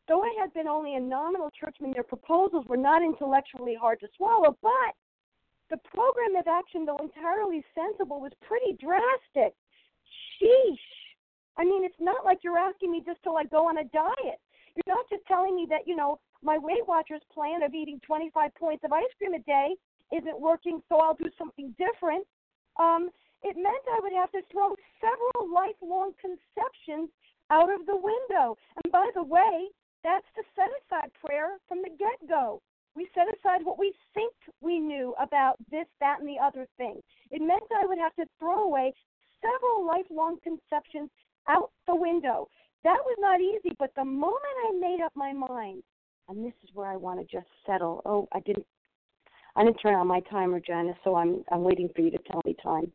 though 0.08 0.24
I 0.24 0.34
had 0.40 0.54
been 0.54 0.68
only 0.68 0.96
a 0.96 1.00
nominal 1.00 1.52
churchman, 1.52 1.92
their 1.92 2.04
proposals 2.04 2.66
were 2.68 2.78
not 2.78 3.04
intellectually 3.04 3.76
hard 3.80 4.00
to 4.02 4.08
swallow, 4.16 4.58
but 4.62 4.94
the 5.70 5.78
program 5.94 6.36
of 6.38 6.48
action, 6.48 6.86
though 6.86 6.98
entirely 6.98 7.64
sensible, 7.76 8.22
was 8.22 8.32
pretty 8.42 8.78
drastic. 8.80 9.54
Sheesh. 10.40 10.88
I 11.58 11.66
mean, 11.66 11.84
it's 11.84 12.00
not 12.00 12.24
like 12.24 12.40
you're 12.44 12.58
asking 12.58 12.92
me 12.92 13.02
just 13.06 13.22
to 13.24 13.32
like 13.32 13.50
go 13.50 13.68
on 13.68 13.80
a 13.80 13.84
diet. 13.86 14.40
You're 14.76 14.96
not 14.96 15.10
just 15.10 15.26
telling 15.28 15.56
me 15.56 15.66
that, 15.70 15.88
you 15.88 15.96
know, 15.96 16.20
my 16.44 16.58
Weight 16.58 16.88
Watchers 16.88 17.22
plan 17.34 17.64
of 17.64 17.74
eating 17.74 18.00
25 18.06 18.54
points 18.56 18.84
of 18.86 18.94
ice 18.94 19.12
cream 19.18 19.34
a 19.34 19.40
day 19.40 19.76
isn't 20.16 20.40
working, 20.40 20.82
so 20.88 21.00
I'll 21.00 21.16
do 21.16 21.30
something 21.38 21.74
different. 21.78 22.26
Um, 22.80 23.10
it 23.44 23.58
meant 23.58 23.84
I 23.92 24.00
would 24.02 24.14
have 24.14 24.32
to 24.32 24.42
throw 24.52 24.76
several 25.02 25.52
lifelong 25.52 26.14
conceptions 26.22 27.10
out 27.50 27.74
of 27.74 27.86
the 27.86 27.98
window. 27.98 28.58
And 28.84 28.92
by 28.92 29.10
the 29.16 29.24
way, 29.24 29.68
that's 30.08 30.26
the 30.38 30.44
set 30.56 30.72
aside 30.80 31.12
prayer 31.20 31.60
from 31.68 31.82
the 31.84 31.90
get 32.00 32.30
go. 32.30 32.62
We 32.96 33.10
set 33.14 33.28
aside 33.28 33.66
what 33.66 33.78
we 33.78 33.94
think 34.14 34.34
we 34.62 34.80
knew 34.80 35.14
about 35.22 35.58
this, 35.70 35.86
that, 36.00 36.20
and 36.20 36.28
the 36.28 36.42
other 36.42 36.66
thing. 36.78 37.02
It 37.30 37.42
meant 37.42 37.64
I 37.78 37.86
would 37.86 38.00
have 38.00 38.16
to 38.16 38.26
throw 38.40 38.64
away 38.64 38.94
several 39.42 39.86
lifelong 39.86 40.38
conceptions 40.42 41.10
out 41.50 41.72
the 41.88 41.96
window. 41.96 42.48
That 42.86 42.98
was 43.04 43.18
not 43.20 43.42
easy, 43.42 43.76
but 43.78 43.92
the 43.98 44.06
moment 44.06 44.64
I 44.70 44.80
made 44.80 45.04
up 45.04 45.12
my 45.14 45.34
mind, 45.34 45.84
and 46.30 46.46
this 46.46 46.54
is 46.64 46.70
where 46.74 46.88
I 46.88 46.96
want 46.96 47.20
to 47.20 47.26
just 47.26 47.48
settle. 47.66 48.02
Oh, 48.06 48.30
I 48.32 48.40
didn't 48.40 48.66
I 49.58 49.64
didn't 49.64 49.78
turn 49.78 49.96
on 49.96 50.08
my 50.08 50.22
timer, 50.32 50.62
Janice, 50.62 50.96
so 51.04 51.16
I'm 51.16 51.44
I'm 51.52 51.64
waiting 51.64 51.90
for 51.94 52.02
you 52.02 52.12
to 52.12 52.20
tell 52.32 52.42
me 52.46 52.56
time. 52.64 52.92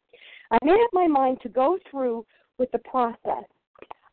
I 0.51 0.59
made 0.65 0.83
up 0.83 0.91
my 0.95 1.07
mind 1.07 1.39
to 1.43 1.51
go 1.51 1.79
through 1.91 2.25
with 2.59 2.71
the 2.73 2.79
process. 2.79 3.45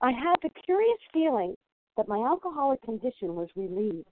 I 0.01 0.11
had 0.11 0.35
the 0.43 0.49
curious 0.65 0.99
feeling 1.13 1.55
that 1.99 2.07
my 2.07 2.19
alcoholic 2.19 2.81
condition 2.81 3.35
was 3.35 3.49
relieved, 3.57 4.07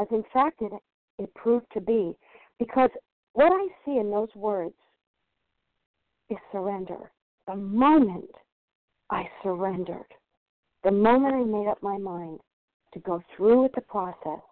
as 0.00 0.06
in 0.12 0.22
fact 0.32 0.62
it, 0.62 0.70
it 1.18 1.34
proved 1.34 1.66
to 1.72 1.80
be, 1.80 2.12
because 2.60 2.90
what 3.32 3.50
I 3.50 3.66
see 3.84 3.98
in 3.98 4.08
those 4.08 4.32
words 4.36 4.76
is 6.30 6.38
surrender. 6.52 7.10
The 7.48 7.56
moment 7.56 8.30
I 9.10 9.24
surrendered, 9.42 10.06
the 10.84 10.92
moment 10.92 11.34
I 11.34 11.42
made 11.42 11.66
up 11.66 11.82
my 11.82 11.98
mind 11.98 12.38
to 12.92 13.00
go 13.00 13.20
through 13.36 13.64
with 13.64 13.72
the 13.74 13.80
process, 13.80 14.44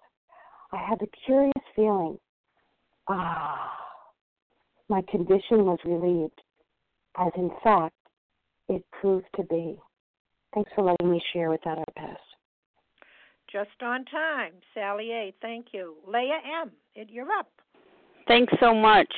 I 0.72 0.78
had 0.78 0.98
the 0.98 1.06
curious 1.24 1.52
feeling 1.76 2.18
ah, 3.08 3.70
my 4.88 5.02
condition 5.08 5.66
was 5.66 5.78
relieved, 5.84 6.40
as 7.16 7.30
in 7.36 7.52
fact 7.62 7.94
it 8.68 8.84
proved 8.90 9.26
to 9.36 9.44
be. 9.44 9.78
Thanks 10.52 10.72
for 10.74 10.82
letting 10.82 11.12
me 11.12 11.22
share 11.32 11.48
with 11.48 11.60
that, 11.64 11.78
past. 11.96 12.18
Just 13.52 13.82
on 13.82 14.04
time. 14.06 14.52
Sally 14.72 15.10
A., 15.10 15.34
thank 15.42 15.66
you. 15.72 15.96
Leah 16.06 16.38
M., 16.62 16.70
you're 17.08 17.30
up. 17.30 17.48
Thanks 18.26 18.52
so 18.60 18.74
much. 18.74 19.12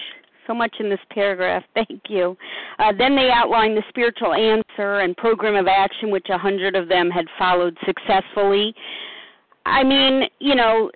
So 0.49 0.55
much 0.55 0.75
in 0.81 0.91
this 0.91 0.99
paragraph. 1.11 1.63
Thank 1.75 2.03
you. 2.09 2.37
Uh, 2.79 2.93
then 2.99 3.17
they 3.17 3.31
outlined 3.33 3.77
the 3.77 3.83
spiritual 3.89 4.35
answer 4.35 4.99
and 4.99 5.17
program 5.17 5.55
of 5.55 5.67
action, 5.67 6.11
which 6.11 6.27
a 6.31 6.37
hundred 6.37 6.77
of 6.77 6.89
them 6.89 7.11
had 7.11 7.27
followed 7.39 7.79
successfully. 7.87 8.75
I 9.65 9.85
mean, 9.85 10.29
you 10.41 10.55
know, 10.55 10.91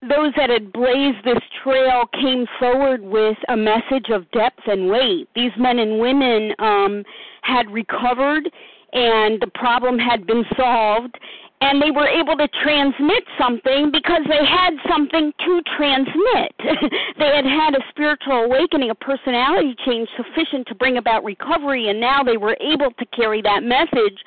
those 0.00 0.32
that 0.36 0.48
had 0.48 0.72
blazed 0.72 1.18
this 1.24 1.42
trail 1.62 2.04
came 2.12 2.46
forward 2.58 3.02
with 3.02 3.36
a 3.48 3.56
message 3.56 4.10
of 4.10 4.30
depth 4.30 4.60
and 4.66 4.88
weight. 4.88 5.28
These 5.34 5.52
men 5.58 5.78
and 5.78 5.98
women 5.98 6.52
um, 6.58 7.02
had 7.42 7.68
recovered 7.70 8.48
and 8.92 9.40
the 9.40 9.50
problem 9.54 9.98
had 9.98 10.26
been 10.26 10.44
solved 10.56 11.18
and 11.60 11.82
they 11.82 11.90
were 11.90 12.06
able 12.06 12.36
to 12.36 12.48
transmit 12.62 13.24
something 13.38 13.90
because 13.90 14.22
they 14.28 14.44
had 14.44 14.74
something 14.88 15.32
to 15.44 15.62
transmit. 15.76 16.54
they 17.18 17.30
had 17.34 17.44
had 17.44 17.74
a 17.74 17.82
spiritual 17.90 18.44
awakening, 18.44 18.90
a 18.90 18.94
personality 18.94 19.74
change 19.84 20.08
sufficient 20.16 20.66
to 20.68 20.74
bring 20.74 20.98
about 20.98 21.24
recovery, 21.24 21.88
and 21.88 22.00
now 22.00 22.22
they 22.22 22.36
were 22.36 22.56
able 22.60 22.90
to 22.98 23.06
carry 23.06 23.42
that 23.42 23.62
message 23.62 24.18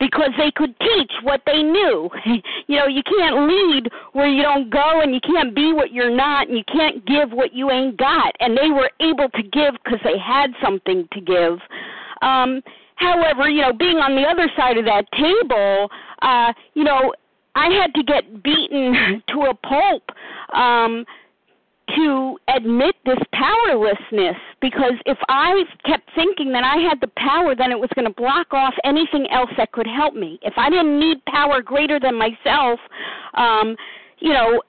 because 0.00 0.30
they 0.36 0.50
could 0.50 0.74
teach 0.80 1.12
what 1.22 1.42
they 1.46 1.62
knew. 1.62 2.10
you 2.66 2.76
know, 2.76 2.86
you 2.86 3.02
can't 3.02 3.46
lead 3.46 3.90
where 4.12 4.28
you 4.28 4.42
don't 4.42 4.70
go, 4.70 5.00
and 5.00 5.14
you 5.14 5.20
can't 5.20 5.54
be 5.54 5.72
what 5.72 5.92
you're 5.92 6.14
not, 6.14 6.48
and 6.48 6.56
you 6.56 6.64
can't 6.64 7.06
give 7.06 7.30
what 7.30 7.52
you 7.54 7.70
ain't 7.70 7.96
got. 7.98 8.34
And 8.40 8.56
they 8.56 8.70
were 8.70 8.90
able 9.00 9.28
to 9.28 9.42
give 9.42 9.74
because 9.84 10.00
they 10.02 10.18
had 10.18 10.50
something 10.62 11.08
to 11.12 11.20
give. 11.20 11.58
Um, 12.22 12.62
However, 13.00 13.48
you 13.48 13.62
know, 13.62 13.72
being 13.72 13.96
on 13.96 14.14
the 14.14 14.28
other 14.28 14.48
side 14.56 14.76
of 14.76 14.84
that 14.84 15.10
table, 15.12 15.88
uh, 16.20 16.52
you 16.74 16.84
know, 16.84 17.14
I 17.54 17.72
had 17.72 17.94
to 17.94 18.02
get 18.04 18.42
beaten 18.42 19.22
to 19.28 19.40
a 19.48 19.54
pulp 19.54 20.04
um, 20.54 21.06
to 21.96 22.36
admit 22.54 22.94
this 23.06 23.18
powerlessness 23.32 24.36
because 24.60 24.92
if 25.06 25.16
I 25.30 25.64
kept 25.86 26.10
thinking 26.14 26.52
that 26.52 26.62
I 26.62 26.76
had 26.76 27.00
the 27.00 27.10
power, 27.16 27.54
then 27.56 27.72
it 27.72 27.80
was 27.80 27.88
going 27.94 28.06
to 28.06 28.14
block 28.14 28.52
off 28.52 28.74
anything 28.84 29.26
else 29.30 29.50
that 29.56 29.72
could 29.72 29.88
help 29.88 30.14
me. 30.14 30.38
If 30.42 30.54
I 30.58 30.68
didn't 30.68 31.00
need 31.00 31.24
power 31.24 31.62
greater 31.62 31.98
than 31.98 32.14
myself, 32.16 32.78
um, 33.34 33.76
you 34.18 34.34
know, 34.34 34.62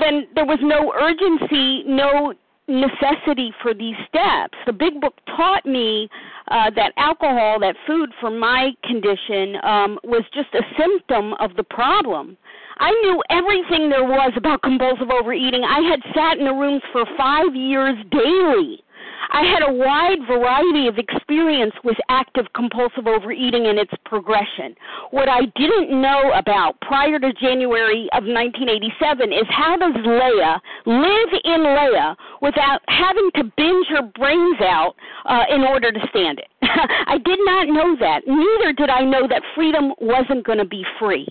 then 0.00 0.26
there 0.34 0.44
was 0.44 0.58
no 0.62 0.92
urgency, 0.98 1.84
no 1.86 2.34
necessity 2.68 3.52
for 3.62 3.74
these 3.74 3.96
steps. 4.08 4.56
The 4.66 4.72
big 4.72 5.00
book 5.00 5.14
taught 5.36 5.64
me 5.64 6.08
uh, 6.48 6.70
that 6.76 6.92
alcohol, 6.96 7.58
that 7.60 7.74
food 7.86 8.10
for 8.20 8.30
my 8.30 8.70
condition, 8.84 9.56
um, 9.64 9.98
was 10.04 10.22
just 10.34 10.48
a 10.54 10.62
symptom 10.78 11.34
of 11.40 11.56
the 11.56 11.64
problem. 11.64 12.36
I 12.78 12.90
knew 13.02 13.22
everything 13.30 13.90
there 13.90 14.04
was 14.04 14.32
about 14.36 14.62
compulsive 14.62 15.10
overeating. 15.10 15.64
I 15.64 15.80
had 15.80 16.00
sat 16.14 16.38
in 16.38 16.44
the 16.44 16.52
rooms 16.52 16.82
for 16.92 17.04
five 17.16 17.54
years 17.54 17.96
daily. 18.10 18.84
I 19.30 19.42
had 19.42 19.62
a 19.68 19.72
wide 19.72 20.26
variety 20.26 20.88
of 20.88 20.98
experience 20.98 21.74
with 21.84 21.96
active 22.08 22.46
compulsive 22.54 23.06
overeating 23.06 23.66
and 23.66 23.78
its 23.78 23.92
progression. 24.04 24.74
What 25.10 25.28
I 25.28 25.40
didn't 25.56 25.90
know 25.90 26.32
about 26.34 26.80
prior 26.80 27.18
to 27.18 27.32
January 27.34 28.08
of 28.12 28.24
1987 28.24 29.32
is 29.32 29.46
how 29.48 29.76
does 29.76 29.94
Leah 30.04 30.60
live 30.86 31.32
in 31.44 31.62
Leah 31.62 32.16
without 32.40 32.80
having 32.88 33.30
to 33.36 33.44
binge 33.56 33.86
her 33.88 34.02
brains 34.14 34.60
out 34.60 34.94
uh, 35.26 35.44
in 35.54 35.62
order 35.62 35.92
to 35.92 36.00
stand 36.10 36.38
it. 36.38 36.48
I 36.62 37.18
did 37.18 37.38
not 37.44 37.68
know 37.68 37.96
that. 38.00 38.22
Neither 38.26 38.72
did 38.72 38.90
I 38.90 39.04
know 39.04 39.28
that 39.28 39.42
freedom 39.54 39.92
wasn't 40.00 40.44
going 40.44 40.58
to 40.58 40.64
be 40.64 40.84
free. 40.98 41.26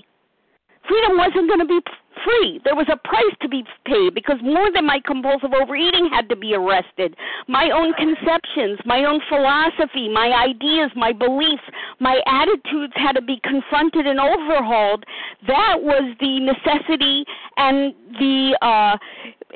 Freedom 0.88 1.18
wasn't 1.18 1.48
going 1.48 1.60
to 1.60 1.66
be 1.66 1.80
free. 2.24 2.60
There 2.64 2.76
was 2.76 2.88
a 2.92 2.98
price 2.98 3.36
to 3.42 3.50
be 3.50 3.64
paid 3.86 4.14
because 4.14 4.38
more 4.42 4.72
than 4.74 4.86
my 4.86 5.00
compulsive 5.06 5.52
overeating 5.54 6.10
had 6.12 6.30
to 6.30 6.36
be 6.36 6.54
arrested. 6.54 7.16
My 7.48 7.70
own 7.72 7.94
conceptions, 7.94 8.80
my 8.86 9.04
own 9.06 9.22
philosophy, 9.30 10.10
my 10.10 10.32
ideas, 10.34 10.92
my 10.96 11.14
beliefs, 11.14 11.64
my 12.00 12.20
attitudes 12.26 12.94
had 12.96 13.14
to 13.14 13.22
be 13.22 13.40
confronted 13.44 14.08
and 14.08 14.20
overhauled. 14.20 15.06
That 15.48 15.78
was 15.82 16.16
the 16.20 16.40
necessity 16.40 17.26
and 17.58 17.94
the 18.20 18.58
uh, 18.62 18.98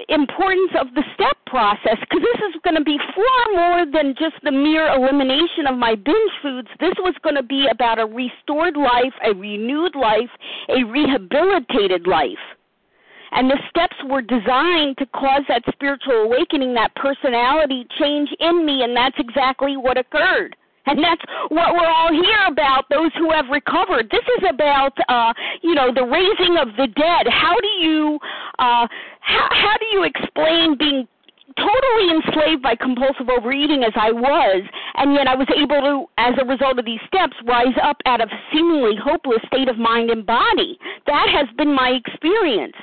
importance 0.10 0.72
of 0.80 0.94
the 0.96 1.04
step 1.14 1.38
process 1.46 1.98
because 2.00 2.24
this 2.24 2.42
is 2.50 2.62
going 2.64 2.76
to 2.76 2.84
be 2.84 2.98
far 3.14 3.42
more 3.54 3.86
than 3.92 4.16
just 4.18 4.36
the 4.44 4.52
mere 4.52 4.88
elimination 4.88 5.68
of 5.68 5.78
my 5.78 5.96
binge 5.96 6.32
foods. 6.42 6.70
This 6.80 6.94
was 7.00 7.14
going 7.24 7.36
to 7.36 7.44
be 7.44 7.68
about 7.70 8.00
a 8.00 8.06
restored 8.06 8.78
life, 8.78 9.14
a 9.24 9.34
renewed 9.34 9.96
life, 9.96 10.32
a 10.70 10.84
rehabilitated 10.84 12.08
life. 12.08 12.40
And 13.32 13.50
the 13.50 13.60
steps 13.70 13.96
were 14.10 14.22
designed 14.22 14.98
to 14.98 15.06
cause 15.08 15.44
that 15.48 15.64
spiritual 15.72 16.24
awakening, 16.24 16.74
that 16.76 16.96
personality 16.96 17.88
change 18.00 18.30
in 18.40 18.66
me, 18.66 18.84
and 18.84 18.96
that's 18.96 19.16
exactly 19.20 19.78
what 19.78 19.98
occurred. 19.98 20.56
And 20.86 20.98
that's 20.98 21.22
what 21.50 21.74
we're 21.76 21.88
all 21.88 22.12
here 22.12 22.44
about, 22.48 22.86
those 22.90 23.12
who 23.18 23.32
have 23.32 23.46
recovered. 23.52 24.10
This 24.10 24.26
is 24.38 24.50
about, 24.50 24.94
uh, 25.08 25.32
you 25.62 25.76
know, 25.76 25.94
the 25.94 26.04
raising 26.04 26.58
of 26.58 26.76
the 26.76 26.88
dead. 26.88 27.28
How 27.30 27.56
do 27.62 27.68
you, 27.68 28.20
uh, 28.58 28.88
how, 29.22 29.48
how 29.52 29.76
do 29.78 29.86
you 29.94 30.04
explain 30.04 30.78
being 30.78 31.08
totally 31.58 32.08
enslaved 32.12 32.62
by 32.62 32.76
compulsive 32.76 33.30
overeating 33.30 33.84
as 33.84 33.94
I 33.96 34.12
was, 34.12 34.64
and 34.96 35.14
yet 35.14 35.28
I 35.28 35.36
was 35.36 35.48
able 35.56 35.82
to, 35.82 36.06
as 36.18 36.34
a 36.42 36.46
result 36.46 36.80
of 36.80 36.86
these 36.86 37.02
steps, 37.08 37.36
rise 37.46 37.76
up 37.84 37.98
out 38.06 38.22
of 38.22 38.30
a 38.30 38.40
seemingly 38.54 38.96
hopeless 38.96 39.42
state 39.48 39.70
of 39.70 39.78
mind 39.78 40.10
and 40.10 40.26
body. 40.26 40.78
That 41.08 41.28
has 41.30 41.48
been 41.58 41.74
my 41.74 41.90
experience. 41.90 42.76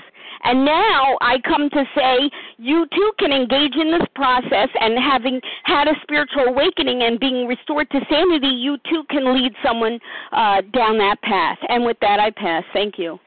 And 0.44 0.64
now 0.64 1.18
I 1.20 1.38
come 1.40 1.68
to 1.70 1.84
say 1.96 2.30
you 2.58 2.86
too 2.94 3.12
can 3.18 3.32
engage 3.32 3.74
in 3.74 3.90
this 3.90 4.06
process 4.14 4.68
and 4.80 4.96
having 4.96 5.40
had 5.64 5.88
a 5.88 5.94
spiritual 6.02 6.44
awakening 6.44 7.02
and 7.02 7.18
being 7.18 7.46
restored 7.48 7.90
to 7.90 8.00
sanity, 8.08 8.46
you 8.46 8.76
too 8.88 9.02
can 9.10 9.34
lead 9.34 9.52
someone 9.64 9.98
uh, 10.30 10.62
down 10.72 10.98
that 10.98 11.20
path. 11.22 11.58
And 11.68 11.84
with 11.84 11.96
that, 12.02 12.20
I 12.20 12.30
pass. 12.30 12.62
Thank 12.72 12.98
you. 12.98 13.18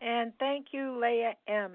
And 0.00 0.32
thank 0.38 0.68
you, 0.72 0.98
Leah 0.98 1.34
M. 1.46 1.72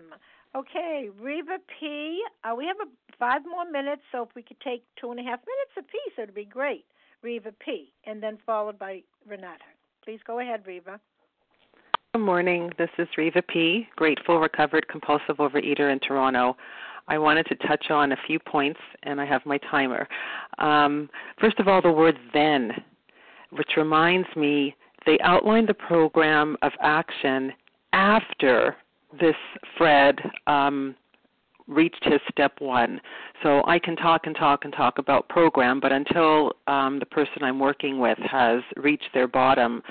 Okay, 0.56 1.10
Reva 1.20 1.58
P. 1.80 2.22
Uh, 2.44 2.56
we 2.56 2.66
have 2.66 2.76
a, 2.82 3.16
five 3.18 3.42
more 3.50 3.70
minutes, 3.70 4.02
so 4.12 4.24
if 4.24 4.30
we 4.36 4.44
could 4.44 4.60
take 4.60 4.84
two 5.00 5.12
and 5.12 5.20
a 5.20 5.24
half 5.24 5.40
minutes 5.40 5.72
apiece, 5.78 6.14
it 6.18 6.22
would 6.22 6.36
be 6.36 6.46
great. 6.46 6.86
Reva 7.22 7.54
P. 7.64 7.94
And 8.06 8.22
then 8.22 8.38
followed 8.46 8.78
by 8.78 9.02
Renata. 9.28 9.64
Please 10.04 10.20
go 10.26 10.40
ahead, 10.40 10.64
Reva. 10.66 11.00
Good 12.14 12.22
morning. 12.22 12.70
This 12.78 12.90
is 12.98 13.08
Reva 13.18 13.42
P., 13.42 13.88
grateful, 13.96 14.40
recovered, 14.40 14.86
compulsive 14.90 15.38
overeater 15.38 15.94
in 15.94 16.00
Toronto. 16.00 16.58
I 17.08 17.18
wanted 17.18 17.46
to 17.46 17.56
touch 17.68 17.90
on 17.90 18.12
a 18.12 18.18
few 18.28 18.38
points, 18.38 18.80
and 19.04 19.22
I 19.22 19.26
have 19.26 19.46
my 19.46 19.58
timer. 19.70 20.08
Um, 20.60 21.10
first 21.40 21.60
of 21.60 21.70
all, 21.70 21.82
the 21.82 21.92
word 21.92 22.18
then, 22.34 22.72
which 23.52 23.72
reminds 23.78 24.28
me 24.36 24.76
they 25.06 25.18
outlined 25.24 25.70
the 25.70 25.74
program 25.74 26.58
of 26.62 26.74
action 26.82 27.54
after 27.94 28.76
this 29.20 29.36
Fred 29.78 30.20
um, 30.48 30.96
reached 31.68 32.04
his 32.04 32.20
step 32.30 32.54
one. 32.60 33.00
So 33.44 33.64
I 33.66 33.80
can 33.80 33.96
talk 33.96 34.26
and 34.26 34.36
talk 34.36 34.66
and 34.66 34.74
talk 34.74 34.98
about 34.98 35.28
program, 35.30 35.80
but 35.80 35.92
until 35.92 36.54
um, 36.68 37.00
the 37.00 37.06
person 37.06 37.44
I'm 37.44 37.60
working 37.60 38.00
with 38.00 38.18
has 38.20 38.62
reached 38.78 39.10
their 39.14 39.28
bottom, 39.28 39.82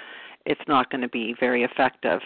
it's 0.46 0.60
not 0.68 0.90
going 0.90 1.02
to 1.02 1.08
be 1.08 1.34
very 1.38 1.64
effective. 1.64 2.20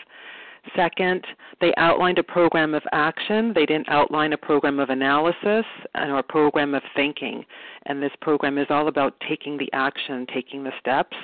Second, 0.75 1.27
they 1.61 1.75
outlined 1.77 2.19
a 2.19 2.23
program 2.23 2.75
of 2.75 2.83
action. 2.93 3.53
They 3.55 3.67
didn't 3.67 3.89
outline 3.89 4.33
a 4.33 4.39
program 4.39 4.79
of 4.79 4.89
analysis 4.89 5.67
or 5.95 6.19
a 6.19 6.23
program 6.23 6.75
of 6.75 6.83
thinking. 6.97 7.45
And 7.87 8.03
this 8.03 8.13
program 8.23 8.57
is 8.57 8.67
all 8.71 8.89
about 8.89 9.15
taking 9.29 9.59
the 9.59 9.71
action, 9.75 10.27
taking 10.33 10.65
the 10.65 10.73
steps. 10.81 11.17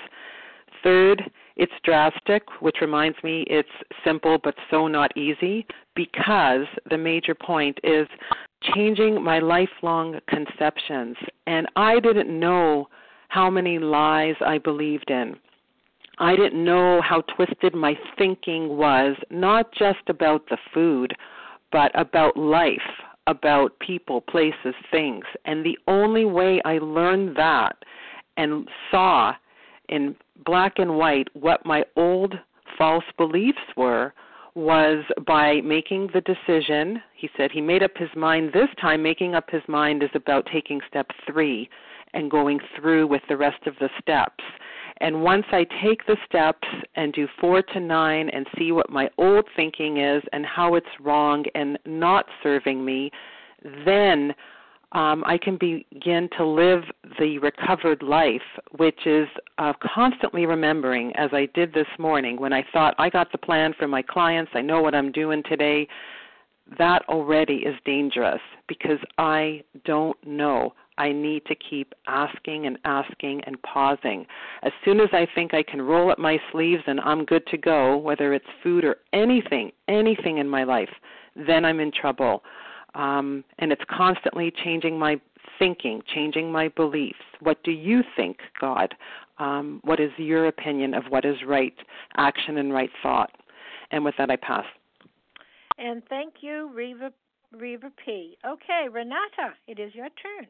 Third, 0.82 1.30
it's 1.60 1.72
drastic, 1.84 2.42
which 2.60 2.78
reminds 2.80 3.22
me 3.22 3.44
it's 3.46 3.68
simple 4.02 4.38
but 4.42 4.54
so 4.70 4.88
not 4.88 5.14
easy 5.14 5.66
because 5.94 6.64
the 6.88 6.96
major 6.96 7.34
point 7.34 7.78
is 7.84 8.08
changing 8.74 9.22
my 9.22 9.40
lifelong 9.40 10.18
conceptions. 10.26 11.18
And 11.46 11.66
I 11.76 12.00
didn't 12.00 12.30
know 12.40 12.88
how 13.28 13.50
many 13.50 13.78
lies 13.78 14.36
I 14.40 14.56
believed 14.56 15.10
in. 15.10 15.36
I 16.16 16.34
didn't 16.34 16.64
know 16.64 17.02
how 17.02 17.20
twisted 17.36 17.74
my 17.74 17.94
thinking 18.16 18.78
was, 18.78 19.16
not 19.28 19.70
just 19.74 20.08
about 20.08 20.48
the 20.48 20.58
food, 20.72 21.14
but 21.70 21.90
about 21.94 22.38
life, 22.38 22.78
about 23.26 23.78
people, 23.80 24.22
places, 24.22 24.74
things. 24.90 25.24
And 25.44 25.62
the 25.62 25.78
only 25.86 26.24
way 26.24 26.62
I 26.64 26.78
learned 26.78 27.36
that 27.36 27.76
and 28.38 28.66
saw 28.90 29.34
in 29.90 30.16
black 30.46 30.78
and 30.78 30.96
white 30.96 31.28
what 31.34 31.66
my 31.66 31.84
old 31.96 32.34
false 32.78 33.04
beliefs 33.18 33.58
were 33.76 34.14
was 34.54 35.04
by 35.26 35.60
making 35.60 36.08
the 36.12 36.22
decision. 36.22 37.02
He 37.14 37.28
said 37.36 37.50
he 37.52 37.60
made 37.60 37.82
up 37.82 37.96
his 37.96 38.08
mind 38.16 38.52
this 38.52 38.68
time. 38.80 39.02
Making 39.02 39.34
up 39.34 39.50
his 39.50 39.62
mind 39.68 40.02
is 40.02 40.10
about 40.14 40.48
taking 40.52 40.80
step 40.88 41.10
three 41.26 41.68
and 42.14 42.30
going 42.30 42.58
through 42.76 43.06
with 43.06 43.22
the 43.28 43.36
rest 43.36 43.66
of 43.66 43.74
the 43.78 43.90
steps. 44.00 44.42
And 45.00 45.22
once 45.22 45.46
I 45.52 45.66
take 45.82 46.04
the 46.06 46.16
steps 46.26 46.68
and 46.94 47.12
do 47.12 47.26
four 47.40 47.62
to 47.62 47.80
nine 47.80 48.28
and 48.30 48.46
see 48.58 48.72
what 48.72 48.90
my 48.90 49.08
old 49.16 49.46
thinking 49.56 49.98
is 49.98 50.22
and 50.32 50.44
how 50.44 50.74
it's 50.74 50.86
wrong 51.00 51.44
and 51.54 51.78
not 51.86 52.26
serving 52.42 52.84
me, 52.84 53.10
then 53.86 54.34
um, 54.92 55.22
I 55.24 55.38
can 55.38 55.56
begin 55.56 56.28
to 56.36 56.44
live 56.44 56.82
the 57.18 57.38
recovered 57.38 58.02
life, 58.02 58.42
which 58.76 59.06
is 59.06 59.28
uh, 59.58 59.72
constantly 59.94 60.46
remembering, 60.46 61.12
as 61.16 61.30
I 61.32 61.46
did 61.54 61.72
this 61.72 61.86
morning 61.98 62.40
when 62.40 62.52
I 62.52 62.64
thought 62.72 62.94
I 62.98 63.08
got 63.08 63.30
the 63.30 63.38
plan 63.38 63.72
for 63.78 63.86
my 63.86 64.02
clients, 64.02 64.50
I 64.54 64.62
know 64.62 64.82
what 64.82 64.94
I'm 64.94 65.12
doing 65.12 65.44
today. 65.48 65.86
That 66.78 67.02
already 67.08 67.56
is 67.56 67.74
dangerous 67.84 68.40
because 68.66 68.98
I 69.18 69.62
don't 69.84 70.16
know. 70.26 70.74
I 70.98 71.12
need 71.12 71.46
to 71.46 71.54
keep 71.54 71.94
asking 72.08 72.66
and 72.66 72.76
asking 72.84 73.42
and 73.46 73.62
pausing. 73.62 74.26
As 74.62 74.72
soon 74.84 75.00
as 75.00 75.08
I 75.12 75.26
think 75.34 75.54
I 75.54 75.62
can 75.62 75.80
roll 75.80 76.10
up 76.10 76.18
my 76.18 76.38
sleeves 76.50 76.82
and 76.86 77.00
I'm 77.00 77.24
good 77.24 77.46
to 77.48 77.56
go, 77.56 77.96
whether 77.96 78.34
it's 78.34 78.44
food 78.62 78.84
or 78.84 78.96
anything, 79.12 79.70
anything 79.88 80.38
in 80.38 80.48
my 80.48 80.64
life, 80.64 80.90
then 81.36 81.64
I'm 81.64 81.80
in 81.80 81.92
trouble 81.92 82.42
um, 82.94 83.44
and 83.58 83.72
it's 83.72 83.82
constantly 83.90 84.52
changing 84.64 84.98
my 84.98 85.20
thinking, 85.58 86.02
changing 86.14 86.50
my 86.50 86.68
beliefs. 86.68 87.18
What 87.40 87.62
do 87.64 87.70
you 87.70 88.02
think, 88.16 88.38
God? 88.60 88.94
Um, 89.38 89.80
what 89.84 90.00
is 90.00 90.10
your 90.16 90.46
opinion 90.46 90.94
of 90.94 91.04
what 91.08 91.24
is 91.24 91.36
right 91.46 91.74
action 92.16 92.58
and 92.58 92.72
right 92.72 92.90
thought? 93.02 93.30
And 93.90 94.04
with 94.04 94.14
that, 94.18 94.30
I 94.30 94.36
pass. 94.36 94.64
And 95.78 96.02
thank 96.08 96.34
you, 96.40 96.70
Reva, 96.74 97.12
Reva 97.52 97.90
P. 98.04 98.36
Okay, 98.46 98.86
Renata, 98.90 99.54
it 99.66 99.78
is 99.78 99.94
your 99.94 100.08
turn. 100.08 100.46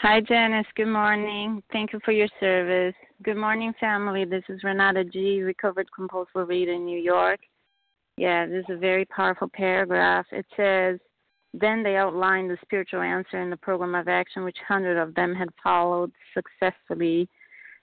Hi, 0.00 0.20
Janice. 0.20 0.66
Good 0.76 0.86
morning. 0.86 1.62
Thank 1.72 1.92
you 1.92 2.00
for 2.04 2.12
your 2.12 2.28
service. 2.40 2.94
Good 3.22 3.36
morning, 3.36 3.74
family. 3.78 4.24
This 4.24 4.44
is 4.48 4.62
Renata 4.64 5.04
G., 5.04 5.42
recovered 5.42 5.88
compulsive 5.94 6.48
reader 6.48 6.72
in 6.72 6.86
New 6.86 6.98
York. 6.98 7.40
Yeah, 8.20 8.44
this 8.44 8.66
is 8.68 8.76
a 8.76 8.76
very 8.76 9.06
powerful 9.06 9.48
paragraph. 9.50 10.26
It 10.30 10.44
says, 10.54 10.98
then 11.54 11.82
they 11.82 11.96
outlined 11.96 12.50
the 12.50 12.58
spiritual 12.60 13.00
answer 13.00 13.40
in 13.40 13.48
the 13.48 13.56
program 13.56 13.94
of 13.94 14.08
action, 14.08 14.44
which 14.44 14.58
hundred 14.68 14.98
of 14.98 15.14
them 15.14 15.34
had 15.34 15.48
followed 15.62 16.12
successfully. 16.34 17.30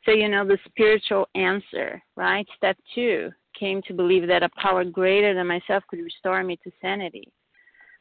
So, 0.06 0.12
you 0.12 0.30
know, 0.30 0.46
the 0.46 0.60
spiritual 0.68 1.28
answer, 1.34 2.00
right? 2.16 2.46
Step 2.56 2.78
two 2.94 3.32
came 3.60 3.82
to 3.88 3.96
believe 3.96 4.28
that 4.28 4.44
a 4.44 4.50
power 4.62 4.84
greater 4.84 5.34
than 5.34 5.48
myself 5.48 5.84
could 5.90 6.02
restore 6.02 6.44
me 6.44 6.60
to 6.64 6.72
sanity. 6.80 7.34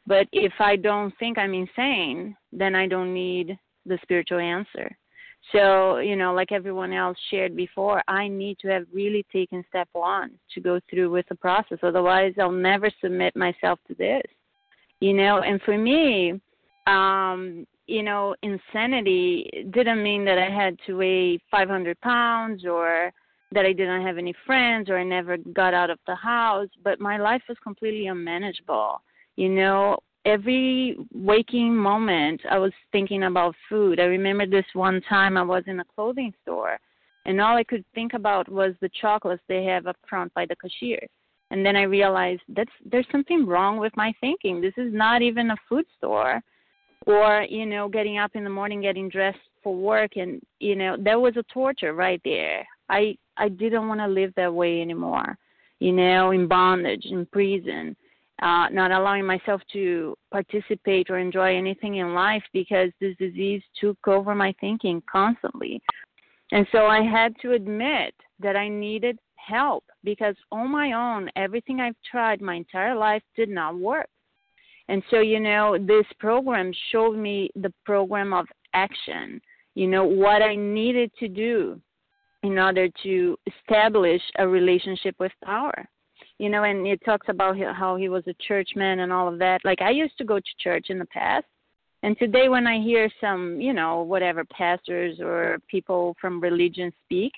But 0.07 0.27
if 0.31 0.53
I 0.59 0.77
don't 0.77 1.15
think 1.19 1.39
I'm 1.39 1.55
insane, 1.55 2.37
then 2.53 2.75
I 2.75 2.87
don't 2.87 3.15
need 3.15 3.59
the 3.87 3.99
spiritual 4.03 4.41
answer. 4.41 4.95
So, 5.53 5.99
you 5.99 6.17
know, 6.17 6.35
like 6.35 6.51
everyone 6.51 6.93
else 6.93 7.17
shared 7.31 7.55
before, 7.55 8.03
I 8.09 8.27
need 8.27 8.59
to 8.61 8.69
have 8.69 8.85
really 8.93 9.25
taken 9.33 9.65
step 9.69 9.89
one 9.93 10.33
to 10.55 10.61
go 10.61 10.81
through 10.91 11.11
with 11.11 11.27
the 11.29 11.37
process. 11.37 11.79
Otherwise, 11.83 12.35
I'll 12.41 12.51
never 12.51 12.91
submit 13.01 13.37
myself 13.37 13.79
to 13.89 13.95
this. 13.95 14.23
You 15.01 15.13
know, 15.13 15.43
and 15.43 15.61
for 15.63 15.79
me, 15.79 16.41
um, 16.87 17.67
you 17.87 18.03
know, 18.03 18.35
insanity 18.43 19.67
didn't 19.71 20.03
mean 20.03 20.25
that 20.25 20.39
I 20.39 20.51
had 20.51 20.77
to 20.87 20.97
weigh 20.97 21.39
500 21.51 22.01
pounds 22.01 22.65
or 22.65 23.13
that 23.53 23.65
I 23.65 23.73
didn't 23.73 24.05
have 24.05 24.19
any 24.19 24.35
friends 24.45 24.91
or 24.91 24.99
I 24.99 25.05
never 25.05 25.37
got 25.37 25.75
out 25.75 25.91
of 25.91 25.99
the 26.07 26.15
house, 26.15 26.69
but 26.83 27.01
my 27.01 27.17
life 27.19 27.43
was 27.49 27.57
completely 27.63 28.09
unmanageable. 28.09 29.01
You 29.37 29.51
know, 29.51 29.99
every 30.27 30.97
waking 31.15 31.75
moment 31.75 32.41
I 32.51 32.59
was 32.59 32.73
thinking 32.93 33.23
about 33.23 33.55
food. 33.69 34.01
I 34.01 34.05
remember 34.05 34.45
this 34.45 34.67
one 34.75 35.01
time 35.09 35.37
I 35.37 35.43
was 35.43 35.63
in 35.67 35.81
a 35.81 35.85
clothing 35.95 36.35
store 36.43 36.79
and 37.25 37.41
all 37.41 37.57
I 37.57 37.65
could 37.65 37.85
think 37.95 38.13
about 38.13 38.49
was 38.49 38.75
the 38.81 38.91
chocolates 39.01 39.43
they 39.49 39.65
have 39.65 39.87
up 39.87 39.97
front 40.09 40.35
by 40.35 40.45
the 40.45 40.57
cashier. 40.57 41.01
And 41.53 41.65
then 41.65 41.77
I 41.77 41.83
realized 41.83 42.43
that's 42.49 42.71
there's 42.85 43.07
something 43.13 43.47
wrong 43.47 43.79
with 43.79 43.97
my 43.97 44.13
thinking. 44.21 44.61
This 44.61 44.75
is 44.77 44.93
not 44.93 45.23
even 45.23 45.53
a 45.53 45.57
food 45.69 45.87
store 45.97 46.41
or, 47.07 47.47
you 47.49 47.65
know, 47.65 47.89
getting 47.89 48.19
up 48.19 48.33
in 48.35 48.43
the 48.43 48.51
morning 48.51 48.83
getting 48.83 49.09
dressed 49.09 49.39
for 49.63 49.75
work 49.77 50.17
and 50.17 50.43
you 50.59 50.75
know, 50.75 50.97
that 51.05 51.21
was 51.21 51.37
a 51.37 51.45
torture 51.55 51.95
right 51.95 52.21
there. 52.25 52.67
I 52.89 53.17
I 53.37 53.49
didn't 53.49 53.87
want 53.87 54.01
to 54.01 54.09
live 54.09 54.33
that 54.37 54.53
way 54.53 54.81
anymore. 54.81 55.39
You 55.79 55.93
know, 55.93 56.33
in 56.33 56.49
bondage, 56.49 57.05
in 57.05 57.27
prison 57.27 57.97
uh, 58.43 58.67
not 58.71 58.91
allowing 58.91 59.25
myself 59.25 59.63
to 59.73 60.15
participate 60.31 61.09
or 61.09 61.19
enjoy 61.19 61.57
anything 61.57 61.97
in 61.97 62.15
life 62.15 62.43
because 62.53 62.91
this 63.01 63.17
disease 63.19 63.63
took 63.81 63.97
over 64.07 64.35
my 64.35 64.55
thinking 64.61 65.03
constantly. 65.11 65.81
And 66.53 66.67
so 66.71 66.87
I 66.87 67.03
had 67.03 67.35
to 67.43 67.53
admit 67.53 68.15
that 68.41 68.57
I 68.57 68.69
needed 68.69 69.19
help 69.37 69.85
because 70.05 70.35
on 70.53 70.71
my 70.71 70.93
own, 70.93 71.31
everything 71.37 71.81
I've 71.81 71.97
tried 72.09 72.41
my 72.41 72.55
entire 72.55 72.95
life 72.95 73.23
did 73.35 73.49
not 73.49 73.79
work. 73.79 74.09
And 74.89 75.03
so, 75.11 75.21
you 75.21 75.41
know, 75.41 75.77
this 75.79 76.07
program 76.21 76.73
showed 76.93 77.17
me 77.17 77.51
the 77.57 77.73
program 77.85 78.33
of 78.33 78.47
action, 78.75 79.41
you 79.75 79.89
know, 79.89 80.05
what 80.05 80.43
I 80.43 80.55
needed 80.55 81.11
to 81.19 81.29
do 81.29 81.81
in 82.43 82.59
order 82.59 82.89
to 83.03 83.37
establish 83.47 84.23
a 84.39 84.47
relationship 84.47 85.17
with 85.19 85.33
power 85.43 85.89
you 86.39 86.49
know, 86.49 86.65
and 86.65 86.87
it 86.87 87.01
talks 87.05 87.29
about 87.29 87.57
how 87.59 87.97
he 87.97 88.09
was 88.09 88.25
a 88.27 88.35
churchman 88.47 89.01
and 89.01 89.13
all 89.13 89.29
of 89.29 89.39
that. 89.39 89.61
Like 89.65 89.81
I 89.81 89.91
used 89.91 90.19
to 90.19 90.25
go 90.25 90.39
to 90.39 90.63
church 90.63 90.87
in 90.91 90.99
the 90.99 91.07
past, 91.07 91.47
and 92.03 92.19
today 92.19 92.49
when 92.49 92.67
I 92.67 92.81
hear 92.81 93.09
some, 93.21 93.61
you 93.61 93.73
know, 93.73 94.03
whatever 94.03 94.45
pastors 94.45 95.19
or 95.21 95.59
people 95.69 96.15
from 96.21 96.41
religion 96.41 96.93
speak, 97.05 97.33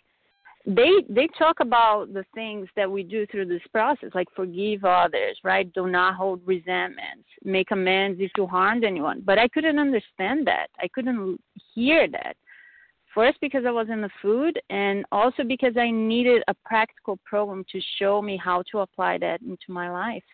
they 0.67 0.91
they 1.09 1.29
talk 1.39 1.61
about 1.61 2.13
the 2.13 2.25
things 2.35 2.69
that 2.77 2.91
we 2.91 3.03
do 3.03 3.27
through 3.27 3.47
this 3.47 3.63
process 3.73 4.11
like 4.15 4.29
forgive 4.35 4.85
others 4.85 5.39
right? 5.43 5.73
Do 5.73 5.87
not 5.87 6.15
hold 6.15 6.41
resentments. 6.45 7.29
Make 7.45 7.71
amends 7.71 8.21
if 8.21 8.33
you 8.37 8.47
harmed 8.47 8.85
anyone. 8.85 9.23
But 9.25 9.39
i 9.39 9.49
couldn't 9.49 9.79
understand 9.79 10.47
that. 10.47 10.67
I 10.79 10.89
couldn't 10.89 11.41
hear 11.75 12.09
that 12.09 12.37
first 13.19 13.41
because 13.41 13.65
i 13.67 13.71
was 13.71 13.89
in 13.91 14.01
the 14.01 14.11
food 14.23 14.61
and 14.71 15.05
also 15.11 15.43
because 15.43 15.75
i 15.77 15.91
needed 15.91 16.41
a 16.47 16.55
practical 16.65 17.19
program 17.25 17.65
to 17.73 17.81
show 17.99 18.23
me 18.23 18.41
how 18.43 18.63
to 18.71 18.79
apply 18.79 19.19
that 19.19 19.41
into 19.43 19.71
my 19.81 19.91
life. 19.91 20.29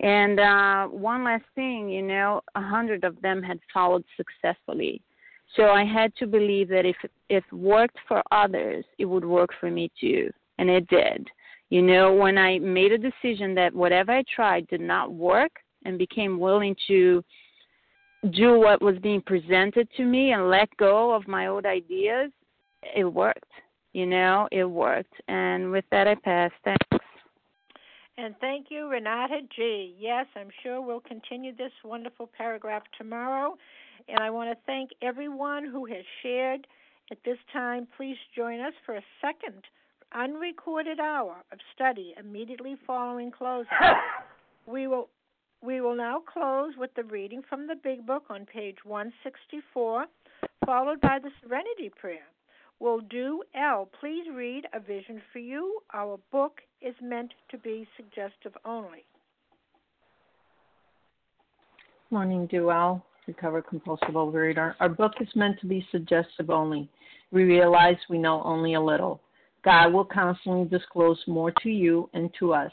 And 0.00 0.40
uh 0.40 0.86
one 0.86 1.22
last 1.24 1.44
thing 1.54 1.90
you 1.90 2.02
know 2.02 2.40
a 2.54 2.62
hundred 2.62 3.04
of 3.04 3.20
them 3.20 3.42
had 3.42 3.58
followed 3.74 4.04
successfully. 4.16 5.02
So 5.56 5.64
I 5.64 5.84
had 5.84 6.10
to 6.16 6.26
believe 6.26 6.68
that 6.68 6.86
if 6.86 6.96
it 7.28 7.44
worked 7.52 7.98
for 8.08 8.22
others, 8.30 8.84
it 8.98 9.06
would 9.06 9.24
work 9.24 9.50
for 9.60 9.70
me 9.70 9.90
too, 10.00 10.30
and 10.58 10.70
it 10.70 10.86
did. 10.88 11.26
You 11.68 11.82
know, 11.82 12.14
when 12.14 12.38
I 12.38 12.58
made 12.58 12.92
a 12.92 13.06
decision 13.10 13.54
that 13.56 13.74
whatever 13.74 14.12
I 14.12 14.24
tried 14.34 14.66
did 14.68 14.80
not 14.80 15.12
work 15.12 15.52
and 15.84 15.98
became 15.98 16.38
willing 16.38 16.74
to 16.88 17.22
do 18.32 18.58
what 18.58 18.82
was 18.82 18.96
being 18.98 19.20
presented 19.20 19.88
to 19.96 20.04
me 20.04 20.32
and 20.32 20.50
let 20.50 20.68
go 20.76 21.12
of 21.14 21.28
my 21.28 21.46
old 21.46 21.66
ideas, 21.66 22.30
it 22.94 23.04
worked. 23.04 23.50
You 23.92 24.06
know, 24.06 24.48
it 24.52 24.64
worked. 24.64 25.14
And 25.28 25.70
with 25.70 25.84
that, 25.90 26.06
I 26.06 26.14
pass. 26.14 26.50
Thanks. 26.64 27.04
And 28.16 28.34
thank 28.40 28.66
you, 28.68 28.88
Renata 28.88 29.40
G. 29.54 29.94
Yes, 29.98 30.26
I'm 30.34 30.50
sure 30.62 30.80
we'll 30.80 31.00
continue 31.00 31.54
this 31.54 31.72
wonderful 31.84 32.28
paragraph 32.36 32.82
tomorrow. 32.96 33.56
And 34.08 34.18
I 34.18 34.30
want 34.30 34.50
to 34.50 34.56
thank 34.66 34.90
everyone 35.02 35.64
who 35.64 35.86
has 35.86 36.04
shared 36.22 36.66
at 37.10 37.18
this 37.24 37.38
time. 37.52 37.86
Please 37.96 38.16
join 38.36 38.60
us 38.60 38.72
for 38.84 38.96
a 38.96 39.02
second 39.20 39.62
unrecorded 40.14 40.98
hour 40.98 41.36
of 41.52 41.58
study 41.74 42.14
immediately 42.18 42.76
following 42.86 43.30
closing. 43.30 43.68
we 44.66 44.86
will 44.86 45.08
we 45.62 45.80
will 45.80 45.96
now 45.96 46.20
close 46.20 46.72
with 46.78 46.90
the 46.94 47.04
reading 47.04 47.42
from 47.48 47.66
the 47.66 47.74
Big 47.74 48.06
Book 48.06 48.24
on 48.30 48.46
page 48.46 48.78
164, 48.84 50.06
followed 50.64 51.00
by 51.00 51.18
the 51.18 51.30
Serenity 51.42 51.90
Prayer. 52.00 52.26
Will 52.80 53.00
do 53.00 53.42
L. 53.56 53.88
Please 54.00 54.24
read 54.32 54.66
A 54.72 54.78
Vision 54.78 55.20
for 55.32 55.40
You. 55.40 55.80
Our 55.92 56.18
book 56.30 56.60
is 56.80 56.94
meant 57.02 57.32
to 57.50 57.58
be 57.58 57.88
suggestive 57.96 58.52
only. 58.64 59.04
Morning, 62.10 62.46
Do 62.46 62.70
L. 62.70 63.04
Recover 63.26 63.60
Compulsive 63.60 64.14
Overeater. 64.14 64.74
Our 64.80 64.88
book 64.88 65.12
is 65.20 65.28
meant 65.34 65.58
to 65.60 65.66
be 65.66 65.86
suggestive 65.90 66.50
only. 66.50 66.88
We 67.32 67.42
realize 67.42 67.96
we 68.08 68.18
know 68.18 68.42
only 68.44 68.74
a 68.74 68.80
little. 68.80 69.20
God 69.64 69.92
will 69.92 70.04
constantly 70.04 70.64
disclose 70.66 71.18
more 71.26 71.52
to 71.62 71.68
you 71.68 72.08
and 72.14 72.30
to 72.38 72.54
us. 72.54 72.72